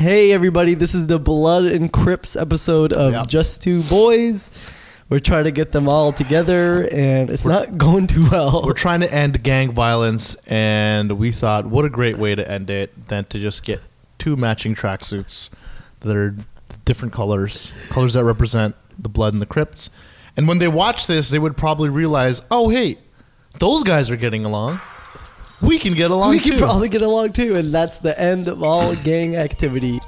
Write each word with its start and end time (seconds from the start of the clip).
Hey 0.00 0.32
everybody, 0.32 0.72
this 0.72 0.94
is 0.94 1.08
the 1.08 1.18
Blood 1.18 1.64
and 1.64 1.92
Crips 1.92 2.34
episode 2.34 2.94
of 2.94 3.12
Yep. 3.12 3.26
Just 3.26 3.62
Two 3.62 3.82
Boys. 3.82 4.50
We're 5.10 5.18
trying 5.18 5.44
to 5.44 5.50
get 5.50 5.72
them 5.72 5.90
all 5.90 6.10
together 6.10 6.88
and 6.90 7.28
it's 7.28 7.44
not 7.44 7.76
going 7.76 8.06
too 8.06 8.26
well. 8.30 8.62
We're 8.64 8.72
trying 8.72 9.02
to 9.02 9.14
end 9.14 9.42
gang 9.42 9.72
violence, 9.72 10.36
and 10.46 11.18
we 11.18 11.32
thought, 11.32 11.66
what 11.66 11.84
a 11.84 11.90
great 11.90 12.16
way 12.16 12.34
to 12.34 12.50
end 12.50 12.70
it 12.70 13.08
than 13.08 13.26
to 13.26 13.38
just 13.38 13.62
get 13.62 13.82
two 14.16 14.38
matching 14.38 14.74
tracksuits 14.74 15.50
that 16.00 16.16
are 16.16 16.34
different 16.86 17.12
colors, 17.12 17.70
colors 17.90 18.14
that 18.14 18.24
represent 18.24 18.76
the 18.98 19.10
blood 19.10 19.34
and 19.34 19.42
the 19.42 19.46
Crips. 19.46 19.90
And 20.34 20.48
when 20.48 20.60
they 20.60 20.68
watch 20.68 21.08
this, 21.08 21.28
they 21.28 21.38
would 21.38 21.58
probably 21.58 21.90
realize, 21.90 22.40
oh, 22.50 22.70
hey, 22.70 22.96
those 23.58 23.82
guys 23.82 24.08
are 24.08 24.16
getting 24.16 24.46
along. 24.46 24.80
We 25.62 25.78
can 25.78 25.94
get 25.94 26.10
along 26.10 26.30
we 26.30 26.40
too. 26.40 26.50
can 26.50 26.58
probably 26.58 26.88
get 26.88 27.02
along 27.02 27.32
too, 27.34 27.54
and 27.56 27.72
that's 27.72 27.98
the 27.98 28.18
end 28.18 28.48
of 28.48 28.62
all 28.62 28.94
gang 28.96 29.36
activity. 29.36 30.00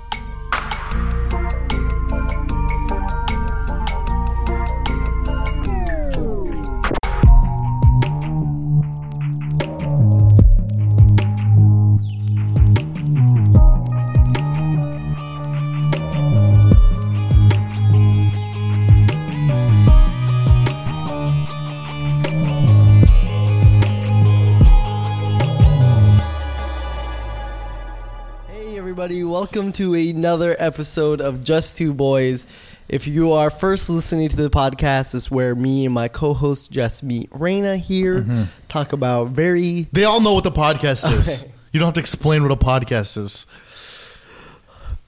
Welcome 29.43 29.73
to 29.73 29.95
another 29.95 30.55
episode 30.57 31.21
of 31.21 31.43
Just 31.43 31.77
Two 31.77 31.93
Boys. 31.93 32.47
If 32.89 33.09
you 33.09 33.33
are 33.33 33.51
first 33.51 33.91
listening 33.91 34.29
to 34.29 34.37
the 34.37 34.49
podcast, 34.49 35.17
it's 35.17 35.33
where 35.33 35.57
me 35.57 35.85
and 35.85 35.93
my 35.93 36.07
co-host 36.07 36.73
Jasmeet 36.73 37.29
Raina 37.31 37.77
here, 37.77 38.21
Mm-hmm. 38.21 38.43
talk 38.69 38.93
about 38.93 39.31
very 39.31 39.89
they 39.93 40.05
all 40.05 40.21
know 40.21 40.35
what 40.35 40.45
the 40.45 40.53
podcast 40.53 41.11
is. 41.11 41.43
Okay. 41.43 41.55
You 41.73 41.81
don't 41.81 41.89
have 41.89 41.95
to 41.95 42.01
explain 42.01 42.45
what 42.45 42.53
a 42.53 42.57
podcast 42.57 43.19
is. 43.19 43.47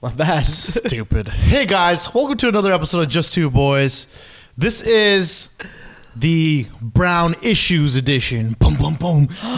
my 0.01 0.13
bad. 0.13 0.45
Stupid. 0.45 1.29
Hey 1.29 1.65
guys, 1.65 2.13
welcome 2.13 2.35
to 2.39 2.49
another 2.49 2.73
episode 2.73 3.03
of 3.03 3.07
Just 3.09 3.31
Two 3.31 3.49
Boys. 3.49 4.05
This 4.57 4.85
is 4.85 5.55
the 6.13 6.67
Brown 6.81 7.35
Issues 7.41 7.95
edition. 7.95 8.57
Boom, 8.59 8.75
boom, 8.75 8.95
boom. 8.95 9.27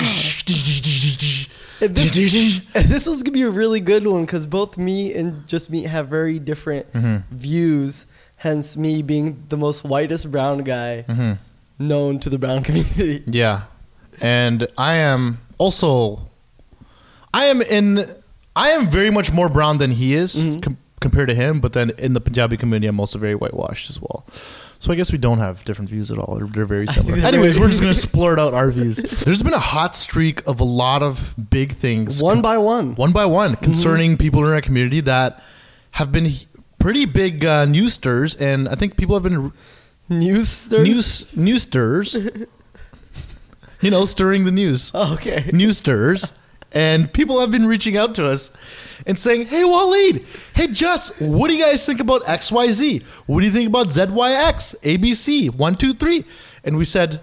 This, 1.80 2.62
this 2.74 3.08
was 3.08 3.24
gonna 3.24 3.34
be 3.34 3.44
a 3.44 3.50
really 3.50 3.80
good 3.80 4.06
one 4.08 4.26
because 4.26 4.46
both 4.46 4.78
me 4.78 5.14
and 5.14 5.44
Jasmeet 5.48 5.86
have 5.86 6.08
very 6.08 6.40
different 6.40 6.92
Mm-hmm. 6.94 7.36
views. 7.36 8.06
Hence, 8.38 8.78
me 8.78 9.02
being 9.02 9.44
the 9.50 9.58
most 9.58 9.84
whitest 9.84 10.32
brown 10.32 10.60
guy 10.64 11.06
Mm-hmm. 11.08 11.34
known 11.80 12.20
to 12.20 12.30
the 12.30 12.38
brown 12.38 12.64
community. 12.68 13.24
Yeah, 13.28 13.62
and 14.22 14.68
I 14.78 14.96
am 14.96 15.40
also, 15.58 16.20
I 17.34 17.46
am 17.46 17.62
in, 17.62 18.00
I 18.56 18.70
am 18.70 18.88
very 18.88 19.10
much 19.12 19.32
more 19.32 19.50
brown 19.50 19.78
than 19.78 19.92
he 19.92 20.14
is 20.14 20.36
Mhm. 20.36 20.62
com- 20.62 20.78
compared 21.00 21.30
to 21.30 21.36
him. 21.36 21.60
But 21.60 21.74
then 21.74 21.92
in 21.98 22.14
the 22.14 22.22
Punjabi 22.22 22.58
community, 22.58 22.88
I'm 22.88 23.00
also 23.00 23.20
very 23.20 23.36
whitewashed 23.36 23.90
as 23.90 24.02
well. 24.02 24.26
So 24.80 24.94
I 24.94 24.96
guess 24.96 25.12
we 25.12 25.18
don't 25.18 25.40
have 25.40 25.66
different 25.66 25.90
views 25.90 26.12
at 26.12 26.18
all. 26.20 26.36
They're, 26.38 26.48
they're 26.48 26.66
very 26.66 26.88
similar. 26.96 27.16
they're 27.18 27.26
Anyways, 27.28 27.56
very- 27.56 27.66
we're 27.66 27.70
just 27.72 27.82
gonna 27.82 27.94
splurt 28.28 28.40
out 28.40 28.54
our 28.54 28.70
views. 28.72 28.98
There's 28.98 29.42
been 29.44 29.54
a 29.54 29.60
hot 29.60 29.96
streak 29.96 30.46
of 30.48 30.60
a 30.60 30.64
lot 30.64 31.02
of 31.02 31.34
big 31.50 31.72
things 31.74 32.22
One 32.22 32.42
by 32.42 32.58
one. 32.58 32.96
one 32.96 33.12
by 33.12 33.26
one 33.26 33.56
concerning 33.56 34.18
people 34.18 34.46
in 34.46 34.52
our 34.54 34.62
community 34.62 35.00
that 35.02 35.42
have 35.92 36.12
been 36.12 36.30
pretty 36.80 37.06
big 37.06 37.44
uh, 37.44 37.66
news 37.66 37.94
stirs, 37.94 38.36
and 38.36 38.70
I 38.70 38.76
think 38.76 38.98
people 38.98 39.16
have 39.16 39.24
been 39.24 39.52
News. 40.10 40.48
stirs? 40.48 40.88
news 40.88 41.36
news 41.36 41.62
stirs. 41.64 42.16
you 43.82 43.92
know, 43.92 44.06
stirring 44.06 44.46
the 44.46 44.52
news, 44.52 44.92
Oh, 44.94 45.14
okay. 45.16 45.50
news 45.54 45.78
stirs, 45.78 46.34
and 46.74 47.12
people 47.12 47.40
have 47.40 47.52
been 47.52 47.66
reaching 47.66 47.96
out 47.98 48.16
to 48.16 48.26
us 48.30 48.52
and 49.06 49.18
saying, 49.18 49.48
"Hey, 49.48 49.64
Waleed, 49.64 50.26
hey, 50.56 50.68
Jus, 50.68 51.20
what 51.20 51.50
do 51.50 51.56
you 51.56 51.64
guys 51.64 51.86
think 51.86 52.00
about 52.00 52.28
X 52.28 52.52
Y 52.52 52.68
Z? 52.72 53.00
What 53.26 53.40
do 53.42 53.46
you 53.46 53.52
think 53.52 53.70
about 53.70 53.88
ZYX, 53.88 54.76
ABC, 54.82 55.54
one 55.56 55.76
two 55.76 55.94
three? 55.94 56.26
And 56.64 56.78
we 56.78 56.86
said. 56.86 57.22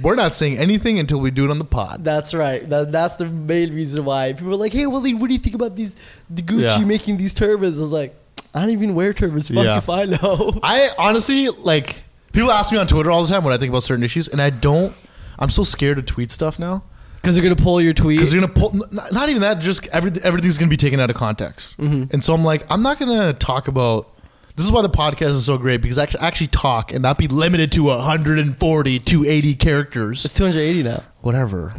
We're 0.00 0.14
not 0.14 0.32
saying 0.32 0.58
anything 0.58 1.00
until 1.00 1.18
we 1.18 1.32
do 1.32 1.44
it 1.44 1.50
on 1.50 1.58
the 1.58 1.64
pod. 1.64 2.04
That's 2.04 2.32
right. 2.32 2.62
That, 2.70 2.92
that's 2.92 3.16
the 3.16 3.26
main 3.26 3.74
reason 3.74 4.04
why 4.04 4.32
people 4.32 4.50
were 4.50 4.54
like, 4.56 4.72
"Hey, 4.72 4.86
Willie, 4.86 5.12
what 5.12 5.26
do 5.26 5.32
you 5.34 5.40
think 5.40 5.56
about 5.56 5.74
these 5.74 5.96
the 6.30 6.40
Gucci 6.40 6.78
Yeah. 6.78 6.84
making 6.84 7.16
these 7.16 7.34
turbans?" 7.34 7.78
I 7.78 7.82
was 7.82 7.90
like, 7.90 8.14
"I 8.54 8.60
don't 8.60 8.70
even 8.70 8.94
wear 8.94 9.12
turbans. 9.12 9.48
Fuck 9.48 9.64
Yeah. 9.64 9.78
if 9.78 9.88
I 9.88 10.04
know." 10.04 10.52
I 10.62 10.90
honestly 10.98 11.48
like 11.48 12.04
people 12.32 12.52
ask 12.52 12.70
me 12.70 12.78
on 12.78 12.86
Twitter 12.86 13.10
all 13.10 13.24
the 13.24 13.28
time 13.34 13.42
what 13.42 13.52
I 13.52 13.56
think 13.56 13.70
about 13.70 13.82
certain 13.82 14.04
issues, 14.04 14.28
and 14.28 14.40
I 14.40 14.50
don't. 14.50 14.94
I'm 15.36 15.50
so 15.50 15.64
scared 15.64 15.96
to 15.96 16.02
tweet 16.04 16.30
stuff 16.30 16.60
now 16.60 16.84
Because 17.28 17.34
they're 17.36 17.54
gonna 17.54 17.62
pull 17.62 17.80
your 17.80 17.92
tweet. 17.94 18.18
because 18.18 18.30
they're 18.32 18.40
gonna 18.40 18.52
pull. 18.52 18.70
n- 18.74 18.98
Not 19.12 19.28
even 19.28 19.42
that, 19.42 19.60
just 19.60 19.86
every, 19.88 20.10
everything's 20.24 20.56
gonna 20.58 20.70
be 20.70 20.76
taken 20.76 20.98
out 21.00 21.10
of 21.10 21.16
context, 21.16 21.78
Mm-hmm. 21.78 22.04
and 22.12 22.24
so 22.24 22.32
I'm 22.34 22.42
like, 22.44 22.64
I'm 22.70 22.82
not 22.82 22.98
gonna 22.98 23.32
talk 23.34 23.68
about. 23.68 24.08
This 24.56 24.66
is 24.66 24.72
why 24.72 24.82
the 24.82 24.88
podcast 24.88 25.28
is 25.36 25.44
so 25.46 25.56
great 25.56 25.80
because 25.82 25.98
I 25.98 26.02
actually, 26.02 26.20
actually 26.20 26.46
talk 26.48 26.92
and 26.92 27.00
not 27.02 27.16
be 27.16 27.28
limited 27.28 27.70
to 27.72 27.84
140, 27.84 28.98
280 28.98 29.48
It's 29.50 29.62
characters. 29.64 30.22
280 30.34 30.82
now. 30.82 31.02
Whatever. 31.20 31.74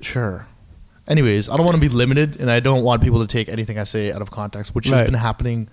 Sure. 0.00 0.46
Anyways, 1.08 1.48
I 1.48 1.56
don't 1.56 1.64
want 1.64 1.76
to 1.76 1.80
be 1.80 1.88
limited, 1.88 2.40
and 2.40 2.50
I 2.50 2.58
don't 2.60 2.82
want 2.82 3.02
people 3.02 3.20
to 3.24 3.26
take 3.30 3.48
anything 3.48 3.78
I 3.78 3.84
say 3.84 4.12
out 4.12 4.20
of 4.22 4.30
context, 4.30 4.74
which 4.74 4.86
has 4.88 5.02
been 5.02 5.14
happening 5.14 5.68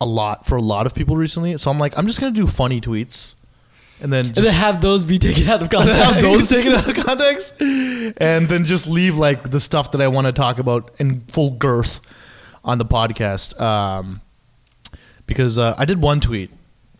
a 0.00 0.04
lot 0.04 0.44
for 0.44 0.56
a 0.56 0.60
lot 0.62 0.84
of 0.86 0.94
people 0.94 1.16
recently. 1.16 1.56
So 1.56 1.70
I'm 1.70 1.78
like, 1.78 1.96
I'm 1.96 2.06
just 2.06 2.20
gonna 2.20 2.32
do 2.32 2.46
funny 2.46 2.80
tweets, 2.82 3.34
and 4.02 4.12
then 4.12 4.26
just 4.26 4.36
and 4.38 4.46
then 4.46 4.54
have 4.54 4.80
those 4.80 5.04
be 5.04 5.18
taken 5.18 5.48
out 5.48 5.62
of 5.62 5.70
context. 5.70 6.02
have 6.04 6.22
those 6.22 6.48
taken 6.48 6.72
out 6.72 6.88
of 6.88 7.04
context, 7.04 7.60
and 7.60 8.48
then 8.48 8.64
just 8.64 8.86
leave 8.86 9.16
like 9.16 9.50
the 9.50 9.60
stuff 9.60 9.92
that 9.92 10.00
I 10.00 10.08
want 10.08 10.26
to 10.26 10.32
talk 10.32 10.58
about 10.58 10.90
in 10.98 11.20
full 11.28 11.50
girth 11.50 12.00
on 12.64 12.78
the 12.78 12.84
podcast. 12.84 13.58
Um, 13.60 14.20
because 15.26 15.58
uh, 15.58 15.74
I 15.76 15.84
did 15.84 16.00
one 16.00 16.20
tweet 16.20 16.50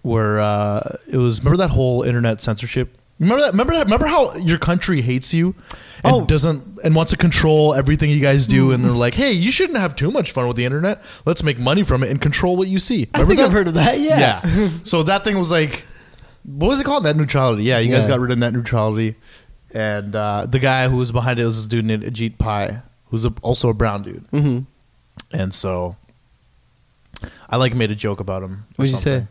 where 0.03 0.41
uh, 0.41 0.81
it 1.11 1.17
was 1.17 1.41
remember 1.41 1.59
that 1.59 1.71
whole 1.71 2.03
internet 2.03 2.41
censorship. 2.41 2.97
Remember 3.19 3.41
that? 3.43 3.53
Remember 3.53 3.73
that? 3.75 3.85
Remember 3.85 4.07
how 4.07 4.35
your 4.37 4.59
country 4.59 5.01
hates 5.01 5.33
you 5.33 5.55
and 6.05 6.15
Oh. 6.15 6.27
doesn't 6.27 6.79
and 6.85 6.95
wants 6.95 7.13
to 7.13 7.17
control 7.17 7.73
everything 7.73 8.11
you 8.11 8.21
guys 8.21 8.47
do, 8.47 8.73
and 8.73 8.85
they're 8.85 8.91
like, 9.07 9.15
"Hey, 9.15 9.33
you 9.33 9.51
shouldn't 9.51 9.79
have 9.79 9.97
too 9.97 10.11
much 10.11 10.33
fun 10.33 10.47
with 10.49 10.57
the 10.57 10.65
internet. 10.67 11.03
Let's 11.25 11.43
make 11.43 11.59
money 11.59 11.83
from 11.83 12.03
it 12.03 12.11
and 12.11 12.21
control 12.21 12.57
what 12.59 12.69
you 12.69 12.79
see." 12.79 13.09
I 13.15 13.25
think 13.25 13.39
that? 13.39 13.47
I've 13.47 13.53
heard 13.53 13.69
of 13.69 13.75
that. 13.75 13.99
Yeah. 14.01 14.43
Yeah. 14.45 14.69
so 14.85 15.03
that 15.05 15.25
thing 15.25 15.39
was 15.39 15.51
like, 15.51 15.86
what 16.47 16.69
was 16.69 16.81
it 16.81 16.85
called? 16.85 17.05
Net 17.05 17.17
neutrality. 17.17 17.65
Yeah, 17.65 17.79
you 17.79 17.91
guys 17.91 18.03
Yeah. 18.05 18.09
got 18.11 18.21
rid 18.21 18.31
of 18.31 18.39
net 18.39 18.53
neutrality. 18.53 19.17
And 19.75 20.15
uh, 20.17 20.47
the 20.47 20.59
guy 20.59 20.89
who 20.89 20.97
was 20.97 21.13
behind 21.13 21.39
it 21.39 21.45
was 21.45 21.57
this 21.57 21.67
dude 21.67 21.85
named 21.85 22.03
Ajit 22.05 22.39
Pai, 22.39 22.79
who's 23.11 23.25
a, 23.25 23.33
also 23.43 23.69
a 23.69 23.75
brown 23.75 24.03
dude. 24.05 24.25
hmm 24.31 24.61
And 25.33 25.53
so 25.53 25.97
I 27.51 27.57
like 27.57 27.75
made 27.75 27.91
a 27.91 27.95
joke 27.95 28.21
about 28.21 28.43
him. 28.43 28.53
or 28.79 28.85
What'd 28.85 28.93
you 28.93 28.97
say? 28.97 29.27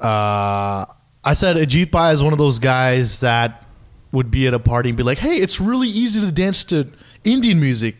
Uh, 0.00 0.84
I 1.24 1.32
said 1.34 1.56
Ajit 1.56 1.90
Pai 1.92 2.12
is 2.12 2.22
one 2.22 2.32
of 2.32 2.38
those 2.38 2.58
guys 2.58 3.20
that 3.20 3.64
would 4.12 4.30
be 4.30 4.46
at 4.46 4.54
a 4.54 4.58
party 4.58 4.90
and 4.90 4.96
be 4.96 5.02
like, 5.02 5.18
"Hey, 5.18 5.36
it's 5.36 5.60
really 5.60 5.88
easy 5.88 6.20
to 6.20 6.30
dance 6.30 6.64
to 6.64 6.88
Indian 7.24 7.58
music, 7.60 7.96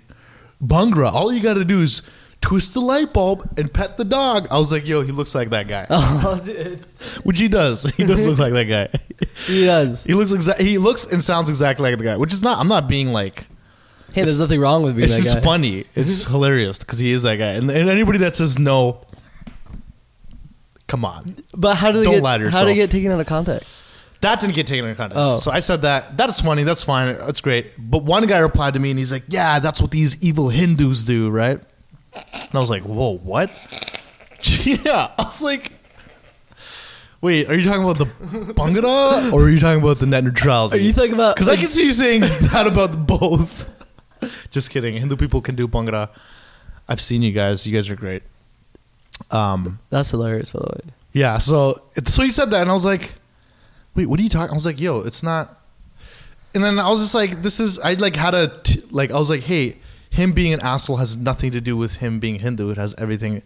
Bhangra. 0.63 1.13
All 1.13 1.33
you 1.33 1.41
got 1.41 1.55
to 1.55 1.65
do 1.65 1.81
is 1.81 2.03
twist 2.45 2.75
the 2.75 2.81
light 2.81 3.13
bulb 3.13 3.49
and 3.57 3.73
pet 3.73 3.97
the 3.97 4.05
dog." 4.05 4.47
I 4.51 4.59
was 4.59 4.71
like, 4.71 4.87
"Yo, 4.87 5.01
he 5.03 5.13
looks 5.13 5.35
like 5.35 5.51
that 5.51 5.67
guy," 5.69 5.87
Oh, 5.91 6.41
dude. 6.45 6.79
which 7.25 7.39
he 7.39 7.49
does. 7.49 7.85
He 7.97 8.05
does 8.05 8.27
look 8.27 8.39
like 8.39 8.53
that 8.53 8.65
guy. 8.65 8.89
He 9.47 9.65
does. 9.65 10.05
He 10.05 10.15
looks 10.15 10.33
exa- 10.33 10.61
He 10.61 10.79
looks 10.79 11.07
and 11.13 11.23
sounds 11.23 11.49
exactly 11.49 11.91
like 11.91 11.99
the 11.99 12.05
guy, 12.05 12.17
which 12.17 12.33
is 12.33 12.43
not. 12.43 12.59
I'm 12.61 12.69
not 12.69 12.89
being 12.89 13.13
like. 13.13 13.47
Hey, 14.13 14.23
there's 14.23 14.39
nothing 14.39 14.61
wrong 14.61 14.83
with 14.85 14.95
being 14.97 15.05
It's 15.09 15.17
just 15.23 15.37
guy. 15.39 15.41
funny. 15.41 15.85
It's 15.97 16.25
hilarious 16.31 16.79
because 16.79 16.99
he 17.01 17.11
is 17.11 17.23
that 17.25 17.37
guy, 17.37 17.53
and, 17.59 17.69
and 17.71 17.89
anybody 17.89 18.19
that 18.21 18.37
says 18.37 18.59
no, 18.61 19.01
come 20.87 21.05
on. 21.05 21.25
But 21.57 21.77
how 21.77 21.91
do 21.93 21.99
they 21.99 22.05
Don't 22.05 22.15
get? 22.15 22.23
lie 22.23 22.39
to 22.39 22.51
how 22.51 22.61
do 22.61 22.67
they 22.67 22.75
get 22.77 22.91
taken 22.91 23.11
out 23.11 23.21
of 23.21 23.27
context? 23.27 23.81
That 24.21 24.41
didn't 24.41 24.55
get 24.55 24.67
taken 24.67 24.85
into 24.87 24.97
context. 24.97 25.23
Oh. 25.23 25.39
So 25.39 25.51
I 25.51 25.61
said 25.61 25.83
that. 25.83 26.17
That's 26.17 26.41
funny. 26.41 26.63
That's 26.63 26.83
fine. 26.83 27.17
That's 27.19 27.41
great. 27.41 27.73
But 27.79 28.05
one 28.05 28.27
guy 28.27 28.39
replied 28.39 28.75
to 28.75 28.81
me 28.81 28.91
and 28.91 28.99
he's 28.99 29.13
like, 29.13 29.25
"Yeah, 29.29 29.59
that's 29.59 29.81
what 29.83 29.91
these 29.91 30.23
evil 30.23 30.49
Hindus 30.49 31.05
do, 31.05 31.29
right?" 31.31 31.61
And 32.15 32.55
I 32.55 32.61
was 32.61 32.71
like, 32.71 32.83
"Whoa, 32.83 33.17
what?" 33.19 33.51
yeah, 34.65 35.11
I 35.19 35.23
was 35.25 35.43
like, 35.43 35.73
"Wait, 37.21 37.49
are 37.49 37.55
you 37.55 37.65
talking 37.65 37.83
about 37.83 37.99
the 37.99 38.05
Bhangra 38.55 39.33
or 39.33 39.43
are 39.45 39.51
you 39.51 39.59
talking 39.61 39.83
about 39.83 39.99
the 39.99 40.07
net 40.07 40.25
neutrality?" 40.25 40.77
Are 40.77 40.81
you 40.81 40.93
talking 40.93 41.13
about? 41.15 41.35
Because 41.35 41.49
I 41.49 41.57
can 41.57 41.71
see 41.71 41.87
you 41.87 41.93
saying 41.93 42.21
that 42.53 42.67
about 42.67 43.07
both. 43.07 43.71
Just 44.51 44.71
kidding. 44.71 44.97
Hindu 44.97 45.17
people 45.17 45.41
can 45.41 45.55
do 45.55 45.67
Bhangra. 45.69 46.09
I've 46.89 47.01
seen 47.01 47.23
you 47.23 47.33
guys. 47.33 47.67
You 47.67 47.73
guys 47.73 47.91
are 47.91 47.97
great. 47.97 48.23
Um, 49.31 49.79
That's 49.91 50.11
hilarious, 50.11 50.51
by 50.51 50.61
the 50.61 50.67
way. 50.67 50.93
yeah. 51.13 51.39
So, 51.39 51.83
so 52.05 52.23
he 52.23 52.29
said 52.29 52.51
that, 52.51 52.61
and 52.63 52.71
I 52.71 52.75
was 52.75 52.85
like, 52.85 53.15
"Wait, 53.95 54.07
what 54.07 54.21
are 54.21 54.23
you 54.23 54.29
talking?" 54.29 54.51
I 54.51 54.55
was 54.55 54.67
like, 54.67 54.81
"Yo, 54.81 55.01
it's 55.01 55.23
not." 55.23 55.61
And 56.55 56.63
then 56.63 56.79
I 56.79 56.89
was 56.89 57.01
just 57.01 57.15
like, 57.15 57.43
"This 57.43 57.59
is." 57.59 57.79
I 57.81 57.95
like 57.95 58.15
had 58.17 58.35
a 58.35 58.49
t- 58.63 58.83
like. 58.91 59.11
I 59.11 59.19
was 59.19 59.31
like, 59.31 59.41
"Hey, 59.43 59.77
him 60.15 60.33
being 60.33 60.53
an 60.55 60.61
asshole 60.61 60.97
has 60.97 61.17
nothing 61.17 61.51
to 61.53 61.61
do 61.61 61.77
with 61.77 61.97
him 61.97 62.19
being 62.21 62.39
Hindu. 62.41 62.71
It 62.71 62.77
has 62.77 62.95
everything 62.99 63.43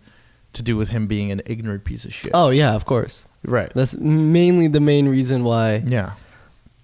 to 0.53 0.63
do 0.63 0.77
with 0.77 0.89
him 0.91 1.07
being 1.07 1.31
an 1.33 1.41
ignorant 1.47 1.85
piece 1.85 2.05
of 2.05 2.13
shit. 2.15 2.31
Oh 2.35 2.51
yeah, 2.51 2.75
of 2.75 2.85
course. 2.85 3.27
right. 3.45 3.71
That's 3.75 3.97
mainly 3.99 4.67
the 4.69 4.81
main 4.81 5.09
reason 5.09 5.45
why 5.45 5.83
Yeah. 5.87 6.13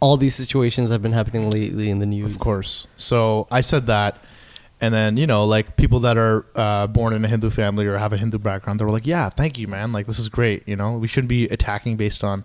all 0.00 0.16
these 0.16 0.34
situations 0.34 0.90
have 0.90 1.00
been 1.02 1.12
happening 1.12 1.48
lately 1.50 1.88
in 1.90 1.98
the 1.98 2.06
news. 2.06 2.34
Of 2.34 2.40
course. 2.40 2.86
So 2.96 3.46
I 3.50 3.60
said 3.62 3.86
that, 3.86 4.16
and 4.80 4.92
then 4.92 5.16
you 5.16 5.26
know, 5.26 5.44
like 5.44 5.76
people 5.76 6.00
that 6.00 6.16
are 6.18 6.44
uh, 6.54 6.86
born 6.88 7.12
in 7.14 7.24
a 7.24 7.28
Hindu 7.28 7.50
family 7.50 7.86
or 7.86 7.96
have 7.98 8.12
a 8.12 8.16
Hindu 8.18 8.38
background, 8.38 8.78
they 8.80 8.84
were 8.84 8.90
like, 8.98 9.06
"Yeah, 9.06 9.28
thank 9.30 9.58
you, 9.58 9.66
man. 9.68 9.92
Like 9.92 10.06
this 10.06 10.18
is 10.18 10.28
great. 10.28 10.66
You 10.68 10.76
know, 10.76 10.98
we 10.98 11.08
shouldn't 11.08 11.28
be 11.30 11.44
attacking 11.48 11.96
based 11.96 12.22
on 12.24 12.44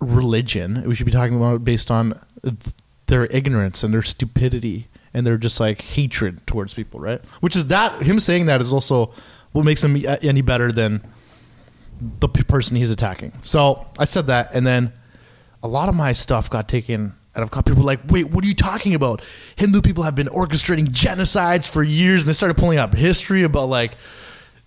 religion. 0.00 0.82
We 0.86 0.94
should 0.94 1.06
be 1.06 1.12
talking 1.12 1.36
about 1.36 1.56
it 1.56 1.64
based 1.64 1.90
on 1.90 2.18
their 3.06 3.26
ignorance 3.26 3.82
and 3.84 3.92
their 3.94 4.02
stupidity 4.02 4.88
and 5.14 5.26
they're 5.26 5.38
just 5.38 5.60
like 5.60 5.80
hatred 5.80 6.46
towards 6.46 6.74
people, 6.74 7.00
right? 7.00 7.24
Which 7.40 7.56
is 7.56 7.68
that 7.68 8.02
him 8.02 8.18
saying 8.18 8.46
that 8.46 8.60
is 8.60 8.72
also 8.72 9.12
what 9.52 9.64
makes 9.64 9.82
him 9.82 9.96
uh, 9.96 10.16
any 10.22 10.42
better 10.42 10.72
than 10.72 11.00
the 12.00 12.28
person 12.28 12.76
he's 12.76 12.90
attacking. 12.90 13.32
So 13.42 13.86
I 13.98 14.04
said 14.04 14.26
that, 14.26 14.52
and 14.52 14.66
then 14.66 14.92
a 15.62 15.68
lot 15.68 15.88
of 15.88 15.94
my 15.94 16.12
stuff 16.12 16.50
got 16.50 16.68
taken. 16.68 17.14
And 17.34 17.42
I've 17.42 17.50
got 17.50 17.66
people 17.66 17.82
like, 17.82 18.00
wait, 18.08 18.30
what 18.30 18.44
are 18.44 18.46
you 18.46 18.54
talking 18.54 18.94
about? 18.94 19.24
Hindu 19.56 19.80
people 19.80 20.04
have 20.04 20.14
been 20.14 20.28
orchestrating 20.28 20.86
genocides 20.88 21.68
for 21.68 21.82
years, 21.82 22.22
and 22.22 22.28
they 22.28 22.34
started 22.34 22.56
pulling 22.56 22.78
up 22.78 22.94
history 22.94 23.42
about 23.42 23.68
like 23.68 23.96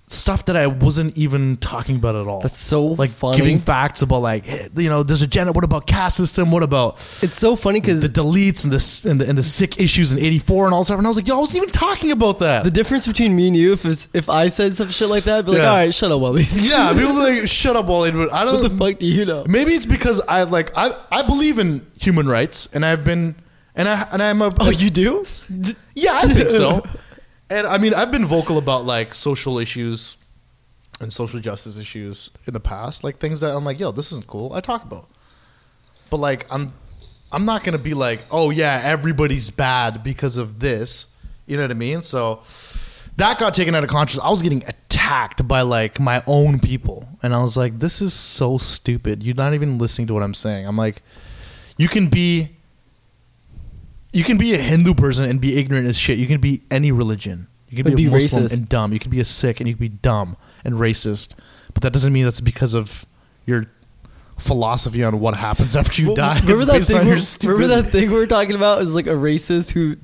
stuff 0.10 0.46
that 0.46 0.56
I 0.56 0.68
wasn't 0.68 1.18
even 1.18 1.58
talking 1.58 1.98
about 1.98 2.16
at 2.16 2.28
all. 2.28 2.40
That's 2.40 2.58
so 2.58 2.86
like 2.86 3.10
funny. 3.10 3.36
giving 3.38 3.60
facts 3.60 4.02
about 4.02 4.22
like, 4.22 4.46
you 4.78 4.88
know, 4.88 5.04
there's 5.04 5.22
a 5.22 5.28
gen. 5.28 5.52
What 5.52 5.66
about 5.66 5.86
caste 5.86 6.16
system? 6.16 6.50
What 6.50 6.64
about 6.64 6.94
It's 7.22 7.38
so 7.38 7.58
funny 7.58 7.82
because 7.82 8.02
the 8.02 8.08
Dalits 8.08 8.64
and 8.64 8.72
the, 8.72 9.10
and 9.12 9.20
the 9.20 9.28
and 9.28 9.38
the 9.38 9.44
Sikh 9.44 9.80
issues 9.82 10.14
in 10.14 10.20
'84 10.20 10.66
and 10.66 10.74
all 10.74 10.86
stuff? 10.86 10.98
And 10.98 11.06
I 11.06 11.10
was 11.10 11.18
like, 11.18 11.28
yo, 11.28 11.36
I 11.36 11.40
wasn't 11.40 11.58
even 11.58 11.70
talking 11.70 12.12
about 12.12 12.40
that. 12.40 12.64
the 12.64 12.72
difference 12.72 13.06
between 13.06 13.36
me 13.36 13.48
and 13.48 13.58
you, 13.58 13.74
if 13.74 13.86
if 14.16 14.30
I 14.30 14.48
said 14.48 14.76
some 14.76 14.88
shit 14.88 15.10
like 15.10 15.24
that, 15.26 15.40
I'd 15.40 15.46
be 15.46 15.52
like, 15.52 15.60
Yeah. 15.62 15.70
all 15.72 15.76
right, 15.78 15.94
shut 15.94 16.10
up, 16.12 16.22
Wally. 16.22 16.44
yeah, 16.56 16.94
people 16.94 17.12
be 17.14 17.20
like, 17.40 17.48
shut 17.48 17.76
up, 17.76 17.88
Wally. 17.88 18.12
But 18.12 18.32
I 18.32 18.46
don't. 18.46 18.64
the 18.64 18.70
fuck 18.70 19.00
do 19.00 19.06
you 19.06 19.26
know? 19.26 19.44
Maybe 19.48 19.72
it's 19.72 19.86
because 19.86 20.22
I 20.28 20.44
like 20.44 20.72
I 20.78 20.90
I 21.12 21.24
believe 21.24 21.60
in 21.60 21.86
human 22.00 22.28
rights, 22.30 22.70
and 22.74 22.86
I've 22.86 23.04
been 23.04 23.36
and 23.76 23.90
I 23.90 24.08
and 24.14 24.24
I'm 24.24 24.42
a 24.42 24.52
Oh, 24.62 24.70
you 24.70 24.90
do? 24.90 25.26
yeah 25.96 26.12
I 26.14 26.28
think 26.28 26.50
so. 26.52 26.82
And 27.50 27.66
I 27.66 27.78
mean 27.78 27.94
I've 27.94 28.12
been 28.12 28.26
vocal 28.26 28.58
about 28.58 28.86
like 28.86 29.14
social 29.14 29.60
issues 29.60 30.18
and 31.00 31.14
social 31.14 31.40
justice 31.40 31.78
issues 31.78 32.32
in 32.48 32.54
the 32.54 32.60
past, 32.60 33.04
like 33.04 33.18
things 33.18 33.42
that 33.42 33.56
I'm 33.56 33.64
like, 33.64 33.80
yo, 33.80 33.92
this 33.92 34.12
isn't 34.12 34.28
cool. 34.28 34.54
I 34.54 34.62
talk 34.62 34.84
about, 34.84 35.08
but 36.10 36.18
like 36.18 36.46
I'm 36.52 36.74
I'm 37.32 37.46
not 37.46 37.64
gonna 37.64 37.78
be 37.78 37.94
like, 37.94 38.26
oh 38.32 38.50
yeah, 38.50 38.82
everybody's 38.84 39.50
bad 39.52 40.04
because 40.04 40.38
of 40.38 40.60
this. 40.60 41.08
You 41.46 41.58
know 41.58 41.64
what 41.64 41.72
I 41.72 41.76
mean? 41.76 42.02
So 42.02 42.42
that 43.18 43.40
got 43.40 43.54
taken 43.54 43.76
out 43.76 43.84
of 43.84 43.90
context. 43.90 44.20
I 44.24 44.30
was 44.30 44.42
getting 44.42 44.64
attacked 44.66 45.48
by 45.48 45.62
like 45.62 46.00
my 46.00 46.24
own 46.28 46.60
people, 46.60 47.08
and 47.24 47.34
I 47.34 47.42
was 47.42 47.58
like, 47.58 47.80
"This 47.80 48.02
is 48.02 48.14
so 48.14 48.58
stupid. 48.58 49.24
You're 49.24 49.36
not 49.36 49.54
even 49.54 49.78
listening 49.78 50.08
to 50.08 50.14
what 50.14 50.24
I'm 50.24 50.34
saying." 50.34 50.68
I'm 50.68 50.78
like, 50.78 51.02
"You 51.78 51.88
can 51.88 52.10
be, 52.10 52.57
you 54.18 54.24
can 54.24 54.38
be 54.38 54.56
a 54.56 54.58
Hindu 54.58 54.96
person 54.96 55.30
and 55.30 55.40
be 55.40 55.60
ignorant 55.60 55.88
as 55.88 55.96
shit. 55.96 56.18
You 56.18 56.26
can 56.26 56.42
be 56.42 56.62
any 56.72 56.92
religion. 56.92 57.48
You 57.70 57.78
can 57.78 57.86
And 57.88 57.96
be, 57.96 58.08
a 58.08 58.10
Muslim 58.10 58.46
racist. 58.46 58.54
and 58.58 58.68
dumb. 58.68 58.92
You 58.92 59.00
can 59.00 59.12
be 59.12 59.20
a 59.20 59.26
Sikh 59.26 59.60
and 59.60 59.68
you 59.68 59.76
can 59.76 59.80
be 59.82 59.90
dumb 59.90 60.38
and 60.66 60.76
racist. 60.76 61.36
But 61.74 61.84
that 61.84 61.94
doesn't 61.94 62.12
mean 62.12 62.24
that's 62.24 62.42
because 62.42 62.74
of 62.74 63.06
your 63.46 63.66
philosophy 64.38 65.04
on 65.04 65.20
what 65.20 65.36
happens 65.36 65.76
after 65.76 66.02
you 66.02 66.08
Well, 66.08 66.16
die. 66.16 66.40
Remember 66.40 66.66
that 66.66 66.82
thing? 66.84 67.50
Remember 67.50 67.68
that 67.76 67.92
thing 67.92 68.10
we 68.10 68.18
were 68.18 68.26
talking 68.26 68.56
about? 68.56 68.82
Is 68.82 68.96
like 68.96 69.06
a 69.06 69.12
racist 69.12 69.74
who 69.74 69.98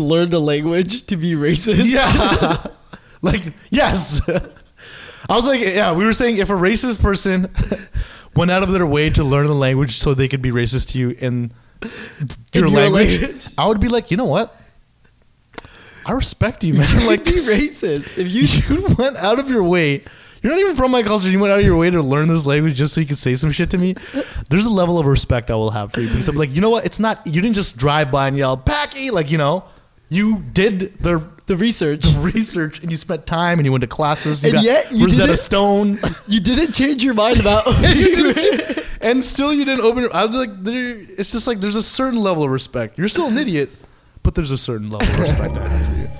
learned 0.00 0.32
a 0.32 0.38
language 0.38 1.04
to 1.06 1.16
be 1.18 1.32
racist. 1.32 1.82
Yeah. 1.84 2.64
like, 3.22 3.42
yes. 3.70 4.22
I 4.28 5.34
was 5.36 5.46
like, 5.46 5.60
yeah, 5.60 5.92
we 5.92 6.06
were 6.06 6.14
saying 6.14 6.38
if 6.38 6.48
a 6.48 6.54
racist 6.54 7.02
person 7.02 7.50
went 8.34 8.50
out 8.50 8.62
of 8.62 8.72
their 8.72 8.86
way 8.86 9.10
to 9.10 9.22
learn 9.24 9.46
the 9.46 9.54
language 9.54 9.98
so 9.98 10.14
they 10.14 10.28
could 10.28 10.40
be 10.40 10.50
racist 10.50 10.88
to 10.92 10.98
you 10.98 11.10
in 11.10 11.52
your, 12.52 12.66
your 12.66 12.68
language, 12.68 13.20
language. 13.20 13.46
I 13.58 13.66
would 13.68 13.80
be 13.80 13.88
like, 13.88 14.10
you 14.10 14.16
know 14.16 14.24
what? 14.26 14.54
I 16.06 16.12
respect 16.12 16.64
you, 16.64 16.74
man. 16.78 17.06
like, 17.06 17.24
be 17.24 17.32
racist. 17.32 18.16
If 18.18 18.28
you 18.28 18.42
you 18.76 18.94
went 18.98 19.16
out 19.16 19.38
of 19.38 19.50
your 19.50 19.62
way. 19.62 20.02
You're 20.40 20.52
not 20.52 20.60
even 20.60 20.76
from 20.76 20.92
my 20.92 21.02
culture. 21.02 21.28
You 21.28 21.40
went 21.40 21.52
out 21.52 21.58
of 21.58 21.64
your 21.66 21.76
way 21.76 21.90
to 21.90 22.00
learn 22.00 22.28
this 22.28 22.46
language 22.46 22.76
just 22.76 22.94
so 22.94 23.00
you 23.00 23.08
could 23.08 23.18
say 23.18 23.34
some 23.34 23.50
shit 23.50 23.70
to 23.70 23.78
me. 23.78 23.94
There's 24.48 24.66
a 24.66 24.70
level 24.70 24.96
of 25.00 25.06
respect 25.06 25.50
I 25.50 25.54
will 25.54 25.72
have 25.72 25.92
for 25.92 26.00
you 26.00 26.06
because 26.08 26.28
I'm 26.28 26.36
like, 26.36 26.54
you 26.54 26.60
know 26.60 26.70
what? 26.70 26.86
It's 26.86 27.00
not. 27.00 27.26
You 27.26 27.42
didn't 27.42 27.56
just 27.56 27.76
drive 27.76 28.12
by 28.12 28.28
and 28.28 28.36
yell 28.38 28.56
"Packy," 28.56 29.10
like 29.10 29.32
you 29.32 29.38
know. 29.38 29.64
You 30.10 30.38
did 30.52 30.94
the 31.00 31.20
the 31.46 31.56
research, 31.56 32.02
the 32.02 32.20
research 32.20 32.80
and 32.82 32.90
you 32.90 32.96
spent 32.96 33.26
time 33.26 33.58
and 33.58 33.66
you 33.66 33.72
went 33.72 33.82
to 33.82 33.88
classes. 33.88 34.42
You 34.44 34.50
And 34.50 34.54
got 34.58 34.64
yet 34.64 34.92
you 34.92 35.04
Rosetta 35.06 35.36
Stone. 35.36 35.98
you 36.28 36.38
didn't 36.40 36.72
change 36.72 37.02
your 37.02 37.14
mind 37.14 37.40
about. 37.40 37.66
You 37.66 38.14
didn't- 38.14 38.84
and 39.00 39.24
still 39.24 39.52
you 39.52 39.64
didn't 39.64 39.84
open. 39.84 40.02
Your, 40.02 40.14
I 40.14 40.26
was 40.26 40.36
like, 40.36 40.50
there, 40.62 40.96
it's 40.98 41.32
just 41.32 41.46
like 41.46 41.58
there's 41.60 41.76
a 41.76 41.82
certain 41.82 42.20
level 42.20 42.42
of 42.44 42.50
respect. 42.50 42.98
You're 42.98 43.08
still 43.08 43.26
an 43.28 43.38
idiot, 43.38 43.70
but 44.22 44.34
there's 44.34 44.50
a 44.50 44.58
certain 44.58 44.86
level 44.90 45.08
of 45.08 45.20
respect 45.20 45.56
I 45.56 45.68
have 45.68 45.86
for 45.86 45.92
you. 45.94 46.08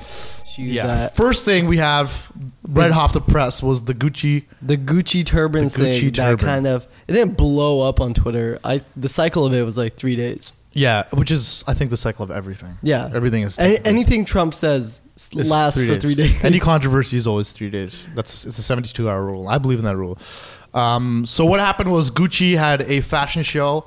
Shoot 0.48 0.62
Yeah. 0.74 0.86
that. 0.86 1.16
First 1.16 1.44
thing 1.44 1.66
we 1.66 1.76
have 1.78 2.30
right 2.68 2.90
off 2.92 3.12
the 3.12 3.20
press 3.20 3.62
was 3.62 3.84
the 3.84 3.94
Gucci. 3.94 4.44
the 4.60 4.76
Gucci 4.76 5.24
turbans 5.24 5.74
The 5.74 5.84
Gucci 5.84 6.00
thing 6.00 6.12
that 6.12 6.38
kind 6.38 6.66
of 6.66 6.86
it 7.06 7.12
didn't 7.12 7.36
blow 7.36 7.88
up 7.88 8.00
on 8.00 8.14
Twitter. 8.14 8.58
I 8.64 8.82
the 8.96 9.08
cycle 9.08 9.46
of 9.46 9.52
it 9.54 9.62
was 9.62 9.78
like 9.78 9.94
three 9.96 10.16
days. 10.16 10.56
Yeah, 10.72 11.04
which 11.12 11.30
is 11.30 11.64
I 11.66 11.74
think 11.74 11.90
the 11.90 11.96
cycle 11.96 12.22
of 12.24 12.30
everything. 12.30 12.76
Yeah, 12.82 13.10
everything 13.12 13.42
is 13.42 13.58
Any, 13.58 13.78
anything 13.84 14.24
Trump 14.24 14.54
says 14.54 15.00
lasts 15.34 15.80
for 15.80 15.96
three 15.96 16.14
days. 16.14 16.44
Any 16.44 16.58
controversy 16.72 17.16
is 17.16 17.26
always 17.26 17.52
three 17.52 17.70
days. 17.70 18.06
That's 18.14 18.44
it's 18.46 18.58
a 18.58 18.62
72 18.62 19.08
hour 19.08 19.24
rule. 19.24 19.48
I 19.48 19.58
believe 19.58 19.78
in 19.78 19.84
that 19.86 19.96
rule. 19.96 20.18
Um, 20.78 21.26
so 21.26 21.44
what 21.44 21.58
happened 21.58 21.90
was 21.90 22.08
Gucci 22.08 22.56
had 22.56 22.82
a 22.82 23.00
fashion 23.00 23.42
show, 23.42 23.84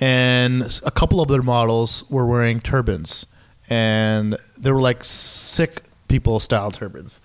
and 0.00 0.62
a 0.84 0.90
couple 0.90 1.20
of 1.20 1.28
their 1.28 1.42
models 1.42 2.02
were 2.10 2.26
wearing 2.26 2.58
turbans, 2.58 3.26
and 3.70 4.36
they 4.58 4.72
were 4.72 4.80
like 4.80 5.04
Sikh 5.04 5.82
people 6.08 6.40
style 6.40 6.72
turbans. 6.72 7.20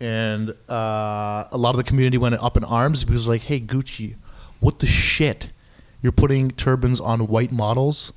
And 0.00 0.50
uh, 0.70 1.48
a 1.50 1.56
lot 1.56 1.70
of 1.70 1.78
the 1.78 1.82
community 1.82 2.16
went 2.16 2.36
up 2.36 2.56
in 2.56 2.62
arms 2.62 3.02
because 3.02 3.26
like, 3.26 3.42
hey 3.42 3.58
Gucci, 3.60 4.14
what 4.60 4.78
the 4.78 4.86
shit? 4.86 5.50
You're 6.00 6.12
putting 6.12 6.52
turbans 6.52 7.00
on 7.00 7.26
white 7.26 7.50
models. 7.50 8.12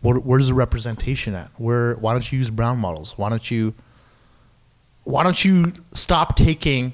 What, 0.00 0.24
where's 0.24 0.48
the 0.48 0.54
representation 0.54 1.36
at? 1.36 1.48
Where? 1.58 1.94
Why 1.94 2.12
don't 2.12 2.32
you 2.32 2.38
use 2.38 2.50
brown 2.50 2.78
models? 2.78 3.16
Why 3.16 3.28
don't 3.28 3.48
you? 3.48 3.74
Why 5.04 5.22
don't 5.22 5.44
you 5.44 5.74
stop 5.92 6.34
taking 6.34 6.92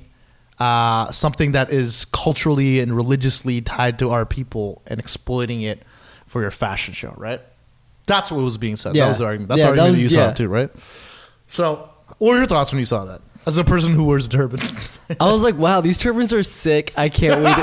uh, 0.58 1.10
something 1.10 1.52
that 1.52 1.70
is 1.70 2.04
culturally 2.06 2.80
and 2.80 2.94
religiously 2.94 3.60
tied 3.60 3.98
to 4.00 4.10
our 4.10 4.24
people 4.24 4.82
and 4.86 4.98
exploiting 5.00 5.62
it 5.62 5.82
for 6.26 6.40
your 6.42 6.50
fashion 6.50 6.94
show? 6.94 7.14
Right. 7.16 7.40
That's 8.06 8.30
what 8.30 8.40
was 8.42 8.56
being 8.58 8.76
said. 8.76 8.94
Yeah. 8.96 9.04
That 9.04 9.08
was 9.08 9.18
the 9.18 9.24
argument. 9.26 9.48
That's 9.48 9.62
Yeah, 9.62 9.70
the 9.70 9.76
that 9.76 9.88
was- 9.88 10.02
you 10.12 10.18
yeah. 10.18 10.28
saw 10.28 10.32
too, 10.32 10.48
right? 10.48 10.70
So, 11.50 11.88
what 12.18 12.30
were 12.30 12.36
your 12.38 12.46
thoughts 12.46 12.72
when 12.72 12.78
you 12.78 12.84
saw 12.84 13.04
that? 13.06 13.20
As 13.46 13.58
a 13.58 13.64
person 13.64 13.92
who 13.92 14.04
wears 14.04 14.26
a 14.26 14.28
turban, 14.28 14.60
I 15.20 15.30
was 15.30 15.42
like, 15.44 15.56
wow, 15.56 15.80
these 15.80 15.98
turbans 15.98 16.32
are 16.32 16.42
sick. 16.42 16.92
I 16.96 17.08
can't 17.08 17.42
wait. 17.44 17.54
To, 17.54 17.62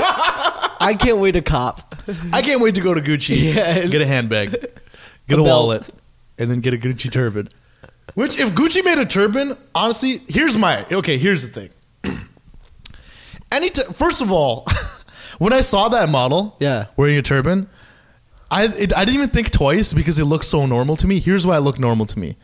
I 0.80 0.96
can't 0.98 1.18
wait 1.18 1.32
to 1.32 1.42
cop. 1.42 1.94
I 2.32 2.40
can't 2.42 2.60
wait 2.62 2.74
to 2.76 2.80
go 2.80 2.94
to 2.94 3.00
Gucci, 3.02 3.36
Yeah. 3.54 3.86
get 3.86 4.00
a 4.00 4.06
handbag, 4.06 4.50
get 5.28 5.38
A 5.38 5.40
a, 5.40 5.42
wallet, 5.42 5.88
and 6.38 6.50
then 6.50 6.60
get 6.60 6.72
a 6.72 6.78
Gucci 6.78 7.12
turban. 7.12 7.48
Which, 8.14 8.38
if 8.38 8.50
Gucci 8.52 8.82
made 8.84 8.98
a 8.98 9.04
turban, 9.04 9.56
honestly, 9.74 10.20
here's 10.28 10.56
my 10.56 10.84
okay. 10.90 11.18
Here's 11.18 11.42
the 11.42 11.48
thing. 11.48 11.68
Any 13.54 13.70
t- 13.70 13.82
first 13.94 14.22
of 14.22 14.30
all, 14.32 14.66
when 15.38 15.52
I 15.52 15.60
saw 15.62 15.88
that 15.90 16.08
model, 16.08 16.56
Yeah. 16.60 16.86
wearing 16.96 17.16
a 17.18 17.22
turban, 17.22 17.68
I 18.50 18.64
it, 18.64 18.94
I 18.96 19.04
didn't 19.04 19.14
even 19.16 19.30
think 19.30 19.50
twice 19.50 19.92
because 19.92 20.18
it 20.18 20.24
looked 20.26 20.44
so 20.44 20.66
normal 20.66 20.96
to 20.96 21.06
me. 21.06 21.18
Here's 21.20 21.46
why 21.46 21.56
it 21.56 21.60
looked 21.60 21.78
normal 21.80 22.06
to 22.06 22.18
me. 22.18 22.36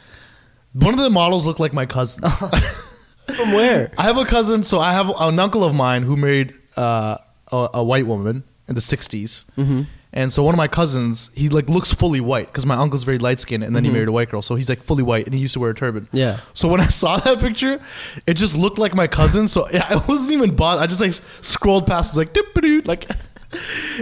One 0.73 0.95
of 0.95 1.01
the 1.01 1.11
models 1.11 1.45
looked 1.47 1.61
like 1.61 1.73
my 1.73 1.87
cousin. 1.87 2.23
From 3.37 3.53
where? 3.59 3.93
I 3.99 4.05
have 4.05 4.19
a 4.19 4.25
cousin, 4.25 4.63
so 4.63 4.79
I 4.81 4.93
have 4.93 5.11
an 5.19 5.39
uncle 5.39 5.63
of 5.65 5.75
mine 5.75 6.03
who 6.03 6.17
married 6.17 6.53
uh, 6.77 7.17
a, 7.53 7.69
a 7.75 7.85
white 7.85 8.07
woman 8.07 8.43
in 8.69 8.75
the 8.75 8.81
'60s, 8.81 9.45
Mm-hmm. 9.57 9.83
And 10.13 10.33
so 10.33 10.43
one 10.43 10.55
of 10.55 10.59
my 10.59 10.69
cousins, 10.69 11.31
he 11.35 11.49
like 11.49 11.69
looks 11.69 11.95
fully 11.95 12.21
white 12.21 12.47
because 12.47 12.67
my 12.67 12.75
uncle's 12.75 13.05
very 13.05 13.19
light 13.19 13.39
skinned, 13.41 13.63
and 13.63 13.75
then 13.77 13.85
he 13.85 13.91
married 13.91 14.09
a 14.09 14.13
white 14.13 14.29
girl, 14.29 14.43
so 14.43 14.57
he's 14.57 14.69
like 14.69 14.79
fully 14.79 15.03
white, 15.05 15.27
and 15.27 15.35
he 15.35 15.41
used 15.41 15.55
to 15.55 15.61
wear 15.61 15.71
a 15.71 15.75
turban. 15.75 16.07
Mm-hmm. 16.07 16.17
Yeah. 16.17 16.41
So 16.53 16.69
when 16.69 16.81
I 16.81 16.85
saw 17.01 17.19
that 17.19 17.39
picture, 17.39 17.81
it 18.27 18.35
just 18.35 18.57
looked 18.57 18.79
like 18.79 18.95
my 18.95 19.07
cousin. 19.07 19.47
So 19.49 19.67
I 19.73 20.03
wasn't 20.09 20.37
even 20.37 20.57
bothered. 20.57 20.83
I 20.83 20.87
just 20.87 21.01
like 21.01 21.13
scrolled 21.45 21.87
past, 21.87 22.13
was 22.13 22.19
like 22.19 22.33
dip 22.33 22.47
like. 22.87 23.07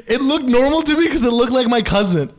It 0.07 0.21
looked 0.21 0.45
normal 0.45 0.83
to 0.83 0.95
me 0.95 1.05
because 1.05 1.25
it 1.25 1.33
looked 1.33 1.53
like 1.53 1.69
my 1.69 1.81
cousin. 1.81 2.31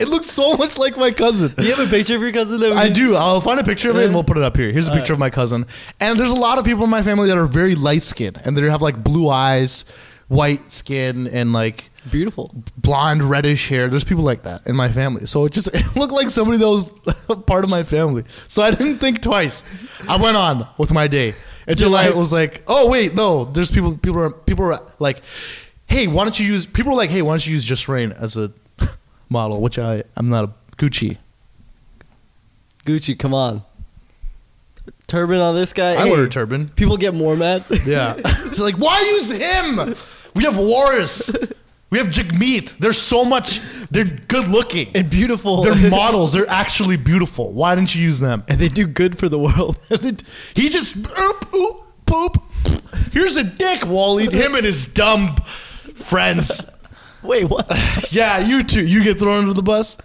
It 0.00 0.08
looked 0.08 0.24
so 0.24 0.56
much 0.56 0.78
like 0.78 0.96
my 0.96 1.10
cousin. 1.10 1.52
Do 1.54 1.62
you 1.62 1.74
have 1.74 1.86
a 1.86 1.90
picture 1.90 2.16
of 2.16 2.22
your 2.22 2.32
cousin? 2.32 2.58
That 2.60 2.72
I 2.72 2.88
do. 2.88 3.14
I'll 3.16 3.42
find 3.42 3.60
a 3.60 3.62
picture 3.62 3.90
of 3.90 3.96
it 3.98 4.06
and 4.06 4.14
we'll 4.14 4.24
put 4.24 4.38
it 4.38 4.42
up 4.42 4.56
here. 4.56 4.72
Here's 4.72 4.88
a 4.88 4.92
picture 4.92 5.12
of 5.12 5.18
my 5.18 5.28
cousin. 5.28 5.66
And 6.00 6.18
there's 6.18 6.30
a 6.30 6.40
lot 6.40 6.58
of 6.58 6.64
people 6.64 6.84
in 6.84 6.90
my 6.90 7.02
family 7.02 7.28
that 7.28 7.36
are 7.36 7.46
very 7.46 7.74
light 7.74 8.02
skinned 8.02 8.40
and 8.42 8.56
they 8.56 8.62
have 8.70 8.80
like 8.80 9.04
blue 9.04 9.28
eyes, 9.28 9.84
white 10.28 10.72
skin, 10.72 11.26
and 11.26 11.52
like 11.52 11.89
Beautiful. 12.10 12.54
blonde, 12.78 13.22
reddish 13.22 13.68
hair. 13.68 13.88
There's 13.88 14.04
people 14.04 14.24
like 14.24 14.42
that 14.44 14.66
in 14.66 14.74
my 14.76 14.88
family. 14.88 15.26
So 15.26 15.44
it 15.44 15.52
just 15.52 15.68
it 15.74 15.96
looked 15.96 16.12
like 16.12 16.30
somebody 16.30 16.58
that 16.58 16.68
was 16.68 16.88
part 17.46 17.64
of 17.64 17.70
my 17.70 17.82
family. 17.82 18.24
So 18.46 18.62
I 18.62 18.70
didn't 18.70 18.98
think 18.98 19.20
twice. 19.20 19.62
I 20.08 20.16
went 20.16 20.36
on 20.36 20.66
with 20.78 20.92
my 20.94 21.08
day 21.08 21.34
until 21.68 21.94
I 21.94 22.10
was 22.10 22.32
like, 22.32 22.62
oh 22.66 22.90
wait, 22.90 23.14
no. 23.14 23.44
There's 23.44 23.70
people. 23.70 23.96
People 23.98 24.20
are 24.22 24.30
people 24.30 24.64
are 24.72 24.78
like, 24.98 25.22
hey, 25.86 26.06
why 26.06 26.24
don't 26.24 26.38
you 26.40 26.46
use? 26.46 26.64
People 26.66 26.92
are 26.92 26.96
like, 26.96 27.10
hey, 27.10 27.20
why 27.22 27.32
don't 27.32 27.46
you 27.46 27.52
use 27.52 27.64
Jus 27.64 27.86
Reign 27.88 28.12
as 28.12 28.36
a 28.36 28.50
model? 29.28 29.60
Which 29.60 29.78
I 29.78 30.02
I'm 30.16 30.26
not 30.26 30.44
a 30.44 30.50
Gucci. 30.76 31.18
Gucci, 32.86 33.18
come 33.18 33.34
on. 33.34 33.62
Turban 35.06 35.40
on 35.40 35.54
this 35.54 35.72
guy. 35.72 35.92
I 35.94 36.04
Hey, 36.06 36.10
wear 36.10 36.24
a 36.24 36.30
turban. 36.30 36.68
People 36.70 36.96
get 36.96 37.14
more 37.14 37.36
mad. 37.36 37.64
Yeah. 37.84 38.14
It's 38.16 38.58
like, 38.60 38.76
why 38.76 38.98
use 39.12 39.30
him? 39.30 39.76
We 40.34 40.44
have 40.44 40.56
Wars. 40.56 41.30
We 41.90 41.98
have 41.98 42.08
Jagmeet. 42.08 42.78
They're 42.78 42.92
so 42.92 43.24
much. 43.24 43.58
They're 43.90 44.04
good 44.04 44.46
looking. 44.48 44.90
and 44.94 45.10
beautiful. 45.10 45.62
They're 45.62 45.90
models. 45.90 46.32
They're 46.32 46.48
actually 46.48 46.96
beautiful. 46.96 47.52
Why 47.52 47.74
didn't 47.74 47.94
you 47.94 48.02
use 48.02 48.20
them? 48.20 48.44
and 48.48 48.58
they 48.60 48.68
do 48.68 48.86
good 48.86 49.18
for 49.18 49.28
the 49.28 49.38
world. 49.38 49.76
he 50.54 50.68
just 50.68 50.96
oop 50.96 51.54
oop 51.54 51.82
poop. 52.06 52.42
Here's 53.12 53.36
a 53.36 53.44
dick, 53.44 53.86
Wally. 53.86 54.26
Him 54.26 54.54
and 54.54 54.64
his 54.64 54.86
dumb 54.86 55.34
friends. 55.94 56.64
Wait, 57.22 57.44
what? 57.44 57.66
Yeah, 58.12 58.38
you 58.38 58.62
too. 58.62 58.86
You 58.86 59.04
get 59.04 59.18
thrown 59.18 59.40
under 59.40 59.52
the 59.52 59.62
bus. 59.62 59.98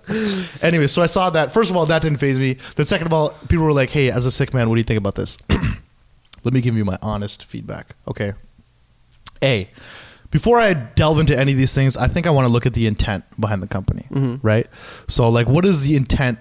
Anyway, 0.61 0.87
so 0.87 1.01
I 1.01 1.05
saw 1.05 1.29
that. 1.29 1.53
First 1.53 1.69
of 1.69 1.77
all, 1.77 1.85
that 1.85 2.01
didn't 2.01 2.17
phase 2.17 2.37
me. 2.37 2.57
Then 2.75 2.85
second 2.85 3.07
of 3.07 3.13
all, 3.13 3.29
people 3.47 3.63
were 3.63 3.71
like, 3.71 3.89
"Hey, 3.89 4.11
as 4.11 4.25
a 4.25 4.31
Sikh 4.31 4.53
man, 4.53 4.67
what 4.69 4.75
do 4.75 4.79
you 4.79 4.83
think 4.83 4.97
about 4.97 5.15
this?" 5.15 5.37
Let 6.43 6.53
me 6.53 6.59
give 6.61 6.75
you 6.75 6.83
my 6.83 6.97
honest 7.01 7.45
feedback. 7.45 7.95
Okay. 8.07 8.33
A. 9.41 9.69
Before 10.35 10.59
I 10.59 10.73
delve 10.73 11.21
into 11.21 11.39
any 11.39 11.53
of 11.53 11.57
these 11.57 11.73
things, 11.73 11.95
I 11.95 12.09
think 12.09 12.27
I 12.27 12.29
want 12.29 12.45
to 12.45 12.51
look 12.51 12.65
at 12.65 12.73
the 12.73 12.87
intent 12.87 13.23
behind 13.39 13.63
the 13.63 13.67
company, 13.67 14.05
mm-hmm. 14.11 14.45
right? 14.45 14.67
So, 15.07 15.29
like, 15.29 15.47
what 15.47 15.63
is 15.63 15.87
the 15.87 15.95
intent 15.95 16.39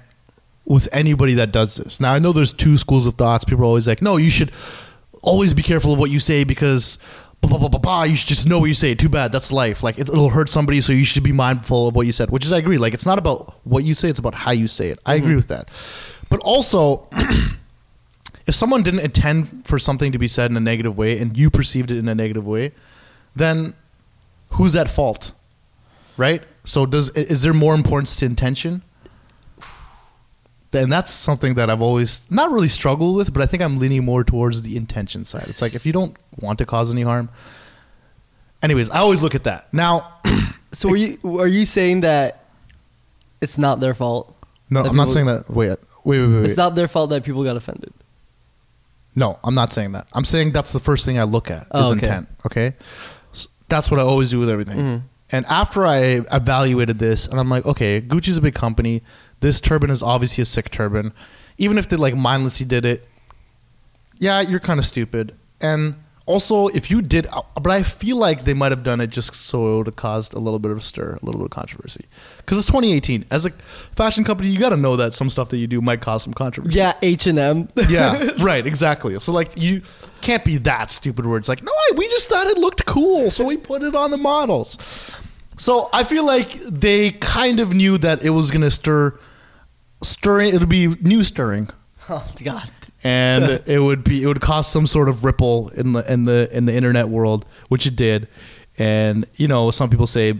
with 0.64 0.88
anybody 0.90 1.34
that 1.34 1.52
does 1.52 1.76
this? 1.76 2.00
Now, 2.00 2.12
I 2.12 2.18
know 2.18 2.32
there's 2.32 2.52
two 2.52 2.76
schools 2.76 3.06
of 3.06 3.14
thoughts. 3.14 3.44
People 3.44 3.62
are 3.62 3.66
always 3.66 3.86
like, 3.86 4.02
"No, 4.02 4.16
you 4.16 4.30
should 4.30 4.50
always 5.22 5.54
be 5.54 5.62
careful 5.62 5.92
of 5.92 6.00
what 6.00 6.10
you 6.10 6.18
say 6.18 6.42
because." 6.42 6.98
Blah, 7.40 7.50
blah, 7.50 7.58
blah, 7.58 7.68
blah, 7.68 7.78
blah. 7.78 8.02
You 8.04 8.16
should 8.16 8.28
just 8.28 8.48
know 8.48 8.58
what 8.58 8.68
you 8.68 8.74
say. 8.74 8.94
Too 8.94 9.10
bad. 9.10 9.30
That's 9.30 9.52
life. 9.52 9.82
Like 9.82 9.98
it, 9.98 10.08
it'll 10.08 10.30
hurt 10.30 10.48
somebody, 10.48 10.80
so 10.80 10.94
you 10.94 11.04
should 11.04 11.22
be 11.22 11.30
mindful 11.30 11.88
of 11.88 11.94
what 11.94 12.06
you 12.06 12.12
said. 12.12 12.30
Which 12.30 12.46
is, 12.46 12.52
I 12.52 12.56
agree. 12.56 12.78
Like 12.78 12.94
it's 12.94 13.04
not 13.04 13.18
about 13.18 13.60
what 13.64 13.84
you 13.84 13.92
say; 13.92 14.08
it's 14.08 14.18
about 14.18 14.34
how 14.34 14.50
you 14.50 14.66
say 14.66 14.88
it. 14.88 14.98
I 15.04 15.16
agree 15.16 15.28
mm-hmm. 15.28 15.36
with 15.36 15.48
that. 15.48 15.68
But 16.30 16.40
also, 16.40 17.06
if 18.46 18.54
someone 18.54 18.82
didn't 18.82 19.00
intend 19.00 19.68
for 19.68 19.78
something 19.78 20.10
to 20.10 20.18
be 20.18 20.26
said 20.26 20.50
in 20.50 20.56
a 20.56 20.60
negative 20.60 20.96
way 20.96 21.18
and 21.18 21.36
you 21.36 21.50
perceived 21.50 21.90
it 21.90 21.98
in 21.98 22.08
a 22.08 22.14
negative 22.14 22.46
way, 22.46 22.72
then 23.36 23.74
who's 24.54 24.74
at 24.76 24.88
fault? 24.88 25.32
Right? 26.16 26.42
So 26.64 26.86
does 26.86 27.10
is 27.10 27.42
there 27.42 27.52
more 27.54 27.74
importance 27.74 28.16
to 28.16 28.26
intention? 28.26 28.82
And 30.72 30.90
that's 30.92 31.12
something 31.12 31.54
that 31.54 31.70
I've 31.70 31.82
always 31.82 32.28
not 32.32 32.50
really 32.50 32.66
struggled 32.68 33.16
with, 33.16 33.32
but 33.32 33.42
I 33.42 33.46
think 33.46 33.62
I'm 33.62 33.78
leaning 33.78 34.04
more 34.04 34.24
towards 34.24 34.62
the 34.62 34.76
intention 34.76 35.24
side. 35.24 35.44
It's 35.44 35.62
like 35.62 35.74
if 35.74 35.86
you 35.86 35.92
don't 35.92 36.16
want 36.40 36.58
to 36.58 36.66
cause 36.66 36.92
any 36.92 37.02
harm. 37.02 37.28
Anyways, 38.60 38.90
I 38.90 38.98
always 38.98 39.22
look 39.22 39.34
at 39.36 39.44
that. 39.44 39.72
Now, 39.72 40.18
So 40.72 40.90
are 40.90 40.96
you 40.96 41.18
are 41.38 41.46
you 41.46 41.64
saying 41.64 42.00
that 42.00 42.46
it's 43.40 43.56
not 43.56 43.78
their 43.78 43.94
fault? 43.94 44.34
no, 44.70 44.82
I'm 44.82 44.96
not 44.96 45.10
saying 45.10 45.26
that. 45.26 45.48
Wait, 45.48 45.68
wait, 45.68 45.78
wait, 46.04 46.18
wait. 46.26 46.34
wait. 46.34 46.44
It's 46.46 46.56
not 46.56 46.74
their 46.74 46.88
fault 46.88 47.10
that 47.10 47.22
people 47.22 47.44
got 47.44 47.56
offended. 47.56 47.92
No, 49.14 49.38
I'm 49.44 49.54
not 49.54 49.72
saying 49.72 49.92
that. 49.92 50.08
I'm 50.12 50.24
saying 50.24 50.50
that's 50.50 50.72
the 50.72 50.80
first 50.80 51.04
thing 51.04 51.20
I 51.20 51.22
look 51.22 51.48
at 51.52 51.62
is 51.62 51.66
Oh, 51.70 51.92
okay. 51.92 52.06
intent. 52.06 52.28
Okay, 52.46 52.72
that's 53.68 53.90
what 53.90 54.00
I 54.00 54.02
always 54.02 54.30
do 54.30 54.38
with 54.38 54.50
everything. 54.50 54.78
Mhm. 54.78 55.02
And 55.32 55.46
after 55.46 55.84
I 55.86 56.22
evaluated 56.32 56.98
this, 56.98 57.26
and 57.26 57.40
I'm 57.40 57.48
like, 57.48 57.64
okay, 57.66 58.00
Gucci's 58.00 58.36
a 58.38 58.42
big 58.42 58.54
company. 58.54 59.02
This 59.40 59.60
turban 59.60 59.90
is 59.90 60.02
obviously 60.02 60.42
a 60.42 60.44
Sikh 60.44 60.70
turban. 60.70 61.12
Even 61.58 61.78
if 61.78 61.88
they 61.88 61.96
like 61.96 62.14
mindlessly 62.14 62.66
did 62.66 62.84
it, 62.84 63.08
yeah, 64.18 64.40
you're 64.40 64.60
kind 64.60 64.78
of 64.78 64.86
stupid. 64.86 65.32
And 65.60 65.96
also, 66.26 66.68
if 66.68 66.90
you 66.90 67.02
did, 67.02 67.26
uh, 67.26 67.42
but 67.54 67.70
I 67.70 67.82
feel 67.82 68.16
like 68.16 68.44
they 68.44 68.54
might 68.54 68.72
have 68.72 68.82
done 68.82 69.00
it 69.00 69.10
just 69.10 69.34
so 69.34 69.74
it 69.74 69.76
would 69.76 69.86
have 69.88 69.96
caused 69.96 70.32
a 70.32 70.38
little 70.38 70.58
bit 70.58 70.70
of 70.70 70.78
a 70.78 70.80
stir, 70.80 71.18
a 71.20 71.24
little 71.24 71.40
bit 71.40 71.46
of 71.46 71.50
controversy. 71.50 72.06
Because 72.38 72.56
it's 72.56 72.66
2018. 72.66 73.26
As 73.30 73.44
a 73.44 73.50
fashion 73.50 74.24
company, 74.24 74.48
you 74.48 74.58
got 74.58 74.70
to 74.70 74.78
know 74.78 74.96
that 74.96 75.12
some 75.12 75.28
stuff 75.28 75.50
that 75.50 75.58
you 75.58 75.66
do 75.66 75.82
might 75.82 76.00
cause 76.00 76.22
some 76.22 76.32
controversy. 76.32 76.78
Yeah, 76.78 76.94
H 77.02 77.26
and 77.26 77.38
M. 77.38 77.68
Yeah, 77.90 78.30
right, 78.40 78.66
exactly. 78.66 79.18
So 79.20 79.32
like 79.32 79.52
you 79.56 79.82
can't 80.22 80.44
be 80.44 80.56
that 80.58 80.90
stupid 80.90 81.26
where 81.26 81.36
it's 81.36 81.48
like, 81.48 81.62
no, 81.62 81.72
we 81.96 82.08
just 82.08 82.30
thought 82.30 82.46
it 82.46 82.56
looked 82.56 82.86
cool, 82.86 83.30
so 83.30 83.44
we 83.44 83.58
put 83.58 83.82
it 83.82 83.94
on 83.94 84.10
the 84.10 84.18
models. 84.18 85.20
So 85.58 85.90
I 85.92 86.04
feel 86.04 86.26
like 86.26 86.48
they 86.52 87.10
kind 87.12 87.60
of 87.60 87.74
knew 87.74 87.98
that 87.98 88.24
it 88.24 88.30
was 88.30 88.50
gonna 88.50 88.70
stir 88.70 89.18
stirring 90.02 90.54
it'll 90.54 90.66
be 90.66 90.88
new 91.02 91.22
stirring. 91.22 91.68
Oh 92.08 92.26
God. 92.44 92.70
And 93.02 93.62
it 93.66 93.80
would 93.80 94.04
be 94.04 94.22
it 94.22 94.26
would 94.26 94.40
cause 94.40 94.66
some 94.66 94.86
sort 94.86 95.08
of 95.08 95.24
ripple 95.24 95.68
in 95.70 95.92
the 95.92 96.12
in 96.12 96.24
the 96.24 96.48
in 96.56 96.66
the 96.66 96.74
internet 96.74 97.08
world, 97.08 97.44
which 97.68 97.86
it 97.86 97.96
did. 97.96 98.28
And 98.78 99.26
you 99.36 99.48
know, 99.48 99.70
some 99.70 99.90
people 99.90 100.06
say 100.06 100.34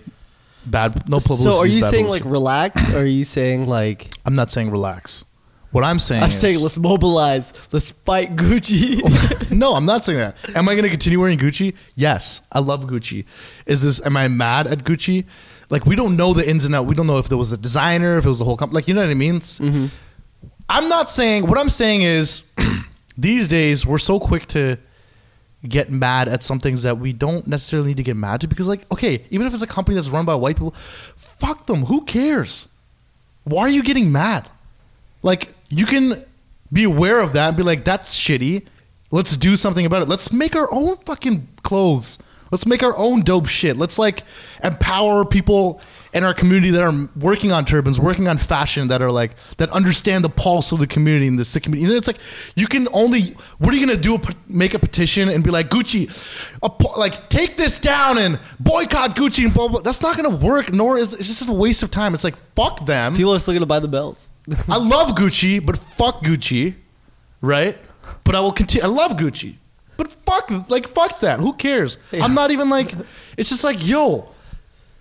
bad 0.66 1.08
no 1.08 1.18
publicity. 1.18 1.50
So 1.50 1.58
are 1.58 1.66
you 1.66 1.82
saying 1.82 2.08
like 2.08 2.24
relax? 2.24 2.90
or 2.90 2.98
are 2.98 3.04
you 3.04 3.24
saying 3.24 3.66
like 3.66 4.10
I'm 4.24 4.34
not 4.34 4.50
saying 4.50 4.70
relax. 4.70 5.24
What 5.70 5.82
I'm 5.82 5.98
saying 5.98 6.22
I'm 6.22 6.28
is, 6.28 6.38
saying 6.38 6.60
let's 6.60 6.78
mobilize, 6.78 7.68
let's 7.72 7.90
fight 7.90 8.36
Gucci. 8.36 9.50
no, 9.50 9.74
I'm 9.74 9.84
not 9.84 10.04
saying 10.04 10.18
that. 10.18 10.36
Am 10.54 10.68
I 10.68 10.74
going 10.74 10.84
to 10.84 10.88
continue 10.88 11.18
wearing 11.18 11.36
Gucci? 11.36 11.74
Yes, 11.96 12.42
I 12.52 12.60
love 12.60 12.84
Gucci. 12.84 13.24
Is 13.66 13.82
this? 13.82 14.00
Am 14.06 14.16
I 14.16 14.28
mad 14.28 14.68
at 14.68 14.84
Gucci? 14.84 15.24
Like 15.70 15.84
we 15.84 15.96
don't 15.96 16.16
know 16.16 16.32
the 16.32 16.48
ins 16.48 16.64
and 16.64 16.76
outs. 16.76 16.86
We 16.86 16.94
don't 16.94 17.08
know 17.08 17.18
if 17.18 17.28
there 17.28 17.36
was 17.38 17.50
a 17.50 17.56
designer, 17.56 18.18
if 18.18 18.24
it 18.24 18.28
was 18.28 18.38
the 18.38 18.44
whole 18.44 18.56
company. 18.56 18.76
Like 18.76 18.86
you 18.86 18.94
know 18.94 19.00
what 19.00 19.10
I 19.10 19.14
mean? 19.14 19.40
Mm-hmm. 19.40 19.86
I'm 20.74 20.88
not 20.88 21.08
saying. 21.08 21.46
What 21.46 21.56
I'm 21.56 21.70
saying 21.70 22.02
is, 22.02 22.50
these 23.16 23.46
days 23.46 23.86
we're 23.86 23.98
so 23.98 24.18
quick 24.18 24.46
to 24.46 24.76
get 25.68 25.88
mad 25.88 26.26
at 26.26 26.42
some 26.42 26.58
things 26.58 26.82
that 26.82 26.98
we 26.98 27.12
don't 27.12 27.46
necessarily 27.46 27.90
need 27.90 27.98
to 27.98 28.02
get 28.02 28.16
mad 28.16 28.40
to 28.40 28.48
because, 28.48 28.66
like, 28.66 28.90
okay, 28.90 29.24
even 29.30 29.46
if 29.46 29.54
it's 29.54 29.62
a 29.62 29.68
company 29.68 29.94
that's 29.94 30.08
run 30.08 30.24
by 30.24 30.34
white 30.34 30.56
people, 30.56 30.72
fuck 30.72 31.66
them. 31.66 31.84
Who 31.84 32.04
cares? 32.04 32.68
Why 33.44 33.62
are 33.62 33.68
you 33.68 33.84
getting 33.84 34.10
mad? 34.10 34.50
Like, 35.22 35.54
you 35.70 35.86
can 35.86 36.24
be 36.72 36.82
aware 36.82 37.22
of 37.22 37.34
that 37.34 37.48
and 37.48 37.56
be 37.56 37.62
like, 37.62 37.84
that's 37.84 38.18
shitty. 38.18 38.66
Let's 39.12 39.36
do 39.36 39.54
something 39.54 39.86
about 39.86 40.02
it. 40.02 40.08
Let's 40.08 40.32
make 40.32 40.56
our 40.56 40.68
own 40.72 40.96
fucking 40.96 41.46
clothes. 41.62 42.18
Let's 42.50 42.66
make 42.66 42.82
our 42.82 42.96
own 42.96 43.22
dope 43.22 43.46
shit. 43.46 43.76
Let's 43.76 43.96
like 43.96 44.24
empower 44.62 45.24
people 45.24 45.80
in 46.14 46.22
our 46.24 46.32
community 46.32 46.70
that 46.70 46.80
are 46.82 47.08
working 47.16 47.50
on 47.52 47.64
turbans, 47.64 48.00
working 48.00 48.28
on 48.28 48.38
fashion, 48.38 48.88
that 48.88 49.02
are 49.02 49.10
like 49.10 49.32
that 49.56 49.68
understand 49.70 50.24
the 50.24 50.28
pulse 50.30 50.70
of 50.72 50.78
the 50.78 50.86
community 50.86 51.26
and 51.26 51.38
the 51.38 51.44
Sikh 51.44 51.64
community. 51.64 51.92
And 51.92 51.98
it's 51.98 52.06
like 52.06 52.18
you 52.56 52.66
can 52.66 52.86
only. 52.92 53.36
What 53.58 53.74
are 53.74 53.76
you 53.76 53.84
gonna 53.84 53.98
do? 54.00 54.18
Make 54.46 54.74
a 54.74 54.78
petition 54.78 55.28
and 55.28 55.42
be 55.42 55.50
like 55.50 55.68
Gucci, 55.70 56.08
a- 56.62 56.98
like 56.98 57.28
take 57.28 57.56
this 57.56 57.78
down 57.80 58.18
and 58.18 58.38
boycott 58.60 59.16
Gucci 59.16 59.44
and 59.44 59.52
blah 59.52 59.68
blah. 59.68 59.80
That's 59.80 60.02
not 60.02 60.16
gonna 60.16 60.36
work. 60.36 60.72
Nor 60.72 60.98
is 60.98 61.12
it's 61.14 61.26
just 61.28 61.48
a 61.48 61.52
waste 61.52 61.82
of 61.82 61.90
time. 61.90 62.14
It's 62.14 62.24
like 62.24 62.36
fuck 62.54 62.86
them. 62.86 63.16
People 63.16 63.34
are 63.34 63.38
still 63.40 63.54
gonna 63.54 63.66
buy 63.66 63.80
the 63.80 63.88
bells. 63.88 64.30
I 64.68 64.76
love 64.76 65.16
Gucci, 65.16 65.64
but 65.64 65.76
fuck 65.76 66.22
Gucci, 66.22 66.74
right? 67.40 67.76
But 68.22 68.34
I 68.34 68.40
will 68.40 68.52
continue. 68.52 68.84
I 68.84 68.88
love 68.88 69.12
Gucci, 69.12 69.56
but 69.96 70.12
fuck, 70.12 70.50
like 70.70 70.86
fuck 70.88 71.20
that. 71.20 71.40
Who 71.40 71.54
cares? 71.54 71.98
I'm 72.12 72.34
not 72.34 72.50
even 72.52 72.70
like. 72.70 72.94
It's 73.36 73.48
just 73.48 73.64
like 73.64 73.84
yo, 73.86 74.28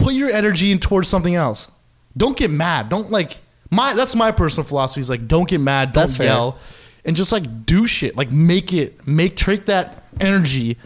put 0.04 0.14
your 0.14 0.30
energy 0.30 0.72
in 0.72 0.80
towards 0.80 1.08
something 1.08 1.36
else. 1.36 1.72
Don't 2.16 2.38
get 2.38 2.50
mad. 2.52 2.90
Don't 2.90 3.10
like 3.12 3.40
my. 3.72 3.94
That's 3.94 4.16
my 4.16 4.32
personal 4.32 4.68
philosophy. 4.68 5.02
Is 5.02 5.10
like 5.10 5.28
don't 5.28 5.48
get 5.48 5.60
mad. 5.60 5.94
Don't 5.94 6.02
That's 6.02 6.18
fair. 6.18 6.28
yell, 6.28 6.58
and 7.06 7.16
just 7.16 7.32
like 7.32 7.66
do 7.66 7.88
shit. 7.88 8.16
Like 8.16 8.32
make 8.32 8.74
it. 8.74 9.08
Make 9.08 9.36
take 9.36 9.66
that 9.66 10.04
energy, 10.20 10.78